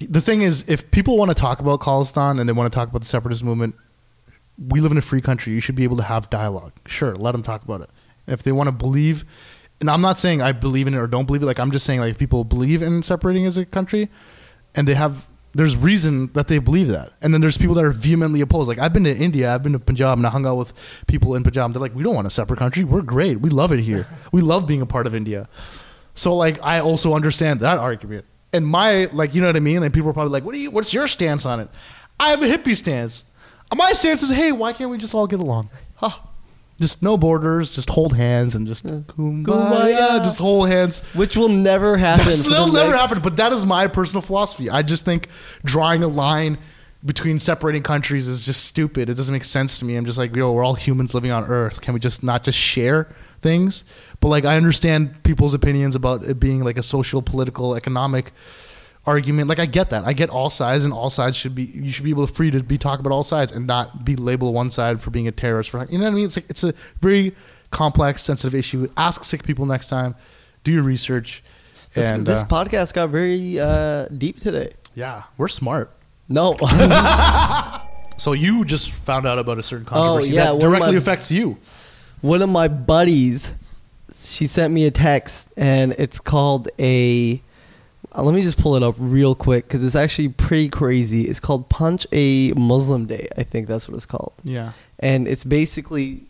the 0.00 0.20
thing 0.20 0.42
is, 0.42 0.68
if 0.68 0.90
people 0.90 1.16
want 1.16 1.30
to 1.30 1.34
talk 1.34 1.60
about 1.60 1.80
Khalistan 1.80 2.40
and 2.40 2.48
they 2.48 2.52
want 2.52 2.70
to 2.70 2.76
talk 2.76 2.88
about 2.88 3.00
the 3.00 3.06
separatist 3.06 3.44
movement, 3.44 3.74
we 4.68 4.80
live 4.80 4.90
in 4.90 4.98
a 4.98 5.02
free 5.02 5.20
country. 5.20 5.52
You 5.52 5.60
should 5.60 5.76
be 5.76 5.84
able 5.84 5.96
to 5.98 6.02
have 6.02 6.28
dialogue. 6.30 6.72
Sure, 6.86 7.14
let 7.14 7.32
them 7.32 7.42
talk 7.42 7.62
about 7.62 7.82
it. 7.82 7.90
If 8.26 8.42
they 8.42 8.52
want 8.52 8.66
to 8.66 8.72
believe, 8.72 9.24
and 9.80 9.88
I'm 9.88 10.00
not 10.00 10.18
saying 10.18 10.42
I 10.42 10.52
believe 10.52 10.88
in 10.88 10.94
it 10.94 10.98
or 10.98 11.06
don't 11.06 11.26
believe 11.26 11.42
it. 11.42 11.46
Like 11.46 11.60
I'm 11.60 11.70
just 11.70 11.86
saying, 11.86 12.00
like 12.00 12.10
if 12.10 12.18
people 12.18 12.42
believe 12.42 12.82
in 12.82 13.02
separating 13.02 13.46
as 13.46 13.56
a 13.56 13.64
country, 13.64 14.08
and 14.74 14.88
they 14.88 14.94
have, 14.94 15.27
there's 15.52 15.76
reason 15.76 16.32
that 16.34 16.48
they 16.48 16.58
believe 16.58 16.88
that. 16.88 17.10
And 17.22 17.32
then 17.32 17.40
there's 17.40 17.56
people 17.56 17.74
that 17.76 17.84
are 17.84 17.90
vehemently 17.90 18.40
opposed. 18.40 18.68
Like 18.68 18.78
I've 18.78 18.92
been 18.92 19.04
to 19.04 19.16
India, 19.16 19.54
I've 19.54 19.62
been 19.62 19.72
to 19.72 19.78
Punjab, 19.78 20.18
and 20.18 20.26
I 20.26 20.30
hung 20.30 20.46
out 20.46 20.56
with 20.56 20.72
people 21.06 21.34
in 21.34 21.42
Punjab. 21.42 21.72
They're 21.72 21.80
like, 21.80 21.94
we 21.94 22.02
don't 22.02 22.14
want 22.14 22.26
a 22.26 22.30
separate 22.30 22.58
country. 22.58 22.84
We're 22.84 23.02
great. 23.02 23.40
We 23.40 23.50
love 23.50 23.72
it 23.72 23.80
here. 23.80 24.06
we 24.32 24.40
love 24.40 24.66
being 24.66 24.82
a 24.82 24.86
part 24.86 25.06
of 25.06 25.14
India. 25.14 25.48
So 26.14 26.36
like 26.36 26.62
I 26.64 26.80
also 26.80 27.14
understand 27.14 27.60
that 27.60 27.78
argument. 27.78 28.24
And 28.52 28.66
my 28.66 29.06
like 29.12 29.34
you 29.34 29.40
know 29.40 29.46
what 29.46 29.56
I 29.56 29.60
mean? 29.60 29.80
Like 29.80 29.92
people 29.92 30.10
are 30.10 30.14
probably 30.14 30.32
like, 30.32 30.44
What 30.44 30.54
do 30.54 30.60
you 30.60 30.70
what's 30.70 30.92
your 30.92 31.08
stance 31.08 31.46
on 31.46 31.60
it? 31.60 31.68
I 32.20 32.30
have 32.30 32.42
a 32.42 32.46
hippie 32.46 32.74
stance. 32.74 33.24
My 33.74 33.92
stance 33.92 34.22
is, 34.22 34.30
hey, 34.30 34.50
why 34.52 34.72
can't 34.72 34.90
we 34.90 34.96
just 34.96 35.14
all 35.14 35.26
get 35.26 35.40
along? 35.40 35.68
Huh. 35.96 36.10
Just 36.80 37.02
no 37.02 37.16
borders, 37.16 37.74
just 37.74 37.90
hold 37.90 38.14
hands 38.16 38.54
and 38.54 38.66
just 38.66 38.86
kumbaya, 38.86 39.42
Kumbaya. 39.44 40.18
just 40.18 40.38
hold 40.38 40.68
hands. 40.68 41.00
which 41.14 41.36
will 41.36 41.48
never 41.48 41.96
happen. 41.96 42.24
That's, 42.26 42.44
for 42.44 42.50
the 42.50 42.54
that'll 42.54 42.72
never 42.72 42.90
next- 42.90 43.00
happen, 43.00 43.22
but 43.22 43.36
that 43.38 43.52
is 43.52 43.66
my 43.66 43.88
personal 43.88 44.22
philosophy. 44.22 44.70
I 44.70 44.82
just 44.82 45.04
think 45.04 45.26
drawing 45.64 46.04
a 46.04 46.08
line 46.08 46.56
between 47.04 47.40
separating 47.40 47.82
countries 47.82 48.28
is 48.28 48.44
just 48.46 48.64
stupid. 48.64 49.08
It 49.08 49.14
doesn't 49.14 49.32
make 49.32 49.44
sense 49.44 49.78
to 49.80 49.84
me. 49.84 49.96
I'm 49.96 50.04
just 50.04 50.18
like, 50.18 50.34
yo, 50.36 50.52
we're 50.52 50.64
all 50.64 50.74
humans 50.74 51.14
living 51.14 51.30
on 51.32 51.44
Earth. 51.44 51.80
Can 51.80 51.94
we 51.94 52.00
just 52.00 52.22
not 52.22 52.44
just 52.44 52.58
share 52.58 53.08
things? 53.40 53.84
But 54.20 54.28
like, 54.28 54.44
I 54.44 54.56
understand 54.56 55.22
people's 55.24 55.54
opinions 55.54 55.96
about 55.96 56.24
it 56.24 56.38
being 56.40 56.62
like 56.64 56.76
a 56.76 56.82
social, 56.82 57.22
political, 57.22 57.74
economic 57.74 58.32
argument. 59.08 59.48
Like, 59.48 59.58
I 59.58 59.66
get 59.66 59.90
that. 59.90 60.04
I 60.04 60.12
get 60.12 60.28
all 60.30 60.50
sides, 60.50 60.84
and 60.84 60.92
all 60.94 61.10
sides 61.10 61.36
should 61.36 61.54
be. 61.54 61.64
You 61.64 61.88
should 61.90 62.04
be 62.04 62.10
able 62.10 62.26
to 62.26 62.32
free 62.32 62.50
to 62.50 62.62
be 62.62 62.78
talk 62.78 63.00
about 63.00 63.12
all 63.12 63.22
sides 63.24 63.50
and 63.52 63.66
not 63.66 64.04
be 64.04 64.14
labeled 64.16 64.54
one 64.54 64.70
side 64.70 65.00
for 65.00 65.10
being 65.10 65.26
a 65.26 65.32
terrorist. 65.32 65.70
For 65.70 65.84
you 65.90 65.98
know 65.98 66.04
what 66.04 66.10
I 66.12 66.14
mean? 66.14 66.26
It's 66.26 66.36
like 66.36 66.48
it's 66.50 66.64
a 66.64 66.72
very 67.00 67.34
complex, 67.70 68.22
sensitive 68.22 68.54
issue. 68.54 68.88
Ask 68.96 69.24
Sikh 69.24 69.42
people 69.44 69.66
next 69.66 69.88
time. 69.88 70.14
Do 70.64 70.70
your 70.72 70.82
research. 70.82 71.42
This, 71.94 72.10
and 72.10 72.26
this 72.26 72.42
uh, 72.42 72.46
podcast 72.46 72.92
got 72.94 73.08
very 73.10 73.58
uh, 73.58 74.06
deep 74.08 74.38
today. 74.40 74.74
yeah, 74.94 75.22
we're 75.38 75.48
smart. 75.48 75.90
No, 76.28 76.56
So 78.18 78.32
you 78.32 78.64
just 78.64 78.90
found 78.90 79.26
out 79.26 79.38
about 79.38 79.58
a 79.58 79.62
certain 79.62 79.86
Oh, 79.88 79.94
controversy 79.94 80.32
yeah, 80.34 80.52
that 80.52 80.60
directly 80.60 80.92
my- 80.92 80.98
affects 80.98 81.30
you. 81.30 81.56
one 82.20 82.42
of 82.42 82.48
my 82.50 82.66
buddies, 82.68 83.52
she 84.14 84.46
sent 84.46 84.72
me 84.74 84.86
a 84.86 84.90
text, 84.90 85.52
and 85.56 85.92
it's 85.92 86.20
called 86.20 86.68
a. 86.78 87.40
uh, 88.16 88.22
let 88.22 88.34
me 88.34 88.42
just 88.42 88.60
pull 88.60 88.76
it 88.76 88.82
up 88.82 88.94
real 88.98 89.34
quick 89.34 89.64
because 89.66 89.84
it's 89.84 89.94
actually 89.94 90.28
pretty 90.30 90.68
crazy. 90.68 91.22
It's 91.22 91.40
called 91.40 91.68
Punch 91.68 92.06
a 92.12 92.52
Muslim 92.52 93.06
Day. 93.06 93.28
I 93.36 93.42
think 93.42 93.66
that's 93.68 93.88
what 93.88 93.94
it's 93.94 94.06
called. 94.06 94.32
Yeah. 94.44 94.72
and 94.98 95.28
it's 95.28 95.44
basically 95.44 96.22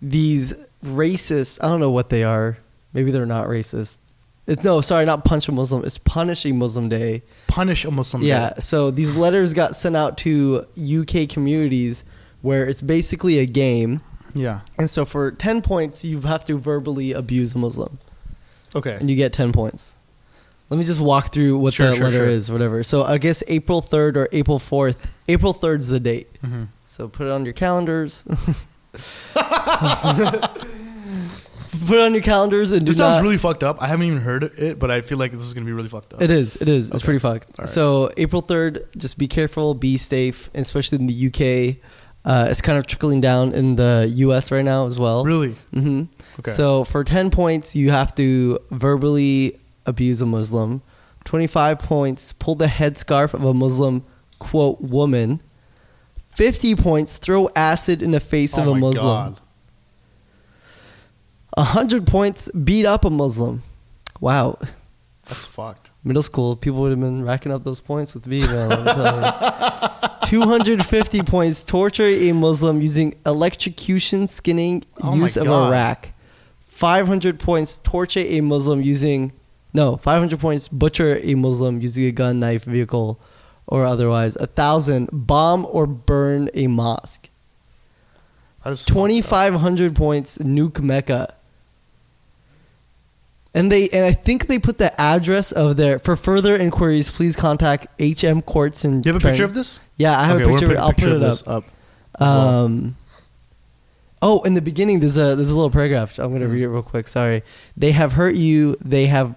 these 0.00 0.54
racist 0.84 1.58
i 1.62 1.66
don't 1.66 1.80
know 1.80 1.90
what 1.90 2.08
they 2.08 2.22
are 2.22 2.56
maybe 2.92 3.10
they're 3.10 3.26
not 3.26 3.48
racist 3.48 3.98
It's, 4.46 4.62
no, 4.64 4.80
sorry, 4.80 5.04
not 5.04 5.24
punch 5.24 5.46
a 5.48 5.52
Muslim. 5.52 5.84
It's 5.84 5.98
punish 5.98 6.46
a 6.46 6.52
Muslim 6.52 6.88
day. 6.88 7.20
Punish 7.48 7.84
a 7.84 7.90
Muslim. 7.90 8.22
Yeah. 8.22 8.50
day. 8.50 8.60
So 8.60 8.90
these 8.90 9.14
letters 9.14 9.52
got 9.52 9.76
sent 9.76 9.94
out 9.94 10.16
to 10.24 10.64
UK 10.78 11.28
communities 11.28 12.02
where 12.40 12.64
it's 12.66 12.80
basically 12.80 13.38
a 13.40 13.44
game. 13.44 14.00
Yeah. 14.34 14.60
And 14.78 14.88
so 14.88 15.04
for 15.04 15.32
10 15.32 15.60
points, 15.60 16.02
you 16.02 16.22
have 16.22 16.46
to 16.46 16.56
verbally 16.56 17.12
abuse 17.12 17.54
a 17.54 17.58
Muslim. 17.58 17.98
Okay. 18.74 18.96
And 18.98 19.10
you 19.10 19.16
get 19.16 19.34
10 19.34 19.52
points. 19.52 19.96
Let 20.70 20.76
me 20.78 20.84
just 20.84 21.00
walk 21.00 21.32
through 21.32 21.58
what 21.58 21.72
Sure, 21.74 21.88
the 21.90 21.96
sure, 21.96 22.04
letter 22.04 22.16
sure. 22.18 22.26
is, 22.26 22.50
whatever. 22.52 22.82
So 22.82 23.02
I 23.04 23.16
guess 23.18 23.42
April 23.48 23.80
3rd 23.80 24.16
or 24.16 24.28
April 24.32 24.58
4th. 24.58 25.08
April 25.28 25.54
3rd 25.54 25.78
is 25.80 25.88
the 25.88 26.00
date. 26.00 26.28
hmm 26.42 26.64
So 26.84 27.08
put 27.08 27.26
it 27.26 27.30
on 27.32 27.44
your 27.44 27.54
calendars. 27.54 28.24
put 31.86 31.96
it 31.96 32.00
on 32.00 32.12
your 32.12 32.22
calendars 32.22 32.72
and 32.72 32.80
do 32.80 32.84
that. 32.86 32.90
This 32.90 32.96
sounds 32.98 33.16
not- 33.16 33.22
really 33.22 33.36
fucked 33.38 33.62
up. 33.62 33.80
I 33.82 33.86
haven't 33.86 34.06
even 34.06 34.20
heard 34.20 34.42
it, 34.44 34.78
but 34.78 34.90
I 34.90 35.00
feel 35.00 35.18
like 35.18 35.32
this 35.32 35.42
is 35.44 35.54
gonna 35.54 35.66
be 35.66 35.72
really 35.72 35.88
fucked 35.88 36.14
up. 36.14 36.22
It 36.22 36.30
is. 36.30 36.56
It 36.56 36.68
is. 36.68 36.90
It's 36.90 37.02
pretty 37.02 37.18
fucked. 37.20 37.50
All 37.58 37.62
right. 37.64 37.68
So 37.68 38.10
April 38.16 38.42
third, 38.42 38.86
just 38.96 39.18
be 39.18 39.28
careful, 39.28 39.74
be 39.74 39.96
safe, 39.96 40.50
and 40.54 40.62
especially 40.62 40.98
in 40.98 41.06
the 41.06 41.26
UK. 41.28 41.76
Uh, 42.24 42.46
it's 42.50 42.60
kind 42.60 42.78
of 42.78 42.86
trickling 42.86 43.20
down 43.22 43.54
in 43.54 43.76
the 43.76 44.06
US 44.16 44.50
right 44.50 44.64
now 44.64 44.86
as 44.86 44.98
well. 44.98 45.24
Really? 45.24 45.54
hmm 45.72 46.02
Okay. 46.40 46.50
So 46.50 46.84
for 46.84 47.04
ten 47.04 47.30
points, 47.30 47.74
you 47.76 47.90
have 47.90 48.14
to 48.16 48.58
verbally 48.70 49.58
abuse 49.88 50.20
a 50.20 50.26
Muslim. 50.26 50.82
Twenty-five 51.24 51.80
points, 51.80 52.32
pull 52.32 52.54
the 52.54 52.66
headscarf 52.66 53.34
of 53.34 53.44
a 53.44 53.54
Muslim 53.54 54.04
quote 54.38 54.80
woman. 54.80 55.40
Fifty 56.22 56.74
points, 56.76 57.18
throw 57.18 57.50
acid 57.56 58.02
in 58.02 58.12
the 58.12 58.20
face 58.20 58.56
oh 58.56 58.62
of 58.62 58.68
a 58.68 58.74
my 58.74 58.80
Muslim. 58.80 59.06
God. 59.06 59.40
A 61.56 61.64
hundred 61.64 62.06
points, 62.06 62.50
beat 62.52 62.86
up 62.86 63.04
a 63.04 63.10
Muslim. 63.10 63.62
Wow. 64.20 64.58
That's 65.28 65.46
fucked. 65.46 65.90
middle 66.04 66.22
school, 66.22 66.56
people 66.56 66.80
would 66.80 66.90
have 66.90 67.00
been 67.00 67.24
racking 67.24 67.52
up 67.52 67.64
those 67.64 67.80
points 67.80 68.14
with 68.14 68.26
me, 68.26 68.40
man. 68.46 68.72
I'm 68.72 68.84
telling 68.84 69.24
you. 69.24 70.08
250 70.28 71.22
points, 71.22 71.64
torture 71.64 72.04
a 72.04 72.32
Muslim 72.32 72.80
using 72.82 73.14
electrocution, 73.24 74.28
skinning, 74.28 74.84
Oh 75.02 75.14
use 75.14 75.36
of 75.36 75.46
a 75.46 75.70
rack. 75.70 76.12
500 76.60 77.40
points, 77.40 77.78
torture 77.78 78.20
a 78.20 78.40
Muslim 78.42 78.82
using, 78.82 79.32
no, 79.74 79.96
500 79.96 80.38
points, 80.40 80.68
butcher 80.68 81.18
a 81.22 81.34
Muslim 81.34 81.80
using 81.80 82.04
a 82.06 82.10
gun, 82.12 82.40
knife, 82.40 82.64
vehicle, 82.64 83.18
or 83.66 83.84
otherwise. 83.84 84.36
A 84.36 84.46
thousand, 84.46 85.08
bomb 85.12 85.66
or 85.70 85.86
burn 85.86 86.48
a 86.54 86.66
mosque. 86.68 87.28
That 88.64 88.70
is 88.70 88.84
fucked 88.84 88.90
up. 88.92 89.08
2,500 89.08 89.94
points, 89.96 90.38
nuke 90.38 90.80
Mecca. 90.80 91.34
And 93.54 93.72
they 93.72 93.88
and 93.88 94.04
I 94.04 94.12
think 94.12 94.46
they 94.46 94.58
put 94.58 94.78
the 94.78 94.98
address 95.00 95.52
of 95.52 95.76
their 95.76 95.98
for 95.98 96.16
further 96.16 96.54
inquiries. 96.54 97.10
Please 97.10 97.34
contact 97.34 97.86
HM 97.98 98.42
Courts 98.42 98.84
and. 98.84 99.04
You 99.04 99.12
have 99.14 99.22
a 99.24 99.26
picture 99.26 99.44
of 99.44 99.54
this? 99.54 99.80
Yeah, 99.96 100.18
I 100.18 100.24
have 100.24 100.40
Okay, 100.40 100.50
a 100.50 100.52
picture. 100.58 100.78
I'll 100.78 100.92
put 100.92 101.04
put 101.04 101.12
it 101.12 101.22
up. 101.22 101.48
up. 101.48 101.64
well. 102.20 102.64
Um, 102.64 102.96
oh, 104.20 104.42
in 104.42 104.52
the 104.54 104.60
beginning, 104.60 105.00
there's 105.00 105.16
a 105.16 105.34
there's 105.34 105.48
a 105.50 105.54
little 105.56 105.70
paragraph. 105.70 106.18
I'm 106.18 106.30
gonna 106.32 106.44
Mhm. 106.44 106.52
read 106.52 106.62
it 106.64 106.68
real 106.68 106.82
quick. 106.82 107.08
Sorry. 107.08 107.42
They 107.76 107.92
have 107.92 108.12
hurt 108.12 108.34
you. 108.34 108.76
They 108.84 109.06
have 109.06 109.34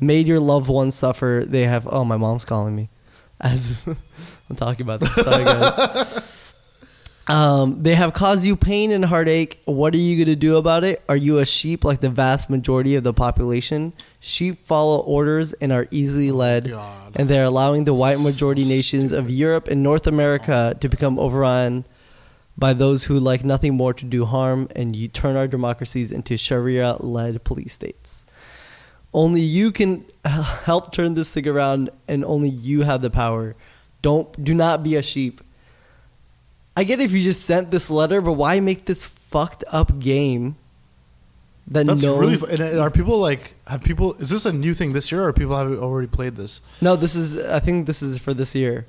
made 0.00 0.26
your 0.28 0.40
loved 0.40 0.68
ones 0.68 0.94
suffer. 0.94 1.42
They 1.46 1.62
have. 1.62 1.86
Oh, 1.90 2.04
my 2.04 2.16
mom's 2.16 2.44
calling 2.44 2.74
me. 2.74 2.88
As 3.40 3.80
I'm 4.50 4.56
talking 4.56 4.82
about 4.82 5.00
this. 5.00 5.14
Sorry, 5.14 5.44
guys. 5.44 6.34
Um, 7.30 7.82
they 7.82 7.94
have 7.94 8.14
caused 8.14 8.46
you 8.46 8.56
pain 8.56 8.90
and 8.90 9.04
heartache. 9.04 9.60
What 9.66 9.92
are 9.92 9.98
you 9.98 10.16
going 10.16 10.34
to 10.34 10.34
do 10.34 10.56
about 10.56 10.82
it? 10.82 11.02
Are 11.10 11.16
you 11.16 11.36
a 11.38 11.44
sheep 11.44 11.84
like 11.84 12.00
the 12.00 12.08
vast 12.08 12.48
majority 12.48 12.94
of 12.94 13.04
the 13.04 13.12
population? 13.12 13.92
Sheep 14.18 14.56
follow 14.56 15.00
orders 15.00 15.52
and 15.52 15.70
are 15.70 15.86
easily 15.90 16.30
led, 16.30 16.70
God. 16.70 17.12
and 17.16 17.28
they're 17.28 17.44
allowing 17.44 17.84
the 17.84 17.92
white 17.92 18.16
So 18.16 18.22
majority 18.22 18.64
nations 18.64 19.12
of. 19.12 19.28
Europe 19.30 19.68
and 19.68 19.82
North 19.82 20.06
America 20.06 20.74
to 20.80 20.88
become 20.88 21.18
overrun 21.18 21.84
by 22.56 22.72
those 22.72 23.04
who 23.04 23.20
like 23.20 23.44
nothing 23.44 23.74
more 23.76 23.92
to 23.92 24.06
do 24.06 24.24
harm, 24.24 24.66
and 24.74 24.96
you 24.96 25.06
turn 25.06 25.36
our 25.36 25.46
democracies 25.46 26.10
into 26.10 26.38
Sharia-led 26.38 27.44
police 27.44 27.74
states. 27.74 28.24
Only 29.12 29.40
you 29.40 29.72
can 29.72 30.04
help 30.24 30.92
turn 30.92 31.14
this 31.14 31.32
thing 31.32 31.48
around, 31.48 31.90
and 32.06 32.24
only 32.24 32.48
you 32.48 32.82
have 32.82 33.02
the 33.02 33.10
power. 33.10 33.54
Don't 34.02 34.44
do 34.44 34.54
not 34.54 34.82
be 34.82 34.96
a 34.96 35.02
sheep. 35.02 35.40
I 36.76 36.84
get 36.84 37.00
if 37.00 37.10
you 37.12 37.20
just 37.20 37.44
sent 37.44 37.70
this 37.70 37.90
letter, 37.90 38.20
but 38.20 38.34
why 38.34 38.60
make 38.60 38.84
this 38.84 39.04
fucked 39.04 39.64
up 39.72 39.98
game 39.98 40.54
that 41.66 41.86
That's 41.86 42.02
knows? 42.02 42.18
really. 42.42 42.52
And 42.52 42.78
uh, 42.78 42.82
are 42.82 42.90
people 42.90 43.18
like? 43.18 43.54
Have 43.66 43.82
people? 43.82 44.14
Is 44.14 44.30
this 44.30 44.46
a 44.46 44.52
new 44.52 44.74
thing 44.74 44.92
this 44.92 45.10
year, 45.10 45.24
or 45.24 45.32
people 45.32 45.56
have 45.56 45.70
already 45.72 46.06
played 46.08 46.36
this? 46.36 46.62
no, 46.80 46.94
this 46.96 47.14
is. 47.16 47.42
I 47.44 47.58
think 47.58 47.86
this 47.86 48.02
is 48.02 48.18
for 48.18 48.32
this 48.32 48.54
year. 48.54 48.86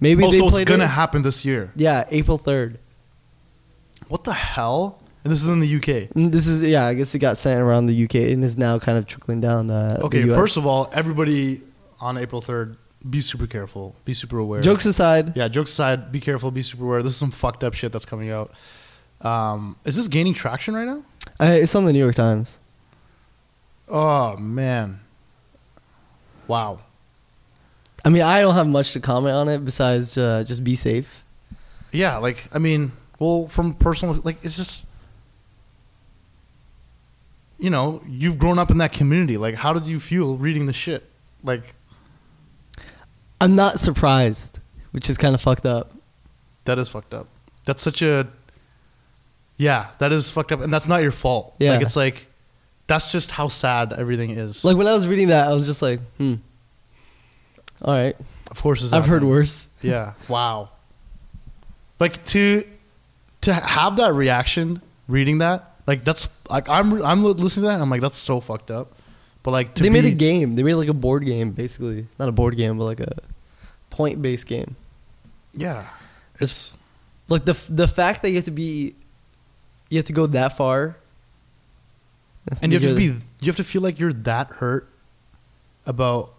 Maybe 0.00 0.24
oh, 0.24 0.30
they 0.30 0.38
so 0.38 0.48
it's 0.48 0.64
gonna 0.64 0.84
it. 0.84 0.88
happen 0.90 1.22
this 1.22 1.44
year. 1.44 1.72
yeah, 1.76 2.04
April 2.10 2.38
third. 2.38 2.78
What 4.08 4.24
the 4.24 4.32
hell? 4.32 4.97
And 5.24 5.32
this 5.32 5.42
is 5.42 5.48
in 5.48 5.60
the 5.60 5.74
UK. 5.76 6.08
This 6.14 6.46
is 6.46 6.68
yeah. 6.68 6.86
I 6.86 6.94
guess 6.94 7.14
it 7.14 7.18
got 7.18 7.36
sent 7.36 7.60
around 7.60 7.86
the 7.86 8.04
UK 8.04 8.32
and 8.32 8.44
is 8.44 8.56
now 8.56 8.78
kind 8.78 8.96
of 8.98 9.06
trickling 9.06 9.40
down. 9.40 9.70
Uh, 9.70 9.98
Okay, 10.04 10.22
the 10.22 10.32
US. 10.32 10.38
first 10.38 10.56
of 10.56 10.66
all, 10.66 10.88
everybody 10.92 11.60
on 12.00 12.16
April 12.16 12.40
third, 12.40 12.76
be 13.08 13.20
super 13.20 13.46
careful, 13.46 13.94
be 14.04 14.14
super 14.14 14.38
aware. 14.38 14.60
jokes 14.62 14.86
aside, 14.86 15.36
Yeah, 15.36 15.48
jokes 15.48 15.70
aside, 15.70 16.12
be 16.12 16.20
careful, 16.20 16.50
be 16.50 16.62
super 16.62 16.84
aware. 16.84 17.02
This 17.02 17.12
is 17.12 17.18
some 17.18 17.30
fucked 17.32 17.64
up 17.64 17.74
shit 17.74 17.90
that's 17.92 18.06
coming 18.06 18.30
out. 18.30 18.52
Um, 19.20 19.76
is 19.84 19.96
this 19.96 20.06
gaining 20.08 20.34
traction 20.34 20.74
right 20.74 20.86
now? 20.86 21.02
uh, 21.40 21.52
it's 21.54 21.74
on 21.74 21.84
the 21.84 21.92
New 21.92 21.98
York 21.98 22.14
Times. 22.14 22.60
Oh 23.88 24.36
man, 24.36 25.00
wow. 26.46 26.80
I 28.04 28.10
mean, 28.10 28.22
I 28.22 28.40
don't 28.40 28.54
have 28.54 28.68
much 28.68 28.92
to 28.92 29.00
comment 29.00 29.34
on 29.34 29.48
it 29.48 29.64
besides 29.64 30.16
uh, 30.16 30.44
just 30.46 30.62
be 30.62 30.74
safe. 30.76 31.24
Yeah, 31.92 32.18
like 32.18 32.44
I 32.54 32.58
mean, 32.58 32.92
well, 33.18 33.48
from 33.48 33.74
personal, 33.74 34.14
like 34.24 34.36
it's 34.44 34.56
just, 34.56 34.86
you 37.58 37.70
know, 37.70 38.02
you've 38.08 38.38
grown 38.38 38.58
up 38.58 38.70
in 38.70 38.78
that 38.78 38.92
community. 38.92 39.36
Like, 39.36 39.54
how 39.56 39.72
did 39.72 39.86
you 39.86 39.98
feel 40.00 40.36
reading 40.36 40.66
the 40.66 40.72
shit? 40.72 41.04
Like, 41.42 41.74
I'm 43.40 43.54
not 43.56 43.78
surprised, 43.78 44.58
which 44.92 45.08
is 45.10 45.18
kind 45.18 45.34
of 45.34 45.40
fucked 45.40 45.66
up. 45.66 45.92
that 46.64 46.78
is 46.78 46.88
fucked 46.88 47.14
up. 47.14 47.26
That's 47.64 47.82
such 47.82 48.02
a, 48.02 48.28
yeah, 49.56 49.88
that 49.98 50.12
is 50.12 50.30
fucked 50.30 50.52
up, 50.52 50.60
and 50.60 50.72
that's 50.72 50.88
not 50.88 51.02
your 51.02 51.10
fault. 51.12 51.54
Yeah. 51.58 51.72
like 51.72 51.82
it's 51.82 51.96
like, 51.96 52.26
that's 52.86 53.12
just 53.12 53.30
how 53.32 53.48
sad 53.48 53.92
everything 53.92 54.30
is. 54.30 54.64
Like 54.64 54.76
when 54.76 54.86
I 54.86 54.94
was 54.94 55.06
reading 55.08 55.28
that, 55.28 55.46
I 55.48 55.52
was 55.54 55.66
just 55.66 55.82
like, 55.82 56.00
hmm. 56.16 56.34
All 57.82 57.94
right, 57.94 58.16
of 58.50 58.60
course, 58.60 58.92
I've 58.92 59.06
heard 59.06 59.22
worse. 59.24 59.68
Yeah. 59.82 60.14
Wow. 60.28 60.70
Like 62.00 62.24
to 62.26 62.64
to 63.42 63.52
have 63.52 63.96
that 63.98 64.12
reaction 64.14 64.80
reading 65.08 65.38
that, 65.38 65.67
like 65.88 66.04
that's 66.04 66.28
like 66.50 66.68
I'm 66.68 67.02
I'm 67.02 67.24
listening 67.24 67.64
to 67.64 67.68
that 67.68 67.74
and 67.74 67.82
I'm 67.82 67.90
like 67.90 68.02
that's 68.02 68.18
so 68.18 68.40
fucked 68.40 68.70
up. 68.70 68.92
But 69.42 69.52
like 69.52 69.74
to 69.74 69.82
they 69.82 69.90
made 69.90 70.02
be- 70.04 70.12
a 70.12 70.14
game. 70.14 70.54
They 70.54 70.62
made 70.62 70.74
like 70.74 70.88
a 70.88 70.94
board 70.94 71.24
game, 71.24 71.50
basically. 71.52 72.06
Not 72.18 72.28
a 72.28 72.32
board 72.32 72.56
game, 72.56 72.76
but 72.76 72.84
like 72.84 73.00
a 73.00 73.16
point-based 73.90 74.46
game. 74.46 74.76
Yeah. 75.54 75.88
It's 76.38 76.76
Like 77.28 77.44
the 77.46 77.56
the 77.70 77.88
fact 77.88 78.22
that 78.22 78.28
you 78.30 78.36
have 78.36 78.44
to 78.44 78.50
be, 78.52 78.94
you 79.88 79.96
have 79.98 80.04
to 80.06 80.12
go 80.12 80.26
that 80.26 80.56
far. 80.56 80.96
and 82.62 82.72
you 82.72 82.78
have 82.78 82.88
to 82.88 82.94
be 82.94 83.06
you 83.40 83.46
have 83.46 83.56
to 83.56 83.64
feel 83.64 83.80
like 83.82 83.98
you're 83.98 84.12
that 84.12 84.48
hurt 84.60 84.88
about 85.86 86.32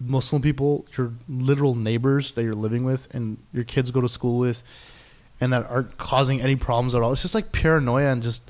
Muslim 0.00 0.42
people, 0.42 0.84
your 0.96 1.12
literal 1.28 1.74
neighbors 1.74 2.32
that 2.34 2.42
you're 2.42 2.52
living 2.52 2.84
with 2.84 3.08
and 3.14 3.36
your 3.52 3.64
kids 3.64 3.90
go 3.90 4.00
to 4.00 4.08
school 4.08 4.38
with 4.38 4.62
and 5.40 5.52
that 5.52 5.68
aren't 5.70 5.96
causing 5.98 6.40
any 6.40 6.56
problems 6.56 6.94
at 6.94 7.02
all. 7.02 7.12
It's 7.12 7.22
just 7.22 7.34
like 7.34 7.52
paranoia 7.52 8.12
and 8.12 8.22
just 8.22 8.48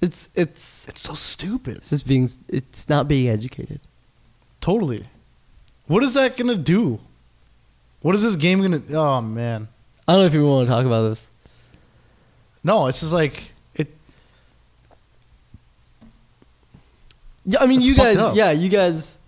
It's 0.00 0.28
it's 0.34 0.88
it's 0.88 1.00
so 1.02 1.14
stupid. 1.14 1.76
it's 1.78 1.90
just 1.90 2.06
being. 2.06 2.28
It's 2.48 2.88
not 2.88 3.06
being 3.08 3.28
educated. 3.28 3.80
Totally. 4.60 5.04
What 5.86 6.02
is 6.02 6.14
that 6.14 6.36
gonna 6.36 6.56
do? 6.56 6.98
What 8.02 8.14
is 8.14 8.22
this 8.22 8.36
game 8.36 8.62
gonna? 8.62 8.82
Oh 8.92 9.20
man, 9.20 9.68
I 10.08 10.12
don't 10.12 10.22
know 10.22 10.26
if 10.26 10.32
you 10.34 10.46
want 10.46 10.66
to 10.68 10.72
talk 10.72 10.86
about 10.86 11.08
this. 11.10 11.28
no. 12.64 12.86
It's 12.86 13.00
just 13.00 13.12
like 13.12 13.52
it. 13.74 13.88
Yeah, 17.44 17.58
I 17.60 17.66
mean, 17.66 17.80
It's 17.80 17.88
you 17.88 17.94
guys. 17.96 18.16
up. 18.18 18.34
Yeah, 18.36 18.52
you 18.52 18.68
guys. 18.68 19.18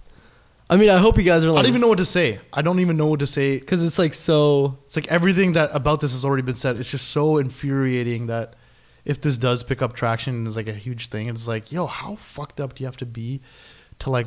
I 0.70 0.76
mean, 0.76 0.88
I 0.90 0.96
hope 0.98 1.18
you 1.18 1.22
guys 1.24 1.44
are 1.44 1.50
like. 1.50 1.58
I 1.58 1.62
don't 1.62 1.68
even 1.70 1.80
know 1.80 1.88
what 1.88 1.98
to 1.98 2.04
say. 2.04 2.38
I 2.52 2.62
don't 2.62 2.78
even 2.80 2.96
know 2.96 3.06
what 3.06 3.20
to 3.20 3.26
say. 3.26 3.58
because 3.58 3.84
it's 3.86 3.98
like 3.98 4.14
so. 4.14 4.78
It's 4.84 4.96
like 4.96 5.08
everything 5.08 5.52
that 5.52 5.70
about 5.74 6.00
this 6.00 6.12
has 6.12 6.24
already 6.24 6.42
been 6.42 6.54
said. 6.54 6.76
It's 6.76 6.90
just 6.90 7.08
so 7.10 7.38
infuriating 7.38 8.26
that 8.26 8.54
if 9.04 9.20
this 9.20 9.36
does 9.36 9.62
pick 9.62 9.82
up 9.82 9.94
traction 9.94 10.34
and 10.34 10.48
is 10.48 10.56
like 10.56 10.68
a 10.68 10.72
huge 10.72 11.08
thing, 11.08 11.28
it's 11.28 11.48
like, 11.48 11.72
yo, 11.72 11.86
how 11.86 12.14
fucked 12.16 12.60
up 12.60 12.74
do 12.74 12.82
you 12.82 12.86
have 12.86 12.96
to 12.98 13.06
be 13.06 13.40
to 13.98 14.10
like 14.10 14.26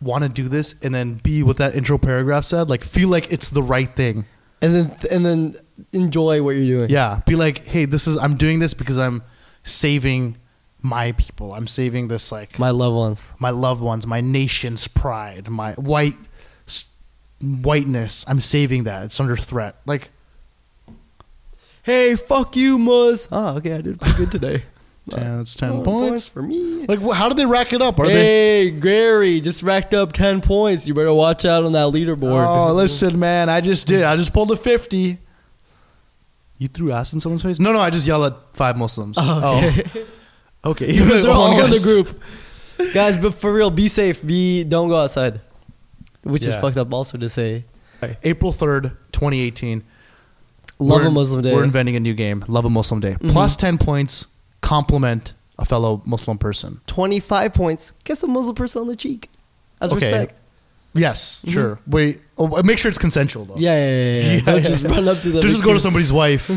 want 0.00 0.22
to 0.24 0.30
do 0.30 0.48
this 0.48 0.80
and 0.82 0.94
then 0.94 1.14
be 1.14 1.42
what 1.42 1.58
that 1.58 1.74
intro 1.74 1.98
paragraph 1.98 2.44
said, 2.44 2.70
like 2.70 2.82
feel 2.82 3.08
like 3.08 3.30
it's 3.32 3.50
the 3.50 3.62
right 3.62 3.94
thing. 3.94 4.24
and 4.62 4.74
then 4.74 4.96
and 5.10 5.24
then 5.24 5.54
enjoy 5.92 6.42
what 6.42 6.56
you're 6.56 6.78
doing. 6.78 6.90
Yeah, 6.90 7.20
be 7.26 7.36
like, 7.36 7.64
hey, 7.66 7.84
this 7.84 8.06
is 8.06 8.16
I'm 8.16 8.36
doing 8.36 8.58
this 8.58 8.74
because 8.74 8.98
I'm 8.98 9.22
saving 9.62 10.36
my 10.82 11.12
people. 11.12 11.54
I'm 11.54 11.66
saving 11.66 12.08
this 12.08 12.32
like 12.32 12.58
My 12.58 12.70
loved 12.70 12.96
ones. 12.96 13.34
my 13.38 13.50
loved 13.50 13.82
ones, 13.82 14.06
my 14.06 14.20
nation's 14.20 14.88
pride, 14.88 15.48
my 15.48 15.72
white 15.74 16.16
whiteness. 17.42 18.24
I'm 18.28 18.40
saving 18.40 18.84
that. 18.84 19.04
It's 19.04 19.20
under 19.20 19.36
threat. 19.36 19.76
Like 19.86 20.10
Hey, 21.82 22.14
fuck 22.14 22.56
you, 22.56 22.76
Muzz. 22.78 23.28
Oh, 23.32 23.56
okay, 23.56 23.72
I 23.74 23.80
did 23.80 23.98
pretty 23.98 24.16
good 24.18 24.30
today. 24.30 24.62
yeah, 25.06 25.38
that's 25.38 25.54
ten 25.56 25.70
Oh, 25.72 25.82
points. 25.82 26.28
for 26.28 26.42
me. 26.42 26.84
Like 26.86 27.00
how 27.00 27.28
did 27.28 27.38
they 27.38 27.46
rack 27.46 27.72
it 27.72 27.80
up? 27.80 27.98
Are 27.98 28.06
they? 28.06 28.12
hey, 28.66 28.70
Gary, 28.70 29.40
just 29.40 29.62
racked 29.62 29.94
up 29.94 30.12
10 30.12 30.42
points. 30.42 30.86
You 30.86 30.92
better 30.94 31.12
watch 31.14 31.44
out 31.46 31.64
on 31.64 31.72
that 31.72 31.92
leaderboard. 31.94 32.46
Oh, 32.46 32.74
listen, 32.74 33.18
man. 33.18 33.48
I 33.48 33.60
just 33.62 33.86
did. 33.86 34.02
I 34.04 34.16
just 34.16 34.32
pulled 34.34 34.50
a 34.50 34.56
fifty. 34.56 35.18
You 36.58 36.68
threw 36.68 36.92
ass 36.92 37.14
in 37.14 37.20
someone's 37.20 37.42
face? 37.42 37.58
No, 37.58 37.72
no. 37.72 37.80
I 37.80 37.88
just 37.88 38.06
yelled 38.06 38.26
at 38.30 38.38
five 38.52 38.76
Muslims. 38.76 39.16
Okay. 39.20 39.82
Oh, 39.96 40.04
okay. 40.64 40.92
They're 40.98 41.30
all 41.30 41.54
One 41.54 41.64
in 41.64 41.70
the 41.70 41.80
group. 41.82 42.22
Guys, 42.94 43.16
but 43.18 43.34
for 43.34 43.52
real, 43.52 43.70
be 43.70 43.88
safe. 43.88 44.24
Be 44.26 44.64
Don't 44.64 44.88
go 44.88 44.96
outside. 44.96 45.40
Which 46.22 46.42
is 46.46 46.54
Yeah. 46.54 46.60
fucked 46.60 46.76
up 46.76 46.92
also 46.92 47.18
to 47.18 47.28
say. 47.28 47.64
April 48.22 48.52
third, 48.52 48.92
twenty 49.12 49.40
eighteen. 49.40 49.82
Love 50.78 51.00
We're- 51.00 51.08
a 51.08 51.10
Muslim 51.10 51.42
day. 51.42 51.54
We're 51.54 51.64
inventing 51.64 51.96
a 51.96 52.00
new 52.00 52.14
game. 52.14 52.42
Love 52.48 52.64
a 52.64 52.70
Muslim 52.70 53.00
day. 53.00 53.16
Mhm. 53.20 53.30
Plus 53.30 53.56
ten 53.56 53.76
points. 53.78 54.26
Compliment 54.62 55.34
a 55.58 55.64
fellow 55.64 56.00
Muslim 56.06 56.38
person. 56.38 56.80
25 56.86 57.52
points. 57.54 57.92
Kiss 58.04 58.22
a 58.22 58.26
Muslim 58.26 58.54
person 58.54 58.82
on 58.82 58.88
the 58.88 58.96
cheek. 58.96 59.28
As 59.80 59.92
Okay. 59.92 60.06
respect. 60.10 60.38
Yes, 60.94 61.40
sure. 61.46 61.78
Wait. 61.86 62.20
Oh, 62.38 62.62
make 62.62 62.76
sure 62.78 62.88
it's 62.88 62.98
consensual 62.98 63.44
though. 63.44 63.56
Yeah, 63.56 63.74
yeah, 63.76 63.90
yeah. 63.90 64.02
yeah. 64.22 64.32
Yeah, 64.32 64.40
Don't 64.40 64.54
yeah, 64.56 64.60
just 64.60 64.82
run 64.84 65.08
up 65.08 65.20
to 65.20 65.28
them. 65.30 65.42
Just 65.42 65.62
go 65.64 65.72
to 65.74 65.78
somebody's 65.78 66.12
wife 66.12 66.50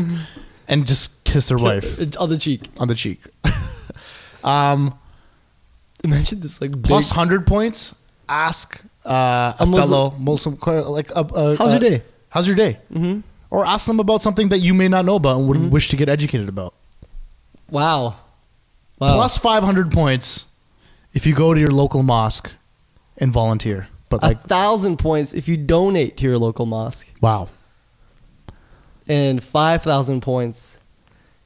and 0.68 0.86
just 0.86 1.24
kiss 1.24 1.48
their 1.48 1.58
wife 1.58 2.00
on 2.18 2.28
the 2.30 2.38
cheek. 2.38 2.62
on 2.78 2.88
the 2.88 2.94
cheek. 2.94 3.20
Um, 4.44 4.98
Imagine 6.04 6.40
this 6.40 6.60
like 6.60 6.82
plus 6.82 7.10
hundred 7.10 7.46
points. 7.46 7.94
Ask 8.28 8.82
uh, 9.04 9.54
a, 9.58 9.66
Muslim- 9.66 9.82
fellow 9.82 10.10
Muslim 10.18 10.58
like 10.92 11.10
a, 11.10 11.20
a, 11.20 11.56
How's 11.56 11.72
your 11.72 11.80
day? 11.80 12.02
How's 12.28 12.46
your 12.46 12.56
day? 12.56 12.78
Mm-hmm. 12.92 13.20
Or 13.50 13.64
ask 13.64 13.86
them 13.86 14.00
about 14.00 14.20
something 14.20 14.48
that 14.48 14.58
you 14.58 14.74
may 14.74 14.88
not 14.88 15.04
know 15.04 15.16
about 15.16 15.38
and 15.38 15.48
would 15.48 15.72
wish 15.72 15.88
to 15.90 15.96
get 15.96 16.08
educated 16.08 16.48
about. 16.48 16.74
Wow. 17.70 18.16
Wow. 18.98 19.14
Plus 19.14 19.38
five 19.38 19.62
hundred 19.62 19.92
points 19.92 20.46
if 21.14 21.26
you 21.26 21.34
go 21.34 21.54
to 21.54 21.60
your 21.60 21.70
local 21.70 22.02
mosque 22.02 22.52
and 23.16 23.32
volunteer. 23.32 23.88
But 24.08 24.22
like 24.22 24.36
a 24.36 24.40
thousand 24.40 24.98
points 24.98 25.32
if 25.32 25.48
you 25.48 25.56
donate 25.56 26.16
to 26.18 26.24
your 26.24 26.38
local 26.38 26.66
mosque, 26.66 27.08
wow. 27.20 27.48
and 29.08 29.42
five 29.42 29.82
thousand 29.82 30.20
points 30.20 30.78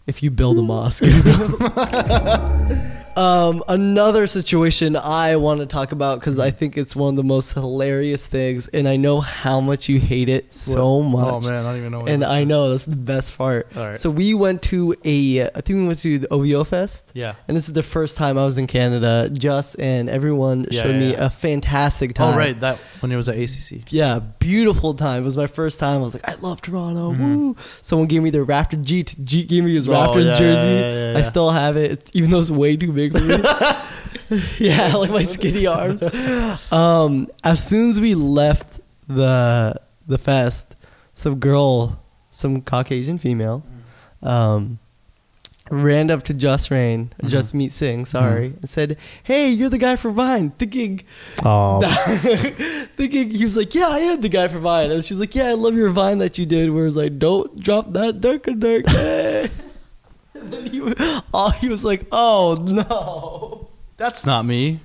if 0.09 0.22
you 0.22 0.30
build 0.30 0.59
a 0.59 0.62
mosque. 0.62 1.04
um, 3.18 3.64
another 3.68 4.26
situation 4.28 4.94
I 4.96 5.36
want 5.36 5.58
to 5.60 5.66
talk 5.66 5.90
about 5.92 6.20
because 6.20 6.38
I 6.38 6.50
think 6.50 6.78
it's 6.78 6.94
one 6.94 7.10
of 7.10 7.16
the 7.16 7.24
most 7.24 7.52
hilarious 7.54 8.26
things, 8.28 8.68
and 8.68 8.86
I 8.86 8.96
know 8.96 9.20
how 9.20 9.60
much 9.60 9.88
you 9.88 9.98
hate 9.98 10.28
it 10.28 10.52
so 10.52 11.02
much. 11.02 11.26
Oh 11.26 11.40
man, 11.40 11.64
I 11.66 11.68
don't 11.70 11.78
even 11.80 11.92
know. 11.92 12.06
And. 12.06 12.24
I 12.28 12.44
know 12.44 12.70
that's 12.70 12.84
the 12.84 12.94
best 12.94 13.36
part. 13.36 13.68
All 13.76 13.86
right. 13.86 13.96
So 13.96 14.10
we 14.10 14.34
went 14.34 14.62
to 14.64 14.94
a, 15.04 15.42
I 15.42 15.60
think 15.60 15.78
we 15.80 15.86
went 15.86 15.98
to 16.00 16.18
the 16.18 16.32
OVO 16.32 16.62
Fest. 16.64 17.12
Yeah. 17.14 17.34
And 17.48 17.56
this 17.56 17.68
is 17.68 17.74
the 17.74 17.82
first 17.82 18.16
time 18.16 18.36
I 18.38 18.44
was 18.44 18.58
in 18.58 18.66
Canada. 18.66 19.28
Just 19.32 19.80
and 19.80 20.08
everyone 20.10 20.66
Yeah, 20.70 20.82
showed 20.82 20.94
yeah, 20.94 21.00
me 21.00 21.10
yeah. 21.12 21.26
a 21.26 21.30
fantastic 21.30 22.14
time. 22.14 22.34
Oh 22.34 22.38
right, 22.38 22.58
that 22.60 22.76
when 23.00 23.10
it 23.10 23.16
was 23.16 23.28
at 23.28 23.36
ACC. 23.36 23.90
Yeah, 23.90 24.20
beautiful 24.38 24.94
time. 24.94 25.22
It 25.22 25.24
was 25.24 25.36
my 25.36 25.46
first 25.46 25.80
time. 25.80 26.00
I 26.00 26.02
was 26.02 26.14
like, 26.14 26.28
I 26.28 26.34
love 26.40 26.60
Toronto. 26.60 27.12
Mm-hmm. 27.12 27.24
Woo! 27.36 27.56
Someone 27.80 28.06
gave 28.08 28.22
me 28.22 28.30
their 28.30 28.44
Raptor 28.44 28.82
Jeet. 28.84 29.16
Jeet 29.24 29.48
gave 29.48 29.64
me 29.64 29.74
his 29.74 29.88
Oh, 29.88 29.92
Raptors 29.92 30.26
yeah, 30.26 30.38
jersey. 30.38 31.18
I 31.18 31.22
still 31.22 31.50
have 31.50 31.76
it, 31.76 31.90
it's, 31.92 32.10
even 32.14 32.30
though 32.30 32.40
it's 32.40 32.50
way 32.50 32.76
too 32.76 32.92
big 32.92 33.07
yeah, 34.59 34.94
like 34.96 35.11
my 35.11 35.22
skinny 35.22 35.66
arms. 35.66 36.02
Um, 36.72 37.28
as 37.44 37.62
soon 37.64 37.88
as 37.88 38.00
we 38.00 38.14
left 38.14 38.80
the 39.09 39.74
the 40.06 40.18
fest, 40.18 40.74
some 41.14 41.38
girl, 41.38 42.00
some 42.30 42.61
Caucasian 42.62 43.18
female, 43.18 43.62
um, 44.22 44.78
ran 45.70 46.11
up 46.11 46.22
to 46.24 46.34
Jus 46.34 46.70
Reign, 46.70 47.12
Mm-hmm. 47.18 47.28
Jasmeet 47.28 47.72
Singh, 47.72 48.04
sorry, 48.04 48.46
and 48.61 48.68
said, 48.68 48.96
"Hey, 49.22 49.48
you're 49.50 49.68
the 49.70 49.78
guy 49.78 49.96
for 49.96 50.11
Vine." 50.11 50.50
Thinking, 50.50 51.02
Oh, 51.44 51.80
thinking 52.96 53.30
he 53.30 53.44
was 53.44 53.56
like, 53.56 53.74
"Yeah, 53.74 53.88
I 53.88 53.98
am 54.00 54.20
the 54.20 54.28
guy 54.28 54.48
for 54.48 54.59
Vine," 54.59 54.90
and 54.90 55.04
she's 55.04 55.20
like, 55.20 55.34
"Yeah, 55.34 55.48
I 55.48 55.54
love 55.54 55.74
your 55.74 55.90
Vine 55.90 56.18
that 56.18 56.38
you 56.38 56.46
did." 56.46 56.70
Where 56.70 56.86
it's 56.86 56.96
like, 56.96 57.18
"Don't 57.18 57.61
drop 57.61 57.92
that 57.92 58.20
darker 58.20 58.52
dark." 58.54 58.84
eh." 60.39 60.41
and 60.45 60.53
then 60.53 60.66
he, 60.66 60.80
wa- 60.80 61.20
all 61.34 61.51
he 61.51 61.68
was 61.68 61.84
like, 61.84 62.07
"Oh 62.12 62.59
no." 62.66 63.68
that's 63.97 64.24
not 64.24 64.45
me. 64.45 64.80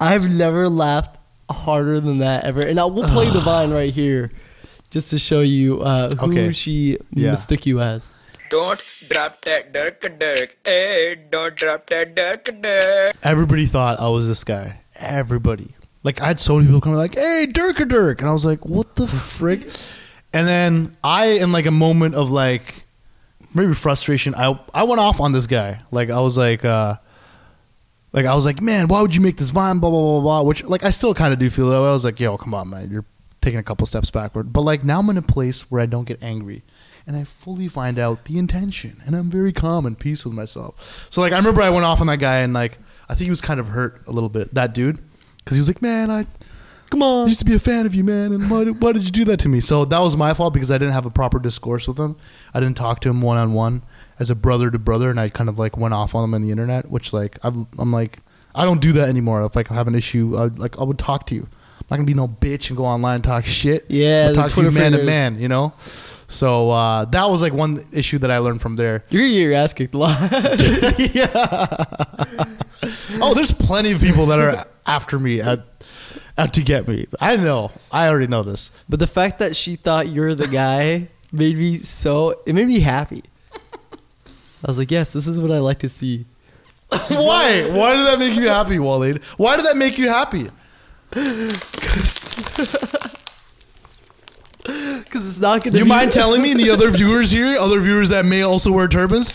I've 0.00 0.32
never 0.32 0.68
laughed 0.68 1.18
harder 1.50 2.00
than 2.00 2.18
that 2.18 2.44
ever. 2.44 2.62
And 2.62 2.78
I 2.80 2.84
will 2.86 3.04
play 3.04 3.28
the 3.30 3.40
vine 3.44 3.70
right 3.72 3.92
here 3.92 4.30
just 4.90 5.10
to 5.10 5.18
show 5.18 5.40
you 5.40 5.82
uh, 5.82 6.10
who 6.10 6.30
Okay. 6.32 6.52
she 6.52 6.98
Yeah. 7.12 7.30
mistook 7.30 7.66
you 7.66 7.80
as. 7.80 8.14
Don't 8.50 8.80
drop 9.08 9.44
that 9.44 9.72
dirk 9.72 10.00
dirk. 10.18 10.56
Hey, 10.64 11.16
don't 11.30 11.54
drop 11.56 11.86
that 11.90 12.14
dirk 12.14 12.44
dirk. 12.62 13.16
Everybody 13.22 13.66
thought 13.66 13.98
I 14.00 14.08
was 14.08 14.28
this 14.28 14.44
guy. 14.44 14.80
Everybody. 14.96 15.70
Like 16.04 16.20
I 16.20 16.28
had 16.28 16.38
so 16.38 16.54
many 16.54 16.66
people 16.68 16.80
coming 16.80 16.98
like, 16.98 17.16
"Hey, 17.16 17.46
Dirk 17.50 17.80
a 17.80 17.84
Dirk," 17.84 18.20
and 18.20 18.28
I 18.28 18.32
was 18.32 18.46
like, 18.46 18.64
"What 18.64 18.94
the 18.94 19.08
frick?" 19.08 19.66
And 20.32 20.46
then 20.46 20.96
I, 21.02 21.38
in 21.42 21.50
like 21.50 21.66
a 21.66 21.72
moment 21.72 22.14
of 22.14 22.30
like 22.30 22.85
maybe 23.56 23.74
frustration, 23.74 24.34
I 24.34 24.58
I 24.72 24.84
went 24.84 25.00
off 25.00 25.20
on 25.20 25.32
this 25.32 25.46
guy. 25.46 25.80
Like 25.90 26.10
I 26.10 26.20
was 26.20 26.38
like, 26.38 26.64
uh 26.64 26.96
like 28.12 28.24
I 28.24 28.34
was 28.34 28.46
like, 28.46 28.60
"Man, 28.62 28.88
why 28.88 29.02
would 29.02 29.14
you 29.14 29.20
make 29.20 29.36
this 29.36 29.50
vine?" 29.50 29.78
Blah 29.78 29.90
blah 29.90 30.00
blah 30.00 30.20
blah. 30.20 30.42
Which 30.42 30.64
like 30.64 30.82
I 30.82 30.90
still 30.90 31.14
kind 31.14 31.32
of 31.32 31.38
do 31.38 31.50
feel 31.50 31.68
that 31.70 31.80
way. 31.80 31.88
I 31.88 31.92
was 31.92 32.04
like, 32.04 32.18
"Yo, 32.18 32.36
come 32.38 32.54
on, 32.54 32.70
man, 32.70 32.90
you're 32.90 33.04
taking 33.40 33.58
a 33.58 33.62
couple 33.62 33.86
steps 33.86 34.10
backward." 34.10 34.52
But 34.52 34.62
like 34.62 34.84
now 34.84 35.00
I'm 35.00 35.10
in 35.10 35.18
a 35.18 35.22
place 35.22 35.70
where 35.70 35.82
I 35.82 35.86
don't 35.86 36.06
get 36.06 36.22
angry. 36.22 36.62
And 37.08 37.14
I 37.14 37.22
fully 37.22 37.68
find 37.68 38.00
out 38.00 38.24
the 38.24 38.36
intention, 38.36 39.00
and 39.06 39.14
I'm 39.14 39.30
very 39.30 39.52
calm 39.52 39.86
and 39.86 39.96
peace 39.96 40.24
with 40.24 40.34
myself. 40.34 41.06
So 41.10 41.20
like 41.20 41.32
I 41.32 41.36
remember 41.36 41.62
I 41.62 41.70
went 41.70 41.84
off 41.84 42.00
on 42.00 42.08
that 42.08 42.18
guy, 42.18 42.38
and 42.38 42.52
like 42.52 42.78
I 43.08 43.14
think 43.14 43.26
he 43.26 43.30
was 43.30 43.40
kind 43.40 43.60
of 43.60 43.68
hurt 43.68 44.02
a 44.08 44.12
little 44.12 44.28
bit. 44.28 44.52
That 44.54 44.74
dude, 44.74 44.98
because 45.38 45.56
he 45.56 45.60
was 45.60 45.68
like, 45.68 45.82
"Man, 45.82 46.10
I 46.10 46.26
Come 46.90 47.02
on. 47.02 47.24
I 47.24 47.28
used 47.28 47.40
to 47.40 47.44
be 47.44 47.54
a 47.54 47.58
fan 47.58 47.86
of 47.86 47.94
you, 47.94 48.04
man, 48.04 48.32
and 48.32 48.50
why 48.50 48.64
did, 48.64 48.82
why 48.82 48.92
did 48.92 49.04
you 49.04 49.10
do 49.10 49.24
that 49.26 49.38
to 49.40 49.48
me?" 49.48 49.60
So 49.60 49.84
that 49.84 49.98
was 49.98 50.16
my 50.16 50.34
fault 50.34 50.54
because 50.54 50.70
I 50.70 50.78
didn't 50.78 50.94
have 50.94 51.06
a 51.06 51.10
proper 51.10 51.38
discourse 51.38 51.88
with 51.88 51.98
him. 51.98 52.16
I 52.54 52.60
didn't 52.60 52.76
talk 52.76 53.00
to 53.00 53.10
him 53.10 53.20
one 53.20 53.36
on 53.36 53.52
one 53.52 53.82
as 54.18 54.30
a 54.30 54.34
brother 54.34 54.70
to 54.70 54.78
brother, 54.78 55.10
and 55.10 55.18
I 55.18 55.28
kind 55.28 55.48
of 55.48 55.58
like 55.58 55.76
went 55.76 55.94
off 55.94 56.14
on 56.14 56.24
him 56.24 56.34
on 56.34 56.42
the 56.42 56.50
internet, 56.50 56.90
which 56.90 57.12
like 57.12 57.38
I've, 57.42 57.56
I'm 57.78 57.92
like 57.92 58.18
I 58.54 58.64
don't 58.64 58.80
do 58.80 58.92
that 58.92 59.08
anymore. 59.08 59.44
If 59.44 59.56
like 59.56 59.70
I 59.70 59.74
have 59.74 59.88
an 59.88 59.94
issue, 59.94 60.36
I 60.36 60.46
like 60.46 60.78
I 60.78 60.84
would 60.84 60.98
talk 60.98 61.26
to 61.26 61.34
you. 61.34 61.42
I'm 61.42 61.86
not 61.90 61.96
gonna 61.96 62.06
be 62.06 62.14
no 62.14 62.28
bitch 62.28 62.70
and 62.70 62.76
go 62.76 62.84
online 62.84 63.16
and 63.16 63.24
talk 63.24 63.44
shit. 63.44 63.86
Yeah, 63.88 64.26
I'll 64.28 64.34
talk 64.34 64.48
to 64.48 64.54
Twitter 64.54 64.70
you 64.70 64.74
man 64.74 64.92
to 64.92 65.04
man, 65.04 65.38
you 65.38 65.48
know. 65.48 65.74
So 66.28 66.70
uh, 66.70 67.04
that 67.06 67.26
was 67.26 67.42
like 67.42 67.52
one 67.52 67.84
issue 67.92 68.18
that 68.18 68.30
I 68.30 68.38
learned 68.38 68.62
from 68.62 68.76
there. 68.76 69.04
You're 69.10 69.22
gonna 69.22 69.32
get 69.32 69.40
your 69.40 69.54
ass 69.54 69.74
kicked 69.74 69.94
a 69.94 69.98
lot. 69.98 70.18
Oh, 73.22 73.34
there's 73.34 73.52
plenty 73.52 73.92
of 73.92 74.00
people 74.00 74.26
that 74.26 74.38
are 74.38 74.66
after 74.86 75.18
me 75.18 75.40
out, 75.40 75.60
out 76.38 76.48
uh, 76.48 76.50
to 76.52 76.62
get 76.62 76.86
me. 76.88 77.06
I 77.20 77.36
know. 77.36 77.70
I 77.90 78.08
already 78.08 78.26
know 78.26 78.42
this. 78.42 78.72
but 78.88 79.00
the 79.00 79.06
fact 79.06 79.38
that 79.38 79.56
she 79.56 79.76
thought 79.76 80.08
you're 80.08 80.34
the 80.34 80.48
guy 80.48 81.08
made 81.32 81.56
me 81.56 81.76
so. 81.76 82.42
It 82.46 82.54
made 82.54 82.66
me 82.66 82.80
happy. 82.80 83.22
I 83.52 84.68
was 84.68 84.78
like, 84.78 84.90
yes, 84.90 85.12
this 85.12 85.26
is 85.26 85.38
what 85.38 85.50
I 85.50 85.58
like 85.58 85.78
to 85.80 85.88
see. 85.88 86.24
Why? 86.88 87.68
Why 87.70 87.96
did 87.96 88.06
that 88.06 88.16
make 88.18 88.34
you 88.34 88.48
happy, 88.48 88.78
Waleed? 88.78 89.22
Why 89.38 89.56
did 89.56 89.66
that 89.66 89.76
make 89.76 89.98
you 89.98 90.08
happy? 90.08 90.50
Because 94.66 95.28
it's 95.28 95.38
not 95.38 95.62
gonna. 95.62 95.76
Do 95.76 95.78
you 95.78 95.84
mind 95.88 96.12
telling 96.12 96.42
me 96.42 96.54
the 96.54 96.70
other 96.70 96.90
viewers 96.90 97.30
here, 97.30 97.56
other 97.58 97.80
viewers 97.80 98.08
that 98.08 98.24
may 98.24 98.42
also 98.42 98.72
wear 98.72 98.88
turbans, 98.88 99.30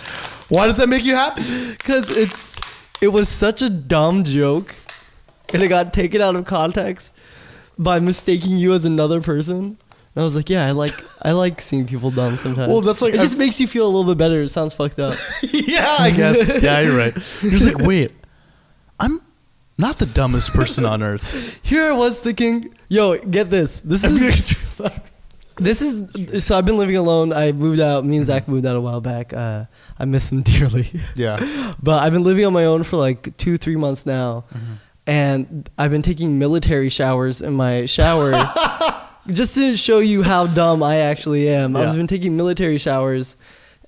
why 0.50 0.68
does 0.68 0.78
that 0.78 0.90
make 0.90 1.04
you 1.06 1.16
happy? 1.16 1.42
Because 1.72 2.16
it's 2.16 2.60
it 3.02 3.08
was 3.10 3.30
such 3.30 3.62
a 3.62 3.70
dumb 3.70 4.24
joke, 4.26 4.76
and 5.54 5.62
it 5.64 5.68
got 5.68 5.94
taken 5.94 6.22
out 6.22 6.36
of 6.36 6.46
context 6.46 7.16
by 7.78 8.00
mistaking 8.00 8.58
you 8.58 8.74
as 8.74 8.86
another 8.86 9.22
person. 9.22 9.78
And 10.14 10.22
I 10.22 10.24
was 10.24 10.36
like, 10.36 10.50
yeah, 10.50 10.66
I 10.66 10.72
like 10.72 10.92
I 11.22 11.32
like 11.32 11.62
seeing 11.62 11.88
people 11.88 12.12
dumb 12.12 12.36
sometimes. 12.38 12.70
Well, 12.72 12.82
that's 12.82 13.02
like- 13.02 13.14
it 13.14 13.22
just 13.22 13.38
makes 13.38 13.60
you 13.62 13.68
feel 13.68 13.86
a 13.86 13.92
little 13.92 14.12
bit 14.14 14.18
better. 14.18 14.42
It 14.42 14.50
sounds 14.50 14.74
fucked 14.74 15.00
up. 15.00 15.16
yeah, 15.44 15.96
I 16.00 16.12
guess. 16.12 16.62
Yeah, 16.62 16.82
you're 16.82 16.98
right. 16.98 17.14
You're 17.42 17.52
just 17.52 17.66
like, 17.74 17.86
wait, 17.88 18.12
I'm 19.00 19.20
not 19.78 20.00
the 20.00 20.06
dumbest 20.06 20.54
person 20.54 20.86
on 20.86 21.02
earth. 21.02 21.60
Here 21.64 21.84
I 21.84 21.94
was 21.94 22.20
thinking, 22.20 22.74
yo, 22.90 23.18
get 23.20 23.50
this. 23.50 23.82
This 23.82 24.04
is 24.04 24.58
this 25.58 25.82
is 25.82 26.44
so 26.46 26.58
I've 26.58 26.66
been 26.66 26.78
living 26.78 26.98
alone. 26.98 27.34
I 27.34 27.52
moved 27.52 27.80
out. 27.80 28.04
Me 28.06 28.18
and 28.18 28.26
Zach 28.26 28.48
moved 28.48 28.66
out 28.66 28.76
a 28.76 28.82
while 28.82 29.02
back. 29.02 29.32
Uh, 29.34 29.66
I 30.00 30.06
miss 30.06 30.32
him 30.32 30.42
dearly. 30.44 30.88
yeah. 31.16 31.38
But 31.82 32.04
I've 32.04 32.12
been 32.14 32.24
living 32.24 32.46
on 32.46 32.54
my 32.54 32.66
own 32.66 32.84
for 32.84 32.98
like 32.98 33.36
two, 33.38 33.58
three 33.58 33.76
months 33.76 34.06
now, 34.06 34.44
and 35.12 35.70
I've 35.78 35.92
been 35.92 36.02
taking 36.02 36.40
military 36.40 36.88
showers 36.90 37.42
in 37.42 37.54
my 37.54 37.86
shower, 37.86 38.32
just 39.28 39.56
to 39.56 39.76
show 39.76 40.00
you 40.00 40.24
how 40.24 40.48
dumb 40.48 40.82
I 40.84 40.98
actually 41.12 41.50
am. 41.50 41.74
Yeah. 41.76 41.82
I've 41.82 41.96
been 41.96 42.08
taking 42.08 42.38
military 42.38 42.78
showers, 42.78 43.36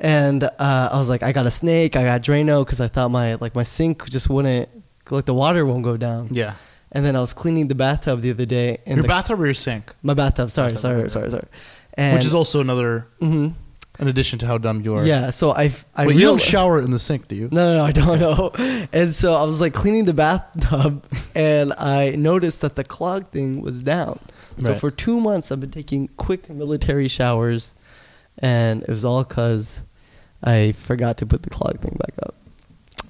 and 0.01 0.43
uh, 0.43 0.49
I 0.91 0.97
was 0.97 1.07
like, 1.07 1.23
I 1.23 1.31
got 1.31 1.45
a 1.45 1.51
snake, 1.51 1.95
I 1.95 2.03
got 2.03 2.21
Drano 2.23 2.65
because 2.65 2.81
I 2.81 2.89
thought 2.89 3.09
my 3.09 3.35
like 3.35 3.55
my 3.55 3.63
sink 3.63 4.09
just 4.09 4.29
wouldn't 4.29 4.67
like 5.09 5.25
the 5.25 5.33
water 5.33 5.65
won't 5.65 5.83
go 5.83 5.95
down. 5.97 6.27
Yeah. 6.31 6.55
And 6.91 7.03
then 7.05 7.15
I 7.15 7.21
was 7.21 7.33
cleaning 7.33 7.69
the 7.69 7.75
bathtub 7.75 8.21
the 8.21 8.31
other 8.31 8.45
day, 8.45 8.79
and 8.85 8.97
Your 8.97 9.03
the, 9.03 9.07
bathtub 9.07 9.39
or 9.39 9.45
your 9.45 9.53
sink? 9.55 9.95
my 10.03 10.13
bathtub. 10.13 10.49
Sorry, 10.49 10.67
Bathtub, 10.67 10.79
sorry, 10.81 10.99
okay. 10.99 11.09
sorry, 11.09 11.29
sorry. 11.31 11.47
And, 11.95 12.15
Which 12.17 12.25
is 12.25 12.35
also 12.35 12.59
another, 12.59 13.07
Mhm. 13.21 13.53
In 13.99 14.07
addition 14.07 14.39
to 14.39 14.47
how 14.47 14.57
dumb 14.57 14.81
you 14.81 14.95
are. 14.95 15.05
yeah. 15.05 15.29
So 15.29 15.51
I've, 15.51 15.85
I 15.95 16.05
you 16.07 16.19
don't 16.21 16.41
shower 16.41 16.81
in 16.81 16.91
the 16.91 16.99
sink, 16.99 17.27
do 17.27 17.35
you? 17.35 17.49
No, 17.51 17.63
no, 17.65 17.77
no, 17.77 17.83
I 17.85 17.91
don't 17.91 18.19
know. 18.19 18.85
And 18.91 19.13
so 19.13 19.33
I 19.33 19.43
was 19.45 19.61
like 19.61 19.73
cleaning 19.73 20.05
the 20.05 20.13
bathtub, 20.13 21.03
and 21.35 21.73
I 21.77 22.11
noticed 22.11 22.61
that 22.61 22.75
the 22.75 22.83
clog 22.83 23.27
thing 23.29 23.61
was 23.61 23.81
down. 23.83 24.19
So 24.59 24.71
Right. 24.71 24.79
for 24.79 24.91
two 24.91 25.19
months, 25.19 25.51
I've 25.51 25.59
been 25.59 25.71
taking 25.71 26.09
quick 26.17 26.49
military 26.49 27.07
showers, 27.07 27.75
and 28.39 28.81
it 28.83 28.89
was 28.89 29.03
all 29.05 29.23
because 29.23 29.81
I 30.43 30.73
forgot 30.73 31.17
to 31.17 31.25
put 31.25 31.43
the 31.43 31.49
clog 31.49 31.79
thing 31.79 31.97
back 31.99 32.15
up. 32.25 32.35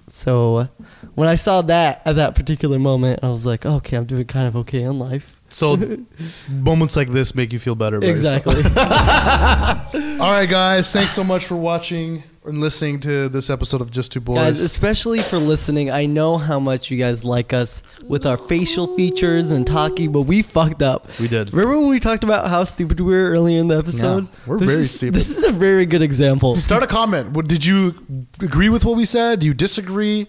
So 0.10 0.68
when 1.16 1.28
I 1.28 1.36
saw 1.36 1.62
that 1.64 2.02
at 2.06 2.16
that 2.18 2.36
particular 2.36 2.78
moment, 2.78 3.22
I 3.24 3.30
was 3.30 3.46
like, 3.46 3.66
okay, 3.66 3.98
I'm 3.98 4.06
doing 4.06 4.26
kind 4.26 4.48
of 4.48 4.56
okay 4.58 4.84
in 4.84 5.00
life. 5.00 5.40
So 5.54 5.78
moments 6.51 6.95
like 6.95 7.10
this 7.10 7.36
make 7.36 7.54
you 7.54 7.60
feel 7.60 7.76
better. 7.76 7.97
About. 7.97 8.10
Exactly. 8.10 8.56
All 10.20 10.32
right, 10.32 10.49
guys. 10.49 10.91
Thanks 10.91 11.14
so 11.14 11.24
much 11.24 11.45
for 11.45 11.56
watching 11.56 12.24
and 12.45 12.60
listening 12.60 12.99
to 13.01 13.30
this 13.30 13.49
episode 13.49 13.80
of 13.80 13.89
Just 13.91 14.12
Two 14.12 14.20
Boys. 14.20 14.36
guys, 14.38 14.60
especially 14.60 15.20
for 15.20 15.38
listening, 15.38 15.89
I 15.89 16.06
know 16.08 16.38
how 16.38 16.60
much 16.60 16.91
you 16.91 16.97
guys 16.97 17.24
like 17.24 17.54
us 17.54 17.84
with 18.08 18.26
our 18.26 18.36
facial 18.36 18.88
features 18.97 19.51
and 19.51 19.66
talking, 19.66 20.12
but 20.12 20.24
we 20.24 20.41
fucked 20.41 20.82
up. 20.82 21.08
we 21.20 21.28
did. 21.30 21.54
Remember 21.54 21.80
when 21.80 21.89
we 21.89 21.99
talked 22.01 22.24
about 22.24 22.47
how 22.49 22.64
stupid 22.66 22.99
we 22.99 23.06
were 23.14 23.30
earlier 23.32 23.60
in 23.60 23.68
the 23.70 23.78
episode? 23.78 24.24
Yeah, 24.24 24.30
we're 24.47 24.60
This 24.60 24.68
very 24.70 24.82
is- 24.82 24.91
stupid. 24.91 25.16
This 25.16 25.30
is 25.38 25.43
a 25.45 25.51
very 25.51 25.86
good 25.86 26.01
example. 26.01 26.56
Start 26.56 26.84
a 26.84 26.88
comment. 26.88 27.32
Did 27.47 27.64
you 27.66 27.95
agree 28.41 28.70
with 28.70 28.84
what 28.86 28.97
we 28.97 29.06
said? 29.06 29.39
Do 29.39 29.45
you 29.45 29.54
disagree? 29.54 30.28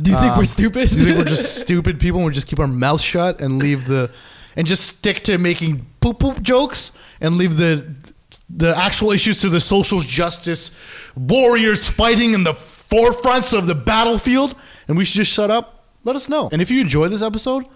Do 0.00 0.10
you 0.10 0.16
think 0.18 0.32
Um, 0.32 0.38
we're 0.38 0.44
stupid? 0.44 0.88
Do 0.90 0.94
you 0.96 1.04
think 1.04 1.18
we're 1.18 1.24
just 1.24 1.56
stupid 1.62 1.98
people 1.98 2.18
and 2.20 2.26
we 2.26 2.32
just 2.32 2.46
keep 2.46 2.60
our 2.60 2.66
mouths 2.68 3.02
shut 3.02 3.40
and 3.40 3.58
leave 3.58 3.86
the 3.86 4.10
and 4.56 4.66
just 4.66 4.86
stick 4.86 5.22
to 5.24 5.38
making 5.38 5.86
poop 6.00 6.18
poop 6.18 6.40
jokes 6.42 6.92
and 7.20 7.36
leave 7.36 7.56
the 7.56 7.86
the 8.48 8.76
actual 8.76 9.10
issues 9.10 9.40
to 9.40 9.48
the 9.48 9.58
social 9.60 10.00
justice 10.00 10.78
warriors 11.16 11.88
fighting 11.88 12.32
in 12.34 12.44
the 12.44 12.52
forefronts 12.52 13.56
of 13.56 13.66
the 13.66 13.74
battlefield 13.74 14.54
and 14.88 14.96
we 14.96 15.04
should 15.04 15.16
just 15.16 15.32
shut 15.32 15.50
up? 15.50 15.84
Let 16.04 16.14
us 16.14 16.28
know. 16.28 16.48
And 16.52 16.62
if 16.62 16.70
you 16.70 16.80
enjoy 16.80 17.08
this 17.08 17.22
episode, 17.22 17.66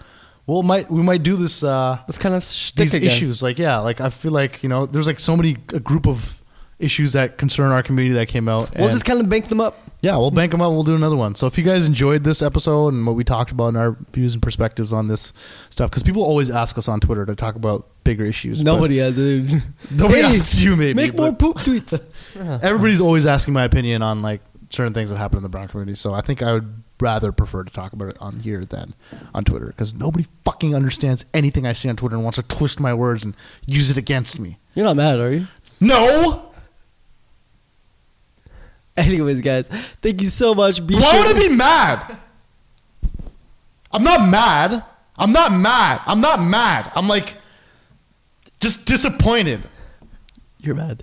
we'll 0.47 0.63
might 0.63 0.91
we 0.91 1.03
might 1.03 1.23
do 1.23 1.37
this 1.37 1.63
uh 1.65 1.99
Let's 2.07 2.19
kind 2.19 2.35
of 2.35 2.43
these 2.43 2.95
again. 2.95 3.03
issues 3.09 3.43
like 3.43 3.59
yeah, 3.59 3.79
like 3.79 4.01
I 4.01 4.11
feel 4.11 4.33
like, 4.33 4.63
you 4.63 4.69
know, 4.69 4.87
there's 4.87 5.07
like 5.07 5.19
so 5.19 5.37
many 5.37 5.57
a 5.75 5.81
group 5.81 6.07
of 6.07 6.40
issues 6.81 7.13
that 7.13 7.39
concern 7.39 7.71
our 7.71 7.83
community 7.83 8.15
that 8.15 8.29
came 8.29 8.49
out. 8.49 8.75
We'll 8.75 8.85
and- 8.85 8.93
just 8.93 9.05
kind 9.05 9.21
of 9.21 9.29
bank 9.29 9.49
them 9.49 9.61
up. 9.61 9.79
yeah, 10.03 10.17
we'll 10.17 10.31
bank 10.31 10.53
them 10.53 10.61
up. 10.61 10.71
We'll 10.73 10.83
do 10.83 10.95
another 10.95 11.17
one. 11.17 11.35
So 11.35 11.47
if 11.47 11.59
you 11.59 11.65
guys 11.65 11.87
enjoyed 11.87 12.25
this 12.25 12.43
episode 12.43 12.95
and 12.95 13.07
what 13.07 13.17
we 13.17 13.25
talked 13.25 13.51
about 13.53 13.69
and 13.69 13.77
our 13.77 13.97
views 14.13 14.35
and 14.35 14.43
perspectives 14.43 14.93
on 14.93 15.09
this 15.09 15.33
stuff, 15.71 15.91
because 15.91 16.03
people 16.03 16.23
always 16.23 16.51
ask 16.51 16.79
us 16.79 16.89
on 16.89 17.01
Twitter 17.01 17.27
to 17.27 17.35
talk 17.35 17.55
about 17.55 17.87
bigger 18.05 18.25
issues. 18.25 18.65
Nobody, 18.65 18.97
dude. 19.13 19.63
Nobody 19.95 20.23
asks 20.23 20.61
you, 20.61 20.75
maybe, 20.77 20.95
Make 20.95 21.17
more 21.17 21.33
poop 21.33 21.59
tweets. 21.59 22.01
Everybody's 22.63 23.01
always 23.01 23.27
asking 23.27 23.55
my 23.55 23.65
opinion 23.65 24.03
on 24.03 24.23
like 24.23 24.41
certain 24.71 24.95
things 24.95 25.11
that 25.11 25.17
happen 25.17 25.37
in 25.37 25.43
the 25.43 25.49
brown 25.49 25.69
community. 25.69 25.97
So 25.97 26.15
I 26.15 26.21
think 26.21 26.43
I 26.43 26.53
would 26.53 26.83
rather 27.01 27.33
prefer 27.33 27.65
to 27.65 27.73
talk 27.73 27.93
about 27.93 28.09
it 28.09 28.19
on 28.21 28.41
here 28.41 28.65
than 28.65 28.95
on 29.35 29.45
Twitter 29.45 29.67
because 29.67 29.95
nobody 29.95 30.27
fucking 30.45 30.75
understands 30.75 31.25
anything 31.35 31.67
I 31.67 31.73
say 31.73 31.89
on 31.89 31.97
Twitter 31.97 32.15
and 32.15 32.25
wants 32.25 32.37
to 32.37 32.43
twist 32.43 32.79
my 32.81 32.95
words 32.95 33.25
and 33.25 33.35
use 33.67 33.91
it 33.91 33.97
against 33.97 34.39
me. 34.39 34.59
You're 34.75 34.85
not 34.85 34.97
mad, 34.97 35.19
are 35.19 35.33
you? 35.33 35.47
No. 35.81 36.50
Anyways, 39.07 39.41
guys, 39.41 39.69
thank 39.69 40.21
you 40.21 40.29
so 40.29 40.55
much. 40.55 40.87
Be 40.87 40.95
Why 40.95 41.01
sure 41.01 41.27
would 41.27 41.37
I 41.37 41.49
be 41.49 41.55
mad? 41.57 42.17
I'm 43.93 44.05
not 44.05 44.29
mad. 44.29 44.85
I'm 45.17 45.33
not 45.33 45.53
mad. 45.53 46.01
I'm 46.07 46.21
not 46.21 46.43
mad. 46.43 46.93
I'm 46.95 47.09
like 47.09 47.37
just 48.61 48.87
disappointed. 48.87 49.63
You're 50.61 50.75
mad. 50.75 51.03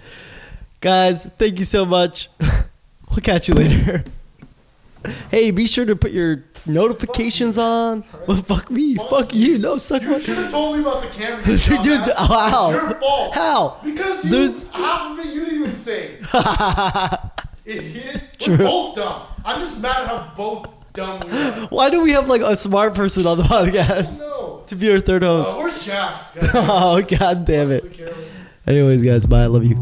Guys, 0.80 1.26
thank 1.38 1.58
you 1.58 1.64
so 1.64 1.86
much. 1.86 2.30
we'll 2.40 3.22
catch 3.24 3.48
you 3.48 3.56
later. 3.56 4.04
hey, 5.32 5.52
be 5.52 5.66
sure 5.66 5.86
to 5.86 5.96
put 5.96 6.12
your 6.12 6.44
notifications 6.68 7.58
on. 7.58 8.04
Well, 8.28 8.38
fuck 8.38 8.70
me. 8.70 8.96
Fuck 8.96 9.34
you. 9.34 9.58
No, 9.58 9.78
suck 9.78 10.04
my. 10.04 10.20
have 10.20 10.52
told 10.52 10.76
me 10.76 10.82
about 10.82 11.02
the 11.02 11.10
camera. 11.10 11.44
Dude, 11.44 12.02
oh, 12.18 12.50
how? 12.52 12.70
It's 12.72 12.82
your 12.84 13.00
fault. 13.00 13.36
How? 13.36 13.78
Because 13.84 14.24
you- 14.24 14.32
There's- 14.32 14.70
half 14.70 15.12
of 15.12 15.26
it 15.26 15.34
you 15.34 15.46
didn't 15.46 15.62
even 15.62 15.76
say. 15.76 16.18
True. 18.40 18.58
both 18.58 18.96
dumb. 18.96 19.24
I'm 19.44 19.60
just 19.60 19.82
mad 19.82 19.96
at 20.02 20.08
how 20.08 20.34
both 20.38 20.68
dumb 20.94 21.20
we 21.26 21.30
are. 21.32 21.68
Why 21.68 21.90
do 21.90 22.02
we 22.02 22.12
have 22.12 22.28
like 22.28 22.42
a 22.42 22.56
smart 22.56 22.96
person 22.96 23.26
on 23.28 23.38
the 23.38 23.44
podcast 23.44 24.22
No. 24.22 24.64
to 24.68 24.76
be 24.76 24.92
our 24.92 25.00
third 25.00 25.24
uh, 25.24 25.44
host? 25.44 25.60
where's 25.60 25.86
Chaps? 25.86 26.38
Oh, 26.54 27.02
god 27.02 27.46
damn 27.46 27.72
it. 27.72 27.84
Anyways, 28.66 29.04
guys, 29.04 29.26
bye. 29.26 29.44
I 29.44 29.46
love 29.48 29.66
you. 29.66 29.82